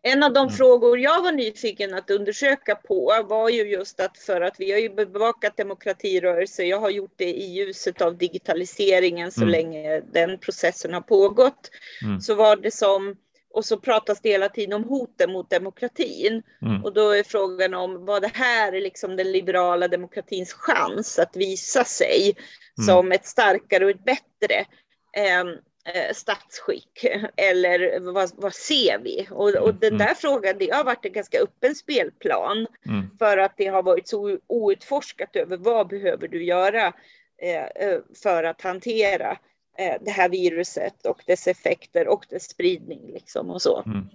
en 0.02 0.22
av 0.22 0.32
de 0.32 0.40
mm. 0.40 0.50
frågor 0.54 0.98
jag 0.98 1.22
var 1.22 1.32
nyfiken 1.32 1.94
att 1.94 2.10
undersöka 2.10 2.74
på 2.74 3.24
var 3.28 3.48
ju 3.48 3.62
just 3.62 4.00
att 4.00 4.18
för 4.18 4.40
att 4.40 4.54
vi 4.58 4.72
har 4.72 4.78
ju 4.78 4.88
bevakat 4.88 5.56
demokratirörelse, 5.56 6.64
jag 6.64 6.80
har 6.80 6.90
gjort 6.90 7.14
det 7.16 7.34
i 7.34 7.52
ljuset 7.52 8.02
av 8.02 8.18
digitaliseringen 8.18 9.32
så 9.32 9.42
mm. 9.42 9.52
länge 9.52 10.00
den 10.00 10.38
processen 10.38 10.94
har 10.94 11.00
pågått, 11.00 11.70
mm. 12.02 12.20
så 12.20 12.34
var 12.34 12.56
det 12.56 12.70
som 12.70 13.16
och 13.56 13.64
så 13.64 13.76
pratas 13.76 14.20
det 14.20 14.28
hela 14.28 14.48
tiden 14.48 14.72
om 14.72 14.84
hoten 14.84 15.32
mot 15.32 15.50
demokratin. 15.50 16.42
Mm. 16.62 16.84
Och 16.84 16.92
då 16.92 17.10
är 17.10 17.22
frågan 17.22 17.74
om 17.74 18.04
vad 18.04 18.22
det 18.22 18.30
här 18.34 18.72
är 18.72 18.80
liksom 18.80 19.16
den 19.16 19.32
liberala 19.32 19.88
demokratins 19.88 20.52
chans 20.52 21.18
att 21.18 21.36
visa 21.36 21.84
sig 21.84 22.36
mm. 22.78 22.86
som 22.86 23.12
ett 23.12 23.26
starkare 23.26 23.84
och 23.84 23.90
ett 23.90 24.04
bättre 24.04 24.64
eh, 25.16 25.40
eh, 25.94 26.12
statsskick 26.14 27.04
eller 27.36 28.00
vad, 28.12 28.30
vad 28.36 28.54
ser 28.54 28.98
vi? 28.98 29.26
Och, 29.30 29.54
och 29.54 29.74
den 29.74 29.94
mm. 29.94 30.06
där 30.06 30.14
frågan, 30.14 30.58
det 30.58 30.74
har 30.74 30.84
varit 30.84 31.04
en 31.04 31.12
ganska 31.12 31.38
öppen 31.38 31.74
spelplan 31.74 32.66
mm. 32.86 33.10
för 33.18 33.38
att 33.38 33.54
det 33.56 33.66
har 33.66 33.82
varit 33.82 34.08
så 34.08 34.38
outforskat 34.46 35.36
över 35.36 35.56
vad 35.56 35.88
behöver 35.88 36.28
du 36.28 36.44
göra 36.44 36.92
eh, 37.42 37.64
eh, 37.64 38.00
för 38.22 38.44
att 38.44 38.62
hantera 38.62 39.38
det 40.00 40.10
här 40.10 40.28
viruset 40.28 41.06
och 41.06 41.22
dess 41.26 41.46
effekter 41.46 42.08
och 42.08 42.26
dess 42.28 42.50
spridning 42.50 43.12
liksom 43.12 43.50
och 43.50 43.62
så. 43.62 43.82
Mm. 43.86 44.08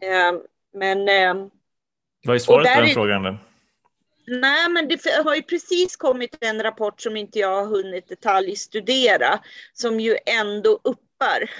Eh, 0.00 0.40
men 0.72 1.08
eh, 1.08 1.48
vad 2.24 2.36
är 2.36 2.38
svaret 2.40 2.74
på 2.74 2.80
den 2.80 2.94
frågan? 2.94 3.22
Då? 3.22 3.38
Nej, 4.26 4.68
men 4.70 4.88
det 4.88 5.24
har 5.24 5.34
ju 5.34 5.42
precis 5.42 5.96
kommit 5.96 6.36
en 6.40 6.62
rapport 6.62 7.00
som 7.00 7.16
inte 7.16 7.38
jag 7.38 7.54
har 7.54 7.66
hunnit 7.66 8.08
detaljstudera, 8.08 9.38
som 9.72 10.00
ju 10.00 10.16
ändå 10.26 10.80
upp 10.84 11.05
tappar 11.18 11.50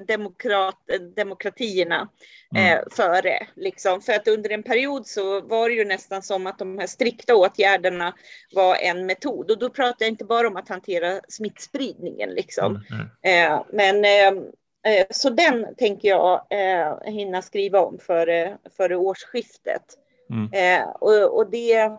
demokrat, 0.06 0.80
demokratierna 1.16 2.08
mm. 2.56 2.72
eh, 2.72 2.84
före. 2.90 3.46
Liksom. 3.56 4.00
För 4.00 4.12
att 4.12 4.28
under 4.28 4.50
en 4.50 4.62
period 4.62 5.06
så 5.06 5.40
var 5.40 5.68
det 5.68 5.74
ju 5.74 5.84
nästan 5.84 6.22
som 6.22 6.46
att 6.46 6.58
de 6.58 6.78
här 6.78 6.86
strikta 6.86 7.34
åtgärderna 7.34 8.14
var 8.54 8.76
en 8.76 9.06
metod. 9.06 9.50
Och 9.50 9.58
då 9.58 9.70
pratar 9.70 9.96
jag 10.04 10.08
inte 10.08 10.24
bara 10.24 10.48
om 10.48 10.56
att 10.56 10.68
hantera 10.68 11.20
smittspridningen. 11.28 12.30
Liksom. 12.30 12.82
Mm. 12.90 13.08
Mm. 13.22 13.52
Eh, 13.52 13.64
men, 13.72 14.04
eh, 14.04 14.42
Eh, 14.86 15.06
så 15.10 15.30
den 15.30 15.74
tänker 15.74 16.08
jag 16.08 16.46
eh, 16.50 17.12
hinna 17.12 17.42
skriva 17.42 17.80
om 17.80 17.98
före, 17.98 18.58
före 18.76 18.96
årsskiftet. 18.96 19.82
Mm. 20.30 20.52
Eh, 20.52 20.88
och, 20.88 21.36
och 21.36 21.50
det, 21.50 21.98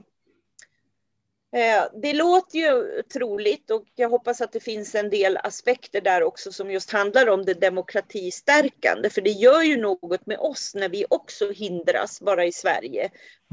det 2.01 2.13
låter 2.13 2.57
ju 2.57 3.01
troligt 3.13 3.71
och 3.71 3.83
jag 3.95 4.09
hoppas 4.09 4.41
att 4.41 4.51
det 4.51 4.59
finns 4.59 4.95
en 4.95 5.09
del 5.09 5.37
aspekter 5.37 6.01
där 6.01 6.23
också 6.23 6.51
som 6.51 6.71
just 6.71 6.91
handlar 6.91 7.29
om 7.29 7.45
det 7.45 7.53
demokratistärkande. 7.53 9.09
För 9.09 9.21
det 9.21 9.31
gör 9.31 9.61
ju 9.61 9.77
något 9.77 10.25
med 10.25 10.37
oss 10.37 10.75
när 10.75 10.89
vi 10.89 11.05
också 11.09 11.51
hindras, 11.51 12.21
bara 12.21 12.45
i 12.45 12.51
Sverige, 12.51 13.01
mm. 13.01 13.11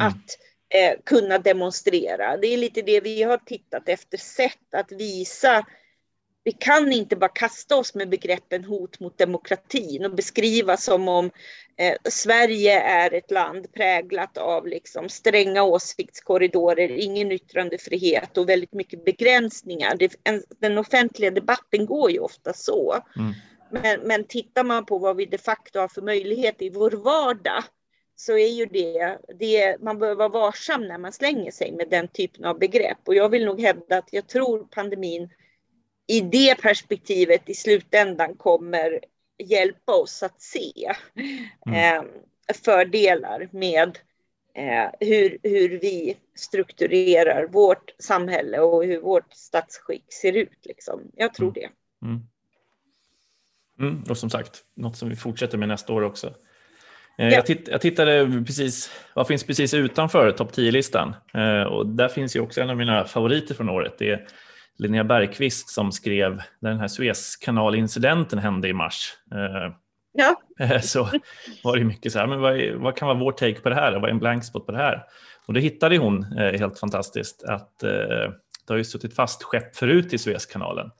att 0.08 0.38
eh, 0.74 0.98
kunna 1.04 1.38
demonstrera. 1.38 2.36
Det 2.36 2.46
är 2.46 2.56
lite 2.56 2.82
det 2.82 3.00
vi 3.00 3.22
har 3.22 3.38
tittat 3.38 3.88
efter, 3.88 4.18
sätt 4.18 4.74
att 4.74 4.92
visa 4.92 5.66
vi 6.44 6.52
kan 6.52 6.92
inte 6.92 7.16
bara 7.16 7.28
kasta 7.28 7.76
oss 7.76 7.94
med 7.94 8.08
begreppen 8.08 8.64
hot 8.64 9.00
mot 9.00 9.18
demokratin 9.18 10.04
och 10.04 10.14
beskriva 10.14 10.76
som 10.76 11.08
om 11.08 11.30
eh, 11.76 11.96
Sverige 12.04 12.80
är 12.80 13.14
ett 13.14 13.30
land 13.30 13.72
präglat 13.72 14.38
av 14.38 14.66
liksom 14.66 15.08
stränga 15.08 15.62
åsiktskorridorer, 15.62 16.88
ingen 16.88 17.32
yttrandefrihet 17.32 18.36
och 18.38 18.48
väldigt 18.48 18.72
mycket 18.72 19.04
begränsningar. 19.04 19.96
Det, 19.96 20.16
en, 20.24 20.42
den 20.60 20.78
offentliga 20.78 21.30
debatten 21.30 21.86
går 21.86 22.10
ju 22.10 22.18
ofta 22.18 22.52
så. 22.52 22.98
Mm. 23.16 23.32
Men, 23.70 24.00
men 24.00 24.24
tittar 24.24 24.64
man 24.64 24.86
på 24.86 24.98
vad 24.98 25.16
vi 25.16 25.26
de 25.26 25.38
facto 25.38 25.78
har 25.78 25.88
för 25.88 26.02
möjlighet 26.02 26.62
i 26.62 26.70
vår 26.70 26.90
vardag 26.90 27.64
så 28.16 28.38
är 28.38 28.48
ju 28.48 28.66
det, 28.66 29.18
det, 29.38 29.82
man 29.82 29.98
behöver 29.98 30.18
vara 30.18 30.28
varsam 30.28 30.88
när 30.88 30.98
man 30.98 31.12
slänger 31.12 31.50
sig 31.50 31.72
med 31.72 31.88
den 31.90 32.08
typen 32.08 32.44
av 32.44 32.58
begrepp. 32.58 32.98
Och 33.06 33.14
jag 33.14 33.28
vill 33.28 33.44
nog 33.44 33.60
hävda 33.60 33.98
att 33.98 34.08
jag 34.12 34.26
tror 34.26 34.66
pandemin 34.70 35.28
i 36.06 36.20
det 36.20 36.62
perspektivet 36.62 37.48
i 37.48 37.54
slutändan 37.54 38.34
kommer 38.34 39.00
hjälpa 39.38 39.92
oss 39.92 40.22
att 40.22 40.42
se 40.42 40.92
mm. 41.66 41.98
eh, 41.98 42.04
fördelar 42.64 43.48
med 43.52 43.98
eh, 44.54 44.90
hur, 45.00 45.38
hur 45.42 45.68
vi 45.68 46.16
strukturerar 46.34 47.46
vårt 47.46 47.94
samhälle 47.98 48.58
och 48.58 48.84
hur 48.84 49.00
vårt 49.00 49.32
statsskick 49.32 50.12
ser 50.12 50.32
ut. 50.32 50.58
Liksom. 50.64 51.00
Jag 51.16 51.34
tror 51.34 51.48
mm. 51.48 51.54
det. 51.54 51.68
Mm. 52.06 52.26
Mm, 53.78 54.04
och 54.08 54.18
som 54.18 54.30
sagt, 54.30 54.64
något 54.74 54.96
som 54.96 55.08
vi 55.08 55.16
fortsätter 55.16 55.58
med 55.58 55.68
nästa 55.68 55.92
år 55.92 56.02
också. 56.02 56.26
Eh, 57.18 57.28
ja. 57.28 57.30
Jag, 57.30 57.46
titt, 57.46 57.68
jag, 57.68 57.80
tittade 57.80 58.42
precis, 58.46 58.90
vad 59.14 59.26
finns 59.26 59.44
precis 59.44 59.74
utanför 59.74 60.32
topp 60.32 60.52
10-listan? 60.52 61.14
Eh, 61.34 61.62
och 61.62 61.86
där 61.86 62.08
finns 62.08 62.36
ju 62.36 62.40
också 62.40 62.60
en 62.60 62.70
av 62.70 62.76
mina 62.76 63.04
favoriter 63.04 63.54
från 63.54 63.68
året. 63.68 63.94
Det 63.98 64.10
är 64.10 64.26
Linnea 64.78 65.04
Bergqvist 65.04 65.68
som 65.68 65.92
skrev 65.92 66.42
när 66.58 66.70
den 66.70 66.80
här 66.80 66.88
Suezkanalincidenten 66.88 68.38
hände 68.38 68.68
i 68.68 68.72
mars. 68.72 69.12
Eh, 69.34 69.74
ja. 70.12 70.36
Så 70.82 71.08
var 71.64 71.76
det 71.76 71.84
mycket 71.84 72.12
så 72.12 72.18
här, 72.18 72.26
men 72.26 72.40
vad, 72.40 72.72
vad, 72.74 72.96
kan 72.96 73.08
vara 73.08 73.18
vår 73.18 73.32
take 73.32 73.60
på 73.60 73.68
det 73.68 73.74
här? 73.74 73.92
Vad 73.92 74.04
är 74.04 74.08
en 74.08 74.18
blank 74.18 74.44
spot 74.44 74.66
på 74.66 74.72
det 74.72 74.78
här? 74.78 75.04
Och 75.46 75.54
det 75.54 75.60
hittade 75.60 75.98
hon 75.98 76.22
helt 76.32 76.78
fantastiskt 76.78 77.44
att 77.44 77.78
det 77.78 78.68
har 78.68 78.76
ju 78.76 78.84
suttit 78.84 79.14
fast 79.14 79.42
skepp 79.42 79.76
förut 79.76 80.12
i 80.12 80.18
Suezkanalen. 80.18 80.90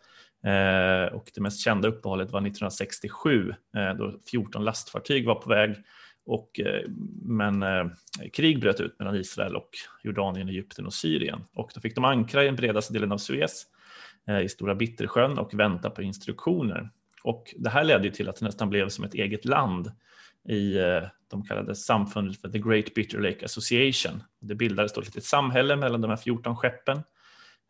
och 1.12 1.30
det 1.34 1.40
mest 1.40 1.60
kända 1.60 1.88
uppehållet 1.88 2.30
var 2.30 2.40
1967 2.40 3.54
då 3.98 4.12
14 4.30 4.64
lastfartyg 4.64 5.26
var 5.26 5.34
på 5.34 5.48
väg 5.48 5.76
och, 6.26 6.60
eh, 6.60 6.82
men 7.22 7.62
eh, 7.62 7.86
krig 8.32 8.60
bröt 8.60 8.80
ut 8.80 8.98
mellan 8.98 9.16
Israel 9.16 9.56
och 9.56 9.70
Jordanien, 10.02 10.48
Egypten 10.48 10.86
och 10.86 10.94
Syrien. 10.94 11.44
Och 11.54 11.70
då 11.74 11.80
fick 11.80 11.94
de 11.94 12.04
ankra 12.04 12.42
i 12.42 12.46
den 12.46 12.56
bredaste 12.56 12.92
delen 12.92 13.12
av 13.12 13.18
Suez 13.18 13.66
eh, 14.28 14.40
i 14.40 14.48
Stora 14.48 14.74
Bittersjön 14.74 15.38
och 15.38 15.54
vänta 15.54 15.90
på 15.90 16.02
instruktioner. 16.02 16.90
Och 17.22 17.54
det 17.58 17.70
här 17.70 17.84
ledde 17.84 18.10
till 18.10 18.28
att 18.28 18.36
det 18.36 18.44
nästan 18.46 18.70
blev 18.70 18.88
som 18.88 19.04
ett 19.04 19.14
eget 19.14 19.44
land 19.44 19.92
i 20.48 20.78
eh, 20.78 21.02
de 21.30 21.44
kallade 21.44 21.74
samfundet 21.74 22.40
för 22.40 22.48
The 22.48 22.58
Great 22.58 22.94
Bitter 22.94 23.18
Lake 23.18 23.44
Association. 23.44 24.22
Det 24.40 24.54
bildades 24.54 24.92
då 24.92 25.00
ett 25.00 25.06
litet 25.06 25.24
samhälle 25.24 25.76
mellan 25.76 26.00
de 26.00 26.10
här 26.10 26.16
14 26.16 26.56
skeppen. 26.56 26.96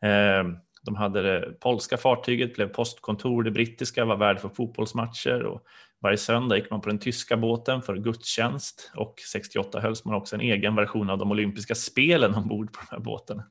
Eh, 0.03 0.45
de 0.83 0.95
hade 0.97 1.23
det 1.23 1.61
polska 1.61 1.97
fartyget, 1.97 2.55
blev 2.55 2.69
postkontor, 2.69 3.43
det 3.43 3.51
brittiska 3.51 4.05
var 4.05 4.17
värd 4.17 4.41
för 4.41 4.49
fotbollsmatcher 4.49 5.43
och 5.43 5.67
varje 6.05 6.17
söndag 6.17 6.57
gick 6.57 6.71
man 6.71 6.81
på 6.81 6.89
den 6.89 6.99
tyska 6.99 7.37
båten 7.37 7.83
för 7.83 7.97
gudstjänst 7.97 8.93
och 8.95 9.15
68 9.33 9.81
hölls 9.81 10.05
man 10.05 10.15
också 10.15 10.37
en 10.37 10.41
egen 10.41 10.75
version 10.75 11.11
av 11.11 11.19
de 11.19 11.31
olympiska 11.31 11.75
spelen 11.75 12.35
ombord 12.35 12.73
på 12.73 12.81
de 12.81 12.97
här 12.97 13.03
båtarna. 13.03 13.45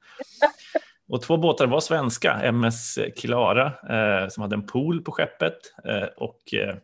Och 1.07 1.21
två 1.21 1.37
båtar 1.37 1.67
var 1.67 1.79
svenska, 1.79 2.33
MS 2.33 2.99
Klara 3.17 3.65
eh, 3.65 4.29
som 4.29 4.41
hade 4.41 4.55
en 4.55 4.65
pool 4.65 5.01
på 5.01 5.11
skeppet 5.11 5.57
eh, 5.85 6.07
och 6.17 6.53
eh, 6.53 6.75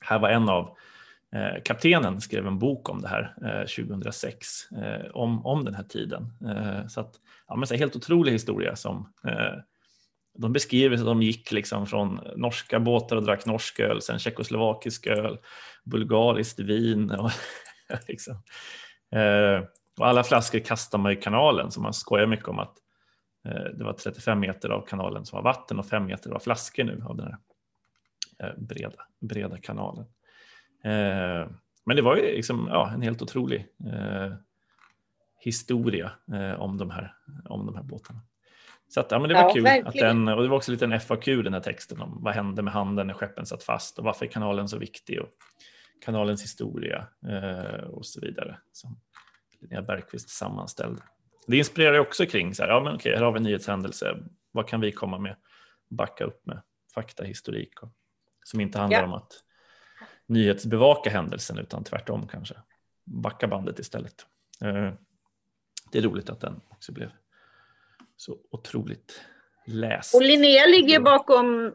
här 0.00 0.18
var 0.18 0.28
en 0.28 0.48
av 0.48 0.76
eh, 1.34 1.62
kaptenen 1.62 2.20
skrev 2.20 2.46
en 2.46 2.58
bok 2.58 2.88
om 2.88 3.00
det 3.00 3.08
här 3.08 3.34
eh, 3.44 3.86
2006 3.86 4.70
eh, 4.72 5.10
om, 5.14 5.46
om 5.46 5.64
den 5.64 5.74
här 5.74 5.84
tiden. 5.84 6.32
Eh, 6.46 6.86
så 6.86 7.00
att, 7.00 7.14
ja, 7.48 7.56
men 7.56 7.66
så 7.66 7.74
helt 7.74 7.96
otrolig 7.96 8.32
historia 8.32 8.76
som 8.76 9.12
eh, 9.28 9.54
de 10.34 10.52
beskriver 10.52 10.96
att 10.96 11.04
de 11.04 11.22
gick 11.22 11.52
liksom 11.52 11.86
från 11.86 12.20
norska 12.36 12.80
båtar 12.80 13.16
och 13.16 13.22
drack 13.22 13.46
norsk 13.46 13.80
öl, 13.80 14.02
sen 14.02 14.18
tjeckoslovakisk 14.18 15.06
öl, 15.06 15.38
bulgariskt 15.84 16.60
vin 16.60 17.10
och, 17.10 17.30
liksom. 18.08 18.34
eh, 19.12 19.64
och 19.98 20.06
alla 20.06 20.24
flaskor 20.24 20.58
kastade 20.58 21.02
man 21.02 21.12
i 21.12 21.16
kanalen 21.16 21.70
så 21.70 21.80
man 21.80 21.94
skojar 21.94 22.26
mycket 22.26 22.48
om 22.48 22.58
att 22.58 22.76
eh, 23.44 23.64
det 23.78 23.84
var 23.84 23.92
35 23.92 24.40
meter 24.40 24.68
av 24.68 24.86
kanalen 24.86 25.24
som 25.24 25.36
var 25.36 25.42
vatten 25.42 25.78
och 25.78 25.86
5 25.86 26.04
meter 26.04 26.30
var 26.30 26.38
flaskor 26.38 26.84
nu 26.84 27.02
av 27.06 27.16
den 27.16 27.26
här 27.26 27.38
eh, 28.38 28.58
breda, 28.58 28.98
breda 29.20 29.58
kanalen. 29.58 30.04
Eh, 30.84 31.48
men 31.86 31.96
det 31.96 32.02
var 32.02 32.16
ju 32.16 32.22
liksom, 32.22 32.68
ja, 32.70 32.90
en 32.94 33.02
helt 33.02 33.22
otrolig 33.22 33.66
eh, 33.86 34.32
historia 35.40 36.12
eh, 36.32 36.60
om, 36.60 36.78
de 36.78 36.90
här, 36.90 37.14
om 37.44 37.66
de 37.66 37.74
här 37.74 37.82
båtarna. 37.82 38.20
Så 38.88 39.00
att, 39.00 39.10
ja, 39.10 39.18
men 39.18 39.28
det 39.28 39.34
var 39.34 39.42
ja, 39.42 39.52
kul. 39.52 39.66
Att 39.66 39.94
den, 39.94 40.28
och 40.28 40.42
det 40.42 40.48
var 40.48 40.56
också 40.56 40.72
lite 40.72 40.84
en 40.84 41.00
FAQ 41.00 41.24
den 41.24 41.54
här 41.54 41.60
texten 41.60 42.00
om 42.00 42.18
vad 42.22 42.34
hände 42.34 42.62
med 42.62 42.72
handeln 42.72 43.06
när 43.06 43.14
skeppen 43.14 43.46
satt 43.46 43.62
fast 43.62 43.98
och 43.98 44.04
varför 44.04 44.26
är 44.26 44.30
kanalen 44.30 44.68
så 44.68 44.78
viktig 44.78 45.20
och 45.20 45.28
kanalens 46.04 46.42
historia 46.42 47.06
eh, 47.28 47.84
och 47.84 48.06
så 48.06 48.20
vidare. 48.20 48.58
Som 48.72 49.00
Linnea 49.60 49.82
Bergqvist 49.82 50.28
sammanställde. 50.28 51.02
Det 51.46 51.56
inspirerar 51.56 51.98
också 51.98 52.26
kring 52.26 52.54
så 52.54 52.62
här, 52.62 52.70
ja 52.70 52.80
men 52.80 52.94
okej, 52.94 53.14
här 53.14 53.22
har 53.22 53.32
vi 53.32 53.36
en 53.36 53.42
nyhetshändelse. 53.42 54.16
Vad 54.52 54.68
kan 54.68 54.80
vi 54.80 54.92
komma 54.92 55.18
med? 55.18 55.36
Backa 55.90 56.24
upp 56.24 56.46
med 56.46 56.62
faktahistorik 56.94 57.82
och, 57.82 57.92
som 58.44 58.60
inte 58.60 58.78
handlar 58.78 58.98
ja. 58.98 59.04
om 59.04 59.12
att 59.12 59.32
nyhetsbevaka 60.26 61.10
händelsen 61.10 61.58
utan 61.58 61.84
tvärtom 61.84 62.28
kanske. 62.28 62.54
Backa 63.04 63.48
bandet 63.48 63.78
istället. 63.78 64.26
Eh, 64.62 64.92
det 65.92 65.98
är 65.98 66.02
roligt 66.02 66.30
att 66.30 66.40
den 66.40 66.60
också 66.68 66.92
blev 66.92 67.10
så 68.24 68.36
otroligt 68.50 69.20
läst. 69.66 70.14
Och 70.14 70.22
Linnea 70.22 70.66
ligger 70.66 71.00
bakom, 71.00 71.66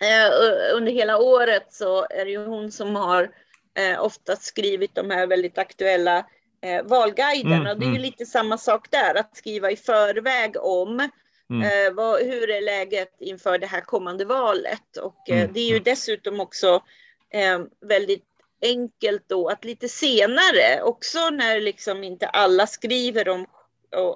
eh, 0.00 0.76
under 0.76 0.92
hela 0.92 1.18
året 1.18 1.72
så 1.72 2.06
är 2.10 2.24
det 2.24 2.30
ju 2.30 2.46
hon 2.46 2.72
som 2.72 2.96
har 2.96 3.30
eh, 3.78 4.04
oftast 4.04 4.42
skrivit 4.42 4.94
de 4.94 5.10
här 5.10 5.26
väldigt 5.26 5.58
aktuella 5.58 6.26
eh, 6.62 6.82
valguiderna. 6.84 7.70
Mm, 7.70 7.78
det 7.78 7.84
är 7.84 7.88
ju 7.88 7.96
mm. 7.96 8.02
lite 8.02 8.26
samma 8.26 8.58
sak 8.58 8.90
där, 8.90 9.14
att 9.14 9.36
skriva 9.36 9.70
i 9.70 9.76
förväg 9.76 10.56
om 10.56 11.08
Mm. 11.50 11.62
Eh, 11.62 11.94
vad, 11.94 12.20
hur 12.20 12.50
är 12.50 12.60
läget 12.60 13.16
inför 13.20 13.58
det 13.58 13.66
här 13.66 13.80
kommande 13.80 14.24
valet? 14.24 14.96
Och 14.96 15.30
eh, 15.30 15.40
mm. 15.40 15.52
det 15.52 15.60
är 15.60 15.68
ju 15.68 15.76
mm. 15.76 15.82
dessutom 15.84 16.40
också 16.40 16.82
eh, 17.32 17.60
väldigt 17.88 18.24
enkelt 18.62 19.22
då 19.26 19.48
att 19.48 19.64
lite 19.64 19.88
senare, 19.88 20.82
också 20.82 21.30
när 21.30 21.60
liksom 21.60 22.04
inte 22.04 22.26
alla 22.26 22.66
skriver 22.66 23.28
om 23.28 23.46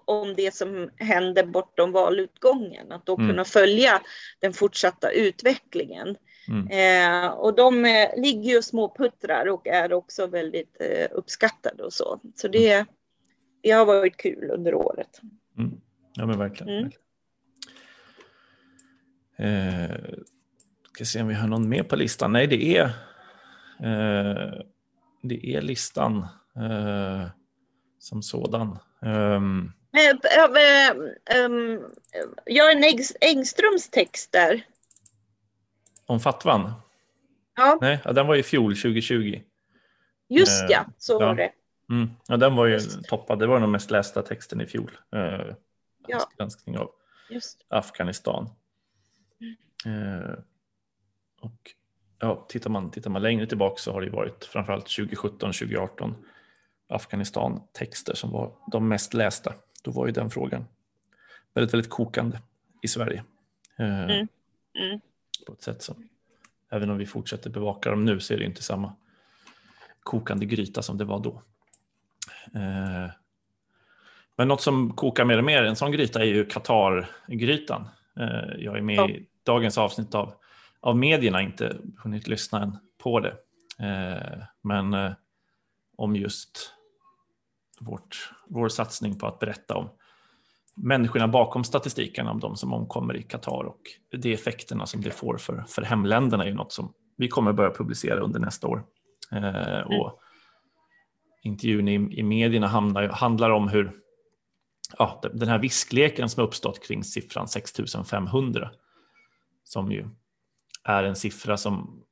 om 0.05 0.35
det 0.37 0.55
som 0.55 0.91
händer 0.97 1.47
bortom 1.47 1.93
valutgången. 1.93 2.93
Att 2.93 3.07
då 3.07 3.17
mm. 3.17 3.29
kunna 3.29 3.45
följa 3.45 4.03
den 4.41 4.53
fortsatta 4.53 5.11
utvecklingen. 5.11 6.17
Mm. 6.49 6.69
Eh, 6.69 7.29
och 7.31 7.57
de 7.57 7.85
eh, 7.85 8.09
ligger 8.17 8.55
ju 8.55 8.63
små 8.63 8.95
puttrar 8.99 9.47
och 9.47 9.67
är 9.67 9.93
också 9.93 10.27
väldigt 10.27 10.77
eh, 10.81 11.07
uppskattade 11.11 11.83
och 11.83 11.93
så. 11.93 12.21
Så 12.35 12.49
det, 12.49 12.87
det 13.63 13.71
har 13.71 13.87
varit 13.87 14.17
kul 14.17 14.51
under 14.51 14.75
året. 14.75 15.21
Mm. 15.59 15.81
Ja 16.15 16.27
men 16.27 16.39
verkligen. 16.39 16.79
Mm. 16.79 16.91
Eh, 19.39 19.97
ska 20.95 21.05
se 21.05 21.23
om 21.23 21.29
vi 21.29 21.35
har 21.35 21.49
någon 21.49 21.69
mer 21.69 21.83
på 21.83 21.97
listan. 21.97 22.33
Nej, 22.33 22.47
det 22.47 22.77
är, 22.77 22.85
eh, 23.81 24.53
det 25.23 25.55
är 25.55 25.63
listan 25.63 26.27
eh, 26.57 27.27
som 27.99 28.23
sådan. 28.23 28.79
Um... 29.07 29.73
Um, 31.37 31.85
Göran 32.47 32.85
Engströms 33.21 33.91
text 33.91 34.33
där. 34.33 34.67
Om 36.07 36.21
fatwan? 36.21 36.73
Ja. 37.57 37.79
Nej, 37.81 38.01
den 38.05 38.27
var 38.27 38.37
i 38.37 38.43
fjol 38.43 38.77
2020. 38.77 39.41
Just 40.29 40.71
ja, 40.71 40.85
så 40.99 41.13
ja. 41.13 41.27
var 41.27 41.35
det. 41.35 41.53
Mm. 41.91 42.11
Ja, 42.29 42.37
den 42.37 42.57
var 42.57 42.67
ju 42.67 42.79
toppad. 43.09 43.39
Det 43.39 43.47
var 43.47 43.61
den 43.61 43.71
mest 43.71 43.91
lästa 43.91 44.23
texten 44.23 44.61
i 44.61 44.67
fjol. 44.67 44.99
Uh, 45.17 45.55
ja. 46.07 46.31
Granskning 46.37 46.79
av 46.79 46.91
Just. 47.31 47.67
Afghanistan. 47.69 48.51
Mm. 49.85 50.03
Uh, 50.03 50.35
och 51.41 51.75
ja, 52.19 52.47
tittar, 52.49 52.71
man, 52.71 52.91
tittar 52.91 53.11
man 53.11 53.23
längre 53.23 53.47
tillbaka 53.47 53.77
så 53.79 53.93
har 53.93 54.01
det 54.01 54.11
varit 54.11 54.45
framförallt 54.45 54.87
2017-2018 54.87 56.15
Afghanistan-texter 56.89 58.15
som 58.15 58.31
var 58.31 58.53
de 58.73 58.89
mest 58.89 59.15
lästa. 59.15 59.55
Då 59.83 59.91
var 59.91 60.07
ju 60.07 60.13
den 60.13 60.31
frågan 60.31 60.65
väldigt, 61.55 61.75
väldigt 61.75 61.91
kokande 61.91 62.39
i 62.83 62.89
Sverige. 62.89 63.25
Eh, 63.79 64.03
mm. 64.05 64.29
Mm. 64.75 65.01
På 65.47 65.53
ett 65.53 65.63
sätt 65.63 65.83
som, 65.83 66.09
även 66.71 66.91
om 66.91 66.99
vi 66.99 67.07
fortsätter 67.07 67.51
bevaka 67.51 67.91
dem 67.91 68.05
nu 68.05 68.21
så 68.21 68.35
är 68.35 68.39
det 68.39 68.45
inte 68.45 68.63
samma 68.63 68.93
kokande 70.01 70.47
gryta 70.47 70.83
som 70.83 70.99
det 70.99 71.05
var 71.05 71.21
då. 71.21 71.43
Eh, 72.55 73.11
men 74.37 74.49
något 74.49 74.63
som 74.63 74.93
kokar 74.93 75.25
mer 75.25 75.39
och 75.39 75.45
mer, 75.45 75.63
en 75.63 75.77
sån 75.77 75.93
gryta 75.93 76.21
är 76.21 76.25
ju 76.25 76.45
Qatar-grytan. 76.45 77.89
Eh, 78.21 78.57
jag 78.59 78.77
är 78.77 78.83
med 78.83 78.97
ja. 78.97 79.09
i 79.09 79.27
dagens 79.43 79.79
avsnitt 79.79 80.15
av, 80.15 80.35
av 80.81 80.97
medierna, 80.97 81.43
inte 81.43 81.77
hunnit 81.99 82.29
lyssna 82.29 82.63
än 82.63 82.79
på 82.99 83.21
det. 83.21 83.37
Eh, 83.79 84.43
men 84.63 85.15
om 85.97 86.17
just 86.17 86.76
vårt, 87.81 88.33
vår 88.49 88.69
satsning 88.69 89.19
på 89.19 89.27
att 89.27 89.39
berätta 89.39 89.75
om 89.75 89.89
människorna 90.77 91.29
bakom 91.29 91.65
statistiken, 91.65 92.27
om 92.27 92.41
de 92.41 92.57
som 92.57 92.73
omkommer 92.73 93.17
i 93.17 93.23
Qatar 93.23 93.65
och 93.65 93.81
de 94.11 94.33
effekterna 94.33 94.87
som 94.87 95.01
det 95.01 95.11
får 95.11 95.37
för, 95.37 95.65
för 95.69 95.83
hemländerna 95.83 96.45
är 96.45 96.49
ju 96.49 96.55
något 96.55 96.73
som 96.73 96.93
vi 97.17 97.29
kommer 97.29 97.53
börja 97.53 97.71
publicera 97.71 98.21
under 98.21 98.41
nästa 98.41 98.69
år. 98.69 98.85
Eh, 99.33 99.81
och 99.81 100.21
intervjun 101.43 101.89
i, 101.89 102.19
i 102.19 102.23
medierna 102.23 102.67
handlar, 102.67 103.09
handlar 103.09 103.51
om 103.51 103.69
hur 103.69 103.93
ja, 104.99 105.23
den 105.35 105.49
här 105.49 105.59
viskleken 105.59 106.29
som 106.29 106.45
uppstått 106.45 106.87
kring 106.87 107.05
siffran 107.05 107.49
6500 107.49 108.71
som 109.65 109.93
ju 109.93 110.09
är 110.85 111.05
en 111.05 111.17
siffra 111.17 111.57
som 111.57 112.03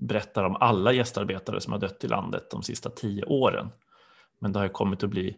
berättar 0.00 0.44
om 0.44 0.56
alla 0.56 0.92
gästarbetare 0.92 1.60
som 1.60 1.72
har 1.72 1.80
dött 1.80 2.04
i 2.04 2.08
landet 2.08 2.50
de 2.50 2.62
sista 2.62 2.90
tio 2.90 3.24
åren. 3.24 3.70
Men 4.40 4.52
det 4.52 4.58
har 4.58 4.68
kommit 4.68 5.02
att 5.02 5.10
bli 5.10 5.36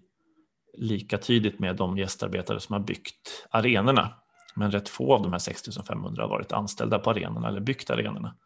lika 0.78 1.18
tydligt 1.18 1.58
med 1.58 1.76
de 1.76 1.98
gästarbetare 1.98 2.60
som 2.60 2.72
har 2.72 2.80
byggt 2.80 3.46
arenorna. 3.50 4.14
Men 4.54 4.70
rätt 4.70 4.88
få 4.88 5.14
av 5.14 5.22
de 5.22 5.32
här 5.32 5.38
6500 5.38 6.22
har 6.22 6.28
varit 6.28 6.52
anställda 6.52 6.98
på 6.98 7.10
arenorna 7.10 7.48
eller 7.48 7.60
byggt 7.60 7.90
arenorna. 7.90 8.36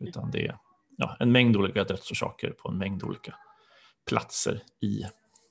Utan 0.00 0.30
det 0.30 0.46
är 0.46 0.56
ja, 0.96 1.16
en 1.20 1.32
mängd 1.32 1.56
olika 1.56 1.84
dödsorsaker 1.84 2.50
på 2.50 2.68
en 2.68 2.78
mängd 2.78 3.02
olika 3.02 3.34
platser 4.08 4.62
i, 4.80 5.02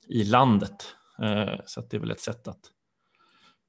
i 0.07 0.23
landet. 0.23 0.95
Eh, 1.21 1.59
så 1.65 1.81
det 1.81 1.97
är 1.97 1.99
väl 1.99 2.11
ett 2.11 2.19
sätt 2.19 2.47
att 2.47 2.59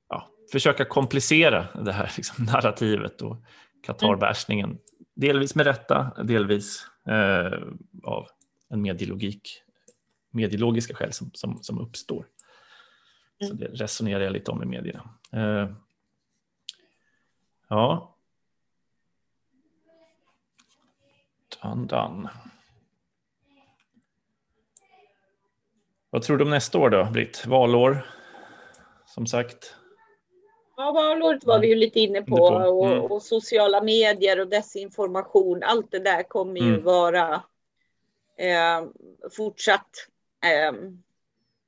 ja, 0.09 0.29
försöka 0.53 0.85
komplicera 0.85 1.67
det 1.85 1.93
här 1.93 2.13
liksom, 2.17 2.45
narrativet 2.45 3.23
och 3.23 3.45
Qatarbärsningen. 3.87 4.79
Delvis 5.15 5.55
med 5.55 5.67
rätta, 5.67 6.25
delvis 6.25 6.87
eh, 7.07 7.63
av 8.05 8.27
en 8.71 8.83
medielogik, 8.83 9.63
mediologiska 10.31 10.95
skäl 10.95 11.13
som, 11.13 11.31
som, 11.35 11.63
som 11.63 11.79
uppstår. 11.79 12.27
Så 13.39 13.45
mm. 13.45 13.57
det 13.57 13.67
resonerar 13.67 14.21
jag 14.21 14.33
lite 14.33 14.51
om 14.51 14.63
i 14.63 14.67
medierna. 14.67 15.11
Eh, 15.33 15.71
ja. 17.69 18.17
Done, 21.63 21.87
done. 21.87 22.31
Vad 26.11 26.23
tror 26.23 26.37
du 26.37 26.45
om 26.45 26.51
nästa 26.51 26.79
år 26.79 26.91
då, 26.91 27.05
Britt? 27.05 27.47
Valår, 27.47 28.07
som 29.07 29.27
sagt. 29.27 29.77
Ja, 30.77 30.93
valåret 30.93 31.45
var 31.45 31.59
vi 31.59 31.69
ju 31.69 31.75
lite 31.75 32.01
inne 32.01 32.23
på, 32.23 32.49
mm. 32.49 32.69
och, 32.69 33.11
och, 33.11 33.23
sociala 33.23 33.83
medier 33.83 34.41
och 34.41 34.49
desinformation. 34.49 35.63
Allt 35.63 35.91
det 35.91 35.99
där 35.99 36.23
kommer 36.23 36.61
ju 36.61 36.69
mm. 36.69 36.85
vara 36.85 37.35
eh, 38.37 38.85
fortsatt 39.37 39.91
eh, 40.45 40.73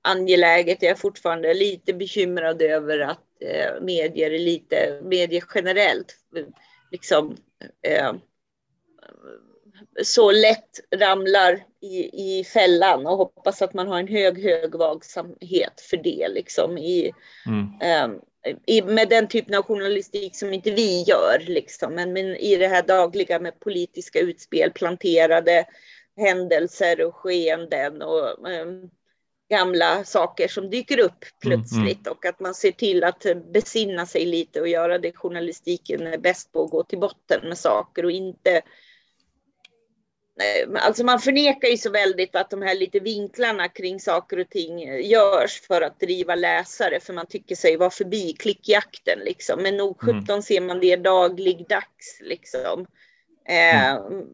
angeläget. 0.02 0.82
Jag 0.82 0.90
är 0.90 0.94
fortfarande 0.94 1.54
lite 1.54 1.92
bekymrad 1.92 2.62
över 2.62 2.98
att 2.98 3.26
eh, 3.40 3.82
medier 3.82 4.30
är 4.30 4.38
lite, 4.38 5.00
medier 5.02 5.44
generellt, 5.54 6.16
liksom 6.90 7.36
eh, 7.82 8.12
så 10.02 10.30
lätt 10.30 10.80
ramlar 10.96 11.64
i, 11.80 12.38
i 12.38 12.44
fällan 12.44 13.06
och 13.06 13.16
hoppas 13.16 13.62
att 13.62 13.74
man 13.74 13.88
har 13.88 13.98
en 13.98 14.08
hög, 14.08 14.42
hög 14.42 14.74
vaksamhet 14.74 15.80
för 15.90 15.96
det 15.96 16.28
liksom 16.28 16.78
i, 16.78 17.12
mm. 17.46 17.68
eh, 17.80 18.18
i, 18.66 18.82
med 18.82 19.08
den 19.08 19.28
typen 19.28 19.54
av 19.54 19.62
journalistik 19.62 20.36
som 20.36 20.52
inte 20.52 20.70
vi 20.70 21.02
gör 21.02 21.44
liksom, 21.46 21.94
men, 21.94 22.12
men 22.12 22.36
i 22.36 22.56
det 22.56 22.68
här 22.68 22.82
dagliga 22.82 23.38
med 23.38 23.60
politiska 23.60 24.18
utspel, 24.18 24.70
planterade 24.70 25.64
händelser 26.16 27.04
och 27.06 27.14
skeenden 27.14 28.02
och 28.02 28.50
eh, 28.50 28.66
gamla 29.50 30.04
saker 30.04 30.48
som 30.48 30.70
dyker 30.70 31.00
upp 31.00 31.24
plötsligt 31.40 32.06
mm, 32.06 32.06
mm. 32.06 32.12
och 32.12 32.26
att 32.26 32.40
man 32.40 32.54
ser 32.54 32.72
till 32.72 33.04
att 33.04 33.26
besinna 33.52 34.06
sig 34.06 34.26
lite 34.26 34.60
och 34.60 34.68
göra 34.68 34.98
det 34.98 35.12
journalistiken 35.12 36.06
är 36.06 36.18
bäst 36.18 36.52
på, 36.52 36.64
att 36.64 36.70
gå 36.70 36.84
till 36.84 36.98
botten 36.98 37.48
med 37.48 37.58
saker 37.58 38.04
och 38.04 38.10
inte 38.10 38.62
Alltså 40.78 41.04
man 41.04 41.18
förnekar 41.18 41.68
ju 41.68 41.76
så 41.76 41.90
väldigt 41.90 42.36
att 42.36 42.50
de 42.50 42.62
här 42.62 42.74
lite 42.74 43.00
vinklarna 43.00 43.68
kring 43.68 44.00
saker 44.00 44.38
och 44.38 44.48
ting 44.50 44.78
görs 45.02 45.60
för 45.60 45.82
att 45.82 46.00
driva 46.00 46.34
läsare, 46.34 47.00
för 47.00 47.12
man 47.12 47.26
tycker 47.26 47.54
sig 47.54 47.76
vara 47.76 47.90
förbi 47.90 48.32
klickjakten 48.32 49.18
liksom. 49.24 49.62
Men 49.62 49.76
nog 49.76 50.00
17 50.00 50.16
mm. 50.28 50.42
ser 50.42 50.60
man 50.60 50.80
det 50.80 50.96
dagligdags 50.96 52.18
liksom. 52.20 52.86
Eh, 53.48 53.90
mm 53.90 54.26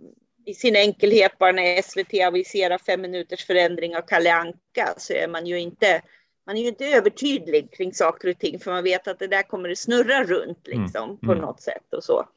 i 0.49 0.55
sin 0.55 0.76
enkelhet 0.76 1.38
bara 1.38 1.53
när 1.53 1.82
SVT 1.82 2.26
aviserar 2.26 2.78
fem 2.78 3.01
minuters 3.01 3.46
förändring 3.46 3.96
av 3.96 4.01
Kalle 4.03 4.32
Anka 4.32 4.94
så 4.96 5.12
är 5.12 5.28
man 5.28 5.46
ju 5.46 5.61
inte 5.61 6.03
man 6.46 6.57
är 6.57 6.61
ju 6.61 6.68
inte 6.68 6.86
övertydlig 6.86 7.72
kring 7.72 7.92
saker 7.94 8.30
och 8.30 8.38
ting 8.38 8.59
för 8.59 8.70
man 8.70 8.84
vet 8.84 9.09
att 9.09 9.18
det 9.18 9.26
där 9.26 9.42
kommer 9.42 9.70
att 9.70 9.78
snurra 9.78 10.24
runt 10.24 10.68
mm, 10.68 10.82
liksom 10.82 11.05
mm. 11.05 11.18
på 11.18 11.34
något 11.34 11.61
sätt 11.62 11.94
och 11.96 12.05
så. 12.05 12.28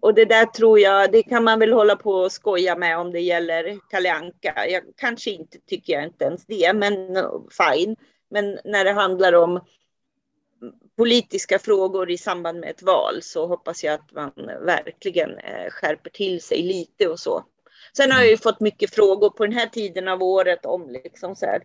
Och 0.00 0.14
det 0.14 0.24
där 0.24 0.46
tror 0.46 0.80
jag, 0.80 1.12
det 1.12 1.22
kan 1.22 1.44
man 1.44 1.58
väl 1.58 1.72
hålla 1.72 1.96
på 1.96 2.10
och 2.10 2.32
skoja 2.32 2.76
med 2.76 2.98
om 2.98 3.12
det 3.12 3.20
gäller 3.20 3.78
Kalle 3.90 4.12
Anka. 4.12 4.66
Jag 4.68 4.82
kanske 4.96 5.30
inte 5.30 5.58
tycker 5.66 5.92
jag 5.92 6.04
inte 6.04 6.24
ens 6.24 6.46
det, 6.46 6.72
men 6.72 7.16
fine. 7.50 7.96
Men 8.30 8.58
när 8.64 8.84
det 8.84 8.92
handlar 8.92 9.32
om 9.32 9.60
politiska 10.96 11.58
frågor 11.58 12.10
i 12.10 12.18
samband 12.18 12.60
med 12.60 12.70
ett 12.70 12.82
val 12.82 13.22
så 13.22 13.46
hoppas 13.46 13.84
jag 13.84 13.94
att 13.94 14.12
man 14.12 14.32
verkligen 14.66 15.38
eh, 15.38 15.70
skärper 15.70 16.10
till 16.10 16.42
sig 16.42 16.62
lite 16.62 17.08
och 17.08 17.20
så. 17.20 17.44
Sen 17.96 18.12
har 18.12 18.20
jag 18.20 18.30
ju 18.30 18.36
fått 18.36 18.60
mycket 18.60 18.94
frågor 18.94 19.30
på 19.30 19.46
den 19.46 19.52
här 19.52 19.66
tiden 19.66 20.08
av 20.08 20.22
året 20.22 20.66
om 20.66 20.90
liksom 20.90 21.36
så 21.36 21.46
här, 21.46 21.62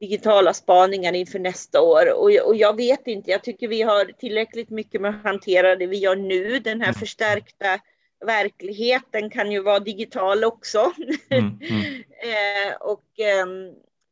digitala 0.00 0.54
spaningar 0.54 1.12
inför 1.12 1.38
nästa 1.38 1.80
år. 1.80 2.12
Och, 2.12 2.46
och 2.46 2.56
jag 2.56 2.76
vet 2.76 3.06
inte, 3.06 3.30
jag 3.30 3.44
tycker 3.44 3.68
vi 3.68 3.82
har 3.82 4.04
tillräckligt 4.04 4.70
mycket 4.70 5.00
med 5.00 5.10
att 5.10 5.24
hantera 5.24 5.76
det 5.76 5.86
vi 5.86 5.98
gör 5.98 6.16
nu. 6.16 6.58
Den 6.58 6.80
här 6.80 6.92
förstärkta 6.92 7.80
verkligheten 8.26 9.30
kan 9.30 9.52
ju 9.52 9.62
vara 9.62 9.80
digital 9.80 10.44
också. 10.44 10.92
Mm, 11.30 11.58
mm. 11.60 11.82
eh, 12.22 12.76
och 12.80 13.20
eh, 13.20 13.46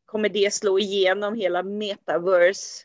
kommer 0.06 0.28
det 0.28 0.54
slå 0.54 0.78
igenom 0.78 1.34
hela 1.34 1.62
metaverse 1.62 2.84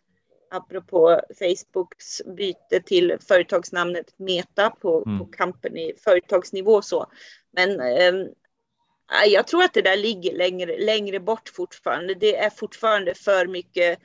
apropå 0.55 1.21
Facebooks 1.39 2.21
byte 2.25 2.79
till 2.85 3.17
företagsnamnet 3.27 4.13
Meta 4.17 4.69
på, 4.69 5.03
mm. 5.05 5.19
på 5.19 5.25
company, 5.25 5.93
företagsnivå 6.03 6.81
så. 6.81 7.05
Men 7.51 7.79
eh, 7.79 8.29
jag 9.25 9.47
tror 9.47 9.63
att 9.63 9.73
det 9.73 9.81
där 9.81 9.97
ligger 9.97 10.33
längre, 10.33 10.77
längre 10.77 11.19
bort 11.19 11.49
fortfarande. 11.49 12.13
Det 12.13 12.35
är 12.35 12.49
fortfarande 12.49 13.13
för 13.13 13.47
mycket 13.47 13.99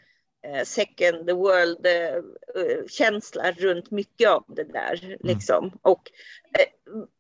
eh, 0.47 0.65
second 0.65 1.27
the 1.27 1.33
world 1.33 1.87
eh, 1.87 2.87
känsla 2.89 3.53
runt 3.53 3.91
mycket 3.91 4.29
av 4.29 4.45
det 4.49 4.65
där. 4.65 5.05
Mm. 5.05 5.19
Liksom. 5.21 5.73
Och 5.83 6.11
eh, 6.59 6.67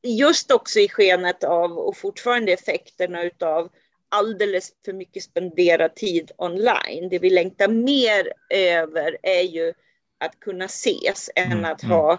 just 0.03 0.51
också 0.51 0.79
i 0.79 0.89
skenet 0.89 1.45
av 1.45 1.79
och 1.79 1.97
fortfarande 1.97 2.53
effekterna 2.53 3.23
utav 3.23 3.71
alldeles 4.11 4.73
för 4.85 4.93
mycket 4.93 5.23
spenderad 5.23 5.95
tid 5.95 6.31
online. 6.37 7.09
Det 7.11 7.19
vi 7.19 7.31
längtar 7.31 7.69
mer 7.69 8.33
över 8.51 9.17
är 9.23 9.43
ju 9.43 9.73
att 10.21 10.41
kunna 10.41 10.65
ses 10.65 11.31
än 11.37 11.53
mm, 11.53 11.65
att 11.65 11.83
mm. 11.83 11.97
ha 11.97 12.13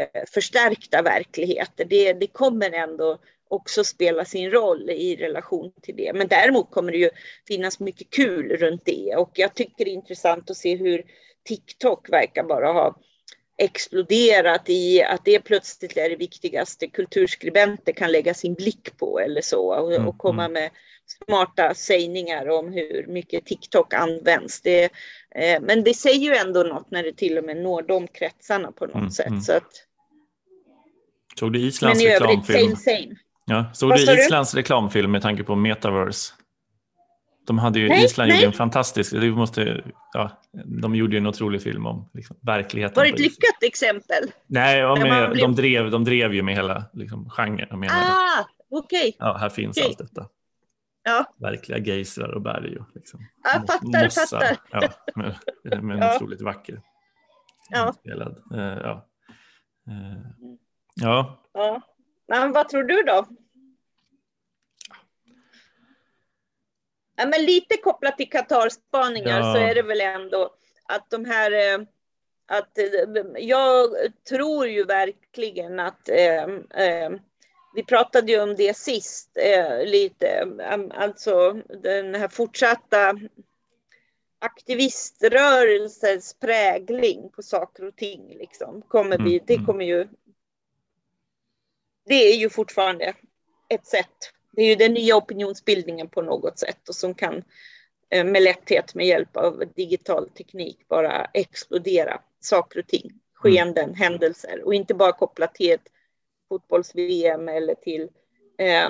eh, 0.00 0.24
förstärkta 0.28 1.02
verkligheter. 1.02 1.84
Det, 1.84 2.12
det 2.12 2.26
kommer 2.26 2.70
ändå 2.70 3.18
också 3.50 3.84
spela 3.84 4.24
sin 4.24 4.50
roll 4.50 4.90
i 4.90 5.16
relation 5.16 5.72
till 5.82 5.96
det. 5.96 6.12
Men 6.12 6.28
däremot 6.28 6.70
kommer 6.70 6.92
det 6.92 6.98
ju 6.98 7.10
finnas 7.46 7.80
mycket 7.80 8.10
kul 8.10 8.56
runt 8.56 8.82
det 8.84 9.16
och 9.16 9.30
jag 9.34 9.54
tycker 9.54 9.84
det 9.84 9.90
är 9.90 9.94
intressant 9.94 10.50
att 10.50 10.56
se 10.56 10.76
hur 10.76 11.04
TikTok 11.44 12.08
verkar 12.10 12.42
bara 12.42 12.72
ha 12.72 12.98
exploderat 13.58 14.62
i 14.66 15.02
att 15.02 15.24
det 15.24 15.40
plötsligt 15.40 15.96
är 15.96 16.10
det 16.10 16.16
viktigaste 16.16 16.86
kulturskribenter 16.86 17.92
kan 17.92 18.12
lägga 18.12 18.34
sin 18.34 18.54
blick 18.54 18.96
på 18.96 19.20
eller 19.20 19.40
så 19.40 19.74
och, 19.74 19.94
mm, 19.94 20.08
och 20.08 20.18
komma 20.18 20.44
mm. 20.44 20.52
med 20.52 20.70
smarta 21.26 21.74
sägningar 21.74 22.48
om 22.48 22.72
hur 22.72 23.06
mycket 23.08 23.46
TikTok 23.46 23.94
används. 23.94 24.60
Det, 24.60 24.84
eh, 25.34 25.60
men 25.60 25.84
det 25.84 25.94
säger 25.94 26.18
ju 26.18 26.34
ändå 26.34 26.62
något 26.62 26.90
när 26.90 27.02
det 27.02 27.12
till 27.12 27.38
och 27.38 27.44
med 27.44 27.56
når 27.56 27.82
de 27.82 28.06
kretsarna 28.06 28.72
på 28.72 28.86
något 28.86 28.94
mm, 28.94 29.10
sätt. 29.10 29.26
Mm. 29.26 29.40
Så 29.40 29.52
att... 29.52 29.84
Såg 31.38 31.52
du 31.52 31.58
Islands 31.58 31.98
Men 31.98 32.10
i 32.10 32.14
övrigt, 32.14 32.30
reklamfilm? 32.30 32.76
same 32.76 32.98
same. 32.98 33.16
Ja. 33.46 33.64
Såg 33.74 33.88
Vad 33.88 33.98
du 33.98 34.06
sa 34.06 34.12
du? 34.12 34.20
Islands 34.20 34.54
reklamfilm 34.54 35.10
med 35.10 35.22
tanke 35.22 35.44
på 35.44 35.56
metaverse? 35.56 36.32
De 37.46 37.58
hade 37.58 37.78
ju, 37.78 37.88
Nej, 37.88 38.04
Island 38.04 38.28
nej. 38.28 38.36
gjorde 38.36 38.46
en 38.46 38.52
fantastisk, 38.52 39.12
det 39.12 39.30
måste, 39.30 39.84
ja, 40.12 40.40
de 40.82 40.94
gjorde 40.94 41.12
ju 41.12 41.18
en 41.18 41.26
otrolig 41.26 41.62
film 41.62 41.86
om 41.86 42.10
liksom, 42.14 42.36
verkligheten. 42.40 42.94
Var 42.96 43.04
det 43.04 43.10
ett 43.10 43.18
lyckat 43.18 43.62
exempel? 43.62 44.24
Nej, 44.46 44.78
ja, 44.78 44.96
blev- 44.96 45.36
de, 45.36 45.54
drev, 45.54 45.90
de 45.90 46.04
drev 46.04 46.34
ju 46.34 46.42
med 46.42 46.54
hela 46.54 46.84
liksom, 46.92 47.30
genren. 47.30 47.84
Ah, 47.90 48.44
okej. 48.70 49.16
ja, 49.18 49.36
här 49.40 49.48
finns 49.48 49.76
okej. 49.76 49.88
allt 49.88 49.98
detta. 49.98 50.28
Ja. 51.02 51.34
Verkliga 51.36 51.78
geysrar 51.78 52.34
och 52.34 52.42
berg. 52.42 52.76
Och, 52.78 52.86
liksom, 52.94 53.20
Jag 53.42 53.52
fattar, 53.66 54.04
mossar. 54.04 54.38
fattar. 54.38 54.56
Ja, 54.70 54.88
men, 55.64 55.86
men 55.86 55.98
Ja. 55.98 56.16
otroligt 56.16 56.40
vacker. 56.40 56.82
Ja. 57.70 57.86
Inspelad. 57.88 58.42
Eh, 58.54 58.60
ja. 58.82 59.08
Eh, 59.88 60.52
ja, 60.94 61.42
Ja. 61.52 61.82
Men 62.28 62.52
vad 62.52 62.68
tror 62.68 62.82
du 62.82 63.02
då? 63.02 63.26
Ja, 67.16 67.26
men 67.26 67.44
lite 67.44 67.76
kopplat 67.76 68.16
till 68.16 68.30
Qatar-spaningar 68.30 69.38
Ja. 69.40 69.54
så 69.54 69.58
är 69.60 69.74
det 69.74 69.82
väl 69.82 70.00
ändå 70.00 70.54
att 70.88 71.10
de 71.10 71.24
här 71.24 71.52
eh, 71.52 71.86
att 72.50 72.78
jag 73.38 73.88
tror 74.28 74.66
ju 74.66 74.84
verkligen 74.84 75.80
att 75.80 76.08
eh, 76.08 76.44
eh, 76.84 77.10
vi 77.74 77.84
pratade 77.84 78.32
ju 78.32 78.40
om 78.40 78.56
det 78.56 78.76
sist 78.76 79.30
eh, 79.34 79.84
lite, 79.84 80.28
eh, 80.60 80.78
alltså 80.90 81.52
den 81.82 82.14
här 82.14 82.28
fortsatta 82.28 83.18
aktiviströrelsens 84.38 86.34
prägling 86.40 87.30
på 87.30 87.42
saker 87.42 87.84
och 87.84 87.96
ting 87.96 88.36
liksom 88.38 88.82
kommer 88.82 89.18
vi, 89.18 89.34
Mm, 89.34 89.44
det 89.46 89.54
mm. 89.54 89.66
kommer 89.66 89.84
ju 89.84 90.08
det 92.06 92.14
är 92.14 92.36
ju 92.36 92.50
fortfarande 92.50 93.14
ett 93.68 93.86
sätt. 93.86 94.32
Det 94.52 94.62
är 94.62 94.66
ju 94.66 94.74
den 94.74 94.94
nya 94.94 95.16
opinionsbildningen 95.16 96.08
på 96.08 96.22
något 96.22 96.58
sätt 96.58 96.88
och 96.88 96.94
som 96.94 97.14
kan 97.14 97.44
eh, 98.10 98.24
med 98.24 98.42
lätthet 98.42 98.94
med 98.94 99.06
hjälp 99.06 99.36
av 99.36 99.62
digital 99.76 100.28
teknik 100.28 100.88
bara 100.88 101.24
explodera 101.24 102.20
saker 102.40 102.80
och 102.80 102.86
ting, 102.86 103.12
skeenden, 103.34 103.94
händelser 103.94 104.62
och 104.64 104.74
inte 104.74 104.94
bara 104.94 105.12
kopplat 105.12 105.54
till 105.54 105.72
ett 105.72 105.88
fotbolls-VM 106.48 107.48
eller 107.48 107.74
till 107.74 108.08
eh, 108.58 108.86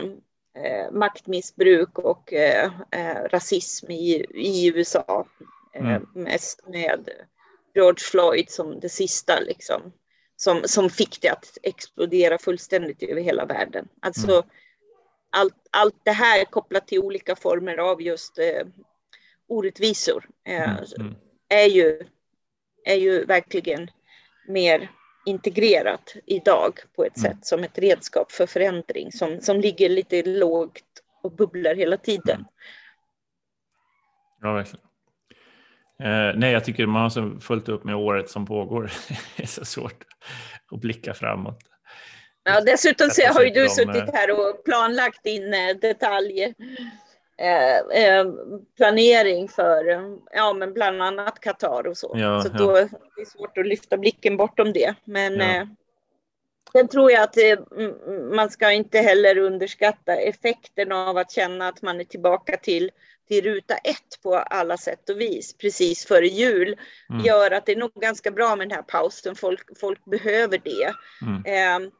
eh, 0.64 0.90
maktmissbruk 0.92 1.98
och 1.98 2.32
eh, 2.32 2.70
eh, 2.90 3.22
rasism 3.30 3.90
i, 3.90 4.26
i 4.34 4.72
USA. 4.74 5.26
Eh, 5.74 5.86
Mm. 5.86 6.06
Mest 6.14 6.68
med 6.68 7.10
George 7.74 7.98
Floyd 8.00 8.50
som 8.50 8.80
det 8.80 8.88
sista 8.88 9.40
liksom. 9.40 9.92
Som, 10.36 10.62
som 10.64 10.90
fick 10.90 11.20
det 11.20 11.28
att 11.28 11.58
explodera 11.62 12.38
fullständigt 12.38 13.02
över 13.02 13.20
hela 13.20 13.44
världen. 13.44 13.88
Alltså 14.00 14.32
Mm. 14.32 14.48
allt, 15.30 15.54
allt 15.70 16.04
det 16.04 16.10
här 16.12 16.44
kopplat 16.44 16.86
till 16.86 16.98
olika 16.98 17.36
former 17.36 17.78
av 17.78 18.02
just 18.02 18.38
eh, 18.38 18.66
orättvisor 19.48 20.28
eh, 20.44 20.70
mm, 20.70 20.84
mm, 21.00 21.14
är, 21.48 21.66
ju, 21.66 22.02
är 22.84 22.94
ju 22.96 23.24
verkligen 23.24 23.90
mer 24.48 24.90
integrerat 25.28 26.14
idag 26.26 26.72
på 26.96 27.04
ett 27.04 27.16
Mm. 27.16 27.30
sätt 27.32 27.46
som 27.46 27.64
ett 27.64 27.78
redskap 27.78 28.32
för 28.32 28.46
förändring 28.46 29.12
som, 29.12 29.40
som 29.40 29.60
ligger 29.60 29.88
lite 29.88 30.22
lågt 30.22 30.84
och 31.22 31.32
bubblar 31.32 31.74
hela 31.74 31.96
tiden. 31.96 32.36
Mm. 32.36 32.46
ja 34.42 34.52
verkligen. 34.52 34.84
Eh, 36.02 36.36
nej, 36.36 36.52
jag 36.52 36.64
tycker 36.64 36.86
man 36.86 37.02
har 37.02 37.10
så 37.10 37.40
fullt 37.40 37.68
upp 37.68 37.84
med 37.84 37.94
året 37.94 38.30
som 38.30 38.46
pågår. 38.46 38.92
det 39.36 39.42
är 39.42 39.46
så 39.46 39.64
svårt 39.64 40.04
att 40.72 40.80
blicka 40.80 41.14
framåt. 41.14 41.58
Ja, 42.44 42.60
dessutom 42.60 43.10
så 43.10 43.22
har 43.32 43.42
ju 43.42 43.50
du 43.50 43.62
de, 43.62 43.68
suttit 43.68 44.08
eh, 44.08 44.14
här 44.14 44.30
och 44.30 44.64
planlagt 44.64 45.24
din 45.24 45.54
eh, 45.54 45.76
detalj 45.80 46.54
eh, 47.38 47.78
eh, 48.04 48.26
planering 48.76 49.48
för 49.48 49.84
ja, 50.32 50.52
men 50.52 50.72
bland 50.72 51.02
annat 51.02 51.40
Qatar 51.40 51.86
och 51.86 51.96
så. 51.96 52.12
Ja, 52.14 52.40
så 52.42 52.48
ja. 52.52 52.58
då 52.58 52.76
är 52.76 52.88
det 53.16 53.26
svårt 53.28 53.58
att 53.58 53.66
lyfta 53.66 53.96
blicken 53.96 54.36
bortom 54.36 54.72
det. 54.72 54.94
Men 55.04 55.34
Ja. 55.40 55.44
eh, 55.56 55.66
sen 56.72 56.88
tror 56.88 57.10
jag 57.12 57.22
att 57.22 57.36
eh, 57.36 57.58
man 58.32 58.50
ska 58.50 58.72
inte 58.72 58.98
heller 58.98 59.38
underskatta 59.38 60.16
effekten 60.16 60.92
av 60.92 61.16
att 61.16 61.30
känna 61.32 61.68
att 61.68 61.82
man 61.82 62.00
är 62.00 62.04
tillbaka 62.04 62.56
till 62.56 62.90
till 63.28 63.44
ruta 63.44 63.74
ett 63.74 64.22
på 64.22 64.36
alla 64.36 64.76
sätt 64.76 65.10
och 65.10 65.20
vis 65.20 65.56
precis 65.56 66.06
före 66.06 66.26
jul 66.26 66.76
Mm. 67.10 67.24
gör 67.24 67.50
att 67.50 67.66
det 67.66 67.72
är 67.72 67.76
nog 67.76 67.92
ganska 67.94 68.30
bra 68.30 68.56
med 68.56 68.68
den 68.68 68.76
här 68.76 68.82
pausen. 68.82 69.34
Folk, 69.34 69.78
folk 69.80 70.04
behöver 70.04 70.60
det. 70.64 70.94
Mm. 71.22 71.84
Eh, 71.84 71.90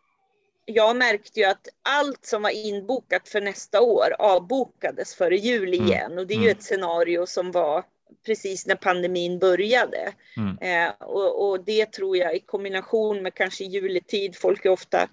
jag 0.68 0.96
märkte 0.96 1.40
ju 1.40 1.46
att 1.46 1.68
allt 1.82 2.26
som 2.26 2.42
var 2.42 2.50
inbokat 2.66 3.28
för 3.28 3.40
nästa 3.40 3.80
år 3.80 4.14
avbokades 4.18 5.14
före 5.14 5.36
jul 5.36 5.74
Mm. 5.74 5.86
igen. 5.86 6.18
Och 6.18 6.26
det 6.26 6.34
är 6.34 6.38
ju 6.38 6.44
Mm. 6.44 6.56
ett 6.56 6.62
scenario 6.62 7.26
som 7.26 7.52
var 7.52 7.84
precis 8.26 8.66
när 8.66 8.74
pandemin 8.74 9.38
började. 9.38 10.12
Mm. 10.36 10.58
Eh, 10.58 10.94
och, 10.98 11.48
och 11.48 11.64
det 11.64 11.92
tror 11.92 12.16
jag 12.16 12.36
i 12.36 12.40
kombination 12.40 13.22
med 13.22 13.34
kanske 13.34 13.64
juletid, 13.64 14.36
folk 14.36 14.64
är 14.64 14.70
ofta 14.70 15.08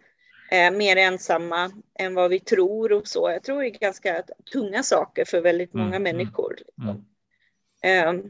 eh, 0.52 0.72
mer 0.72 0.96
ensamma 0.96 1.72
än 2.00 2.16
vad 2.16 2.30
vi 2.30 2.40
tror 2.40 2.92
och 2.92 3.08
så. 3.08 3.30
Jag 3.32 3.44
tror 3.44 3.62
det 3.62 3.68
är 3.68 3.80
ganska 3.80 4.24
tunga 4.54 4.84
saker 4.84 5.26
för 5.26 5.42
väldigt 5.42 5.74
Mm, 5.74 5.86
många 5.86 5.96
mm, 5.96 6.04
människor. 6.18 6.60
mm. 6.82 6.96
Eh, 7.82 8.24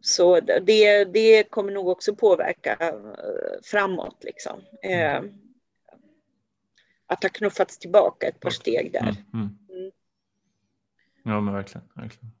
så 0.00 0.40
det, 0.40 1.04
det 1.04 1.50
kommer 1.50 1.72
nog 1.72 1.88
också 1.88 2.14
påverka 2.14 2.76
eh, 2.80 2.94
framåt 3.62 4.24
liksom. 4.24 4.60
Eh, 4.82 5.22
att 7.06 7.22
ha 7.22 7.30
knuffats 7.30 7.78
tillbaka 7.78 8.28
ett 8.28 8.40
par 8.40 8.50
steg 8.50 8.92
där. 8.92 9.00
Mm. 9.00 9.14
Mm. 9.34 9.58
Mm. 9.70 9.90
Ja, 11.22 11.40
men 11.40 11.54
verkligen. 11.54 11.88
verkligen. 11.94 12.32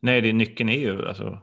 Nej, 0.00 0.20
det, 0.20 0.32
nyckeln 0.32 0.68
är 0.68 0.78
ju, 0.78 1.08
alltså, 1.08 1.38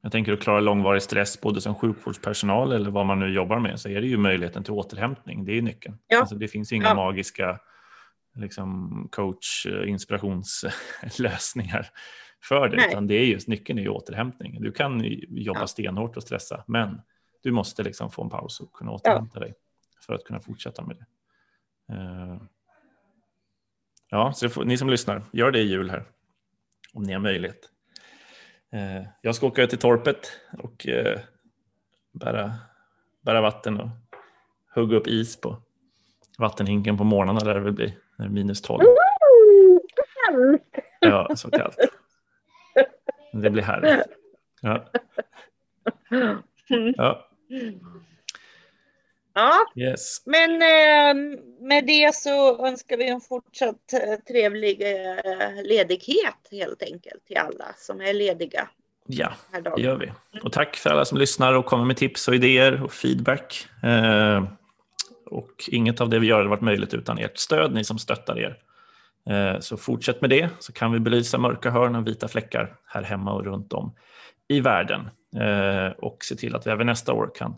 jag 0.00 0.12
tänker 0.12 0.32
att 0.32 0.40
klara 0.40 0.60
långvarig 0.60 1.02
stress 1.02 1.40
både 1.40 1.60
som 1.60 1.74
sjukvårdspersonal 1.74 2.72
eller 2.72 2.90
vad 2.90 3.06
man 3.06 3.20
nu 3.20 3.32
jobbar 3.32 3.58
med 3.58 3.80
så 3.80 3.88
är 3.88 4.00
det 4.00 4.06
ju 4.06 4.16
möjligheten 4.16 4.64
till 4.64 4.72
återhämtning. 4.72 5.44
Det 5.44 5.58
är 5.58 5.62
nyckeln. 5.62 5.98
Ja. 6.06 6.20
Alltså, 6.20 6.34
det 6.34 6.48
finns 6.48 6.72
inga 6.72 6.84
Ja. 6.84 6.94
magiska 6.94 7.60
liksom, 8.34 9.08
coach 9.12 9.66
eh, 9.66 9.88
inspirationslösningar 9.90 11.90
för 12.48 12.68
det, 12.68 12.76
Nej. 12.76 12.88
utan 12.88 13.06
det 13.06 13.14
är 13.14 13.24
just 13.26 13.48
nyckeln 13.48 13.78
är 13.78 13.82
ju 13.82 13.88
återhämtning. 13.88 14.60
Du 14.62 14.72
kan 14.72 15.04
jobba 15.28 15.60
Ja. 15.60 15.66
stenhårt 15.66 16.16
och 16.16 16.22
stressa, 16.22 16.64
men 16.66 17.00
du 17.42 17.52
måste 17.52 17.82
liksom 17.82 18.10
få 18.10 18.22
en 18.22 18.30
paus 18.30 18.60
och 18.60 18.72
kunna 18.72 18.90
återhämta 18.90 19.40
dig 19.40 19.54
för 20.06 20.14
att 20.14 20.24
kunna 20.24 20.40
fortsätta 20.40 20.82
med 20.82 20.96
det. 20.96 21.06
Eh, 21.94 22.36
Ja, 24.10 24.32
så 24.32 24.48
får, 24.48 24.64
ni 24.64 24.78
som 24.78 24.90
lyssnar, 24.90 25.22
gör 25.32 25.50
det 25.50 25.58
i 25.58 25.62
jul 25.66 25.90
här. 25.90 26.04
Om 26.94 27.02
ni 27.02 27.12
har 27.12 27.20
möjlighet. 27.20 27.70
Eh, 28.72 29.08
jag 29.22 29.34
ska 29.34 29.46
åka 29.46 29.62
ut 29.62 29.70
till 29.70 29.78
torpet 29.78 30.32
och 30.62 30.86
eh, 30.88 31.18
bära, 32.12 32.52
bära 33.20 33.40
vatten 33.40 33.80
och 33.80 33.88
hugga 34.74 34.96
upp 34.96 35.06
is 35.06 35.40
på 35.40 35.62
vattenhinken 36.38 36.98
på 36.98 37.04
morgnarna 37.04 37.40
där 37.40 37.54
det 37.54 37.60
väl 37.60 37.72
blir 37.72 37.98
när 38.16 38.26
det 38.26 38.30
är 38.30 38.34
minus 38.34 38.62
12. 38.62 38.82
Ja, 41.00 41.36
så 41.36 41.50
kallt. 41.50 41.76
Det 43.42 43.50
blir 43.50 43.62
härligt. 43.62 44.06
Ja. 44.60 44.84
Ja, 46.96 47.28
Ja, 49.36 49.66
yes. 49.74 50.22
men 50.26 50.50
eh, 50.50 51.38
med 51.60 51.86
det 51.86 52.14
så 52.14 52.66
önskar 52.66 52.96
vi 52.96 53.08
en 53.08 53.20
fortsatt 53.20 53.92
eh, 53.92 54.14
trevlig 54.28 54.82
eh, 54.82 55.62
ledighet 55.64 56.48
helt 56.50 56.82
enkelt 56.82 57.26
till 57.26 57.36
alla 57.36 57.64
som 57.76 58.00
är 58.00 58.14
lediga 58.14 58.68
Ja, 59.06 59.32
det 59.74 59.82
gör 59.82 59.96
vi. 59.96 60.12
Och 60.42 60.52
tack 60.52 60.76
för 60.76 60.90
alla 60.90 61.04
som 61.04 61.18
lyssnar 61.18 61.52
och 61.52 61.66
kommer 61.66 61.84
med 61.84 61.96
tips 61.96 62.28
och 62.28 62.34
idéer 62.34 62.82
och 62.82 62.92
feedback. 62.92 63.68
Och 65.26 65.64
inget 65.68 66.00
av 66.00 66.08
det 66.08 66.18
vi 66.18 66.26
gör 66.26 66.36
hade 66.36 66.48
varit 66.48 66.60
möjligt 66.60 66.94
utan 66.94 67.18
ert 67.18 67.38
stöd, 67.38 67.74
ni 67.74 67.84
som 67.84 67.98
stöttar 67.98 68.38
er. 68.38 68.58
Eh, 69.30 69.60
så 69.60 69.76
fortsätt 69.76 70.20
med 70.20 70.30
det 70.30 70.50
så 70.58 70.72
kan 70.72 70.92
vi 70.92 71.00
belysa 71.00 71.38
mörka 71.38 71.70
hörn 71.70 71.94
och 71.94 72.06
vita 72.06 72.28
fläckar 72.28 72.76
här 72.86 73.02
hemma 73.02 73.32
och 73.32 73.44
runt 73.44 73.72
om 73.72 73.94
i 74.48 74.60
världen. 74.60 75.08
Eh, 75.36 75.88
och 75.98 76.24
se 76.24 76.34
till 76.34 76.56
att 76.56 76.66
vi 76.66 76.70
även 76.70 76.86
nästa 76.86 77.12
år 77.12 77.30
kan 77.34 77.56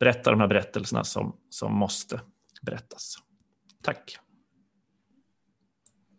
berätta 0.00 0.30
de 0.30 0.40
här 0.40 0.48
berättelserna 0.48 1.04
som, 1.04 1.36
som 1.50 1.74
måste 1.74 2.20
berättas. 2.62 3.16
Tack! 3.82 4.18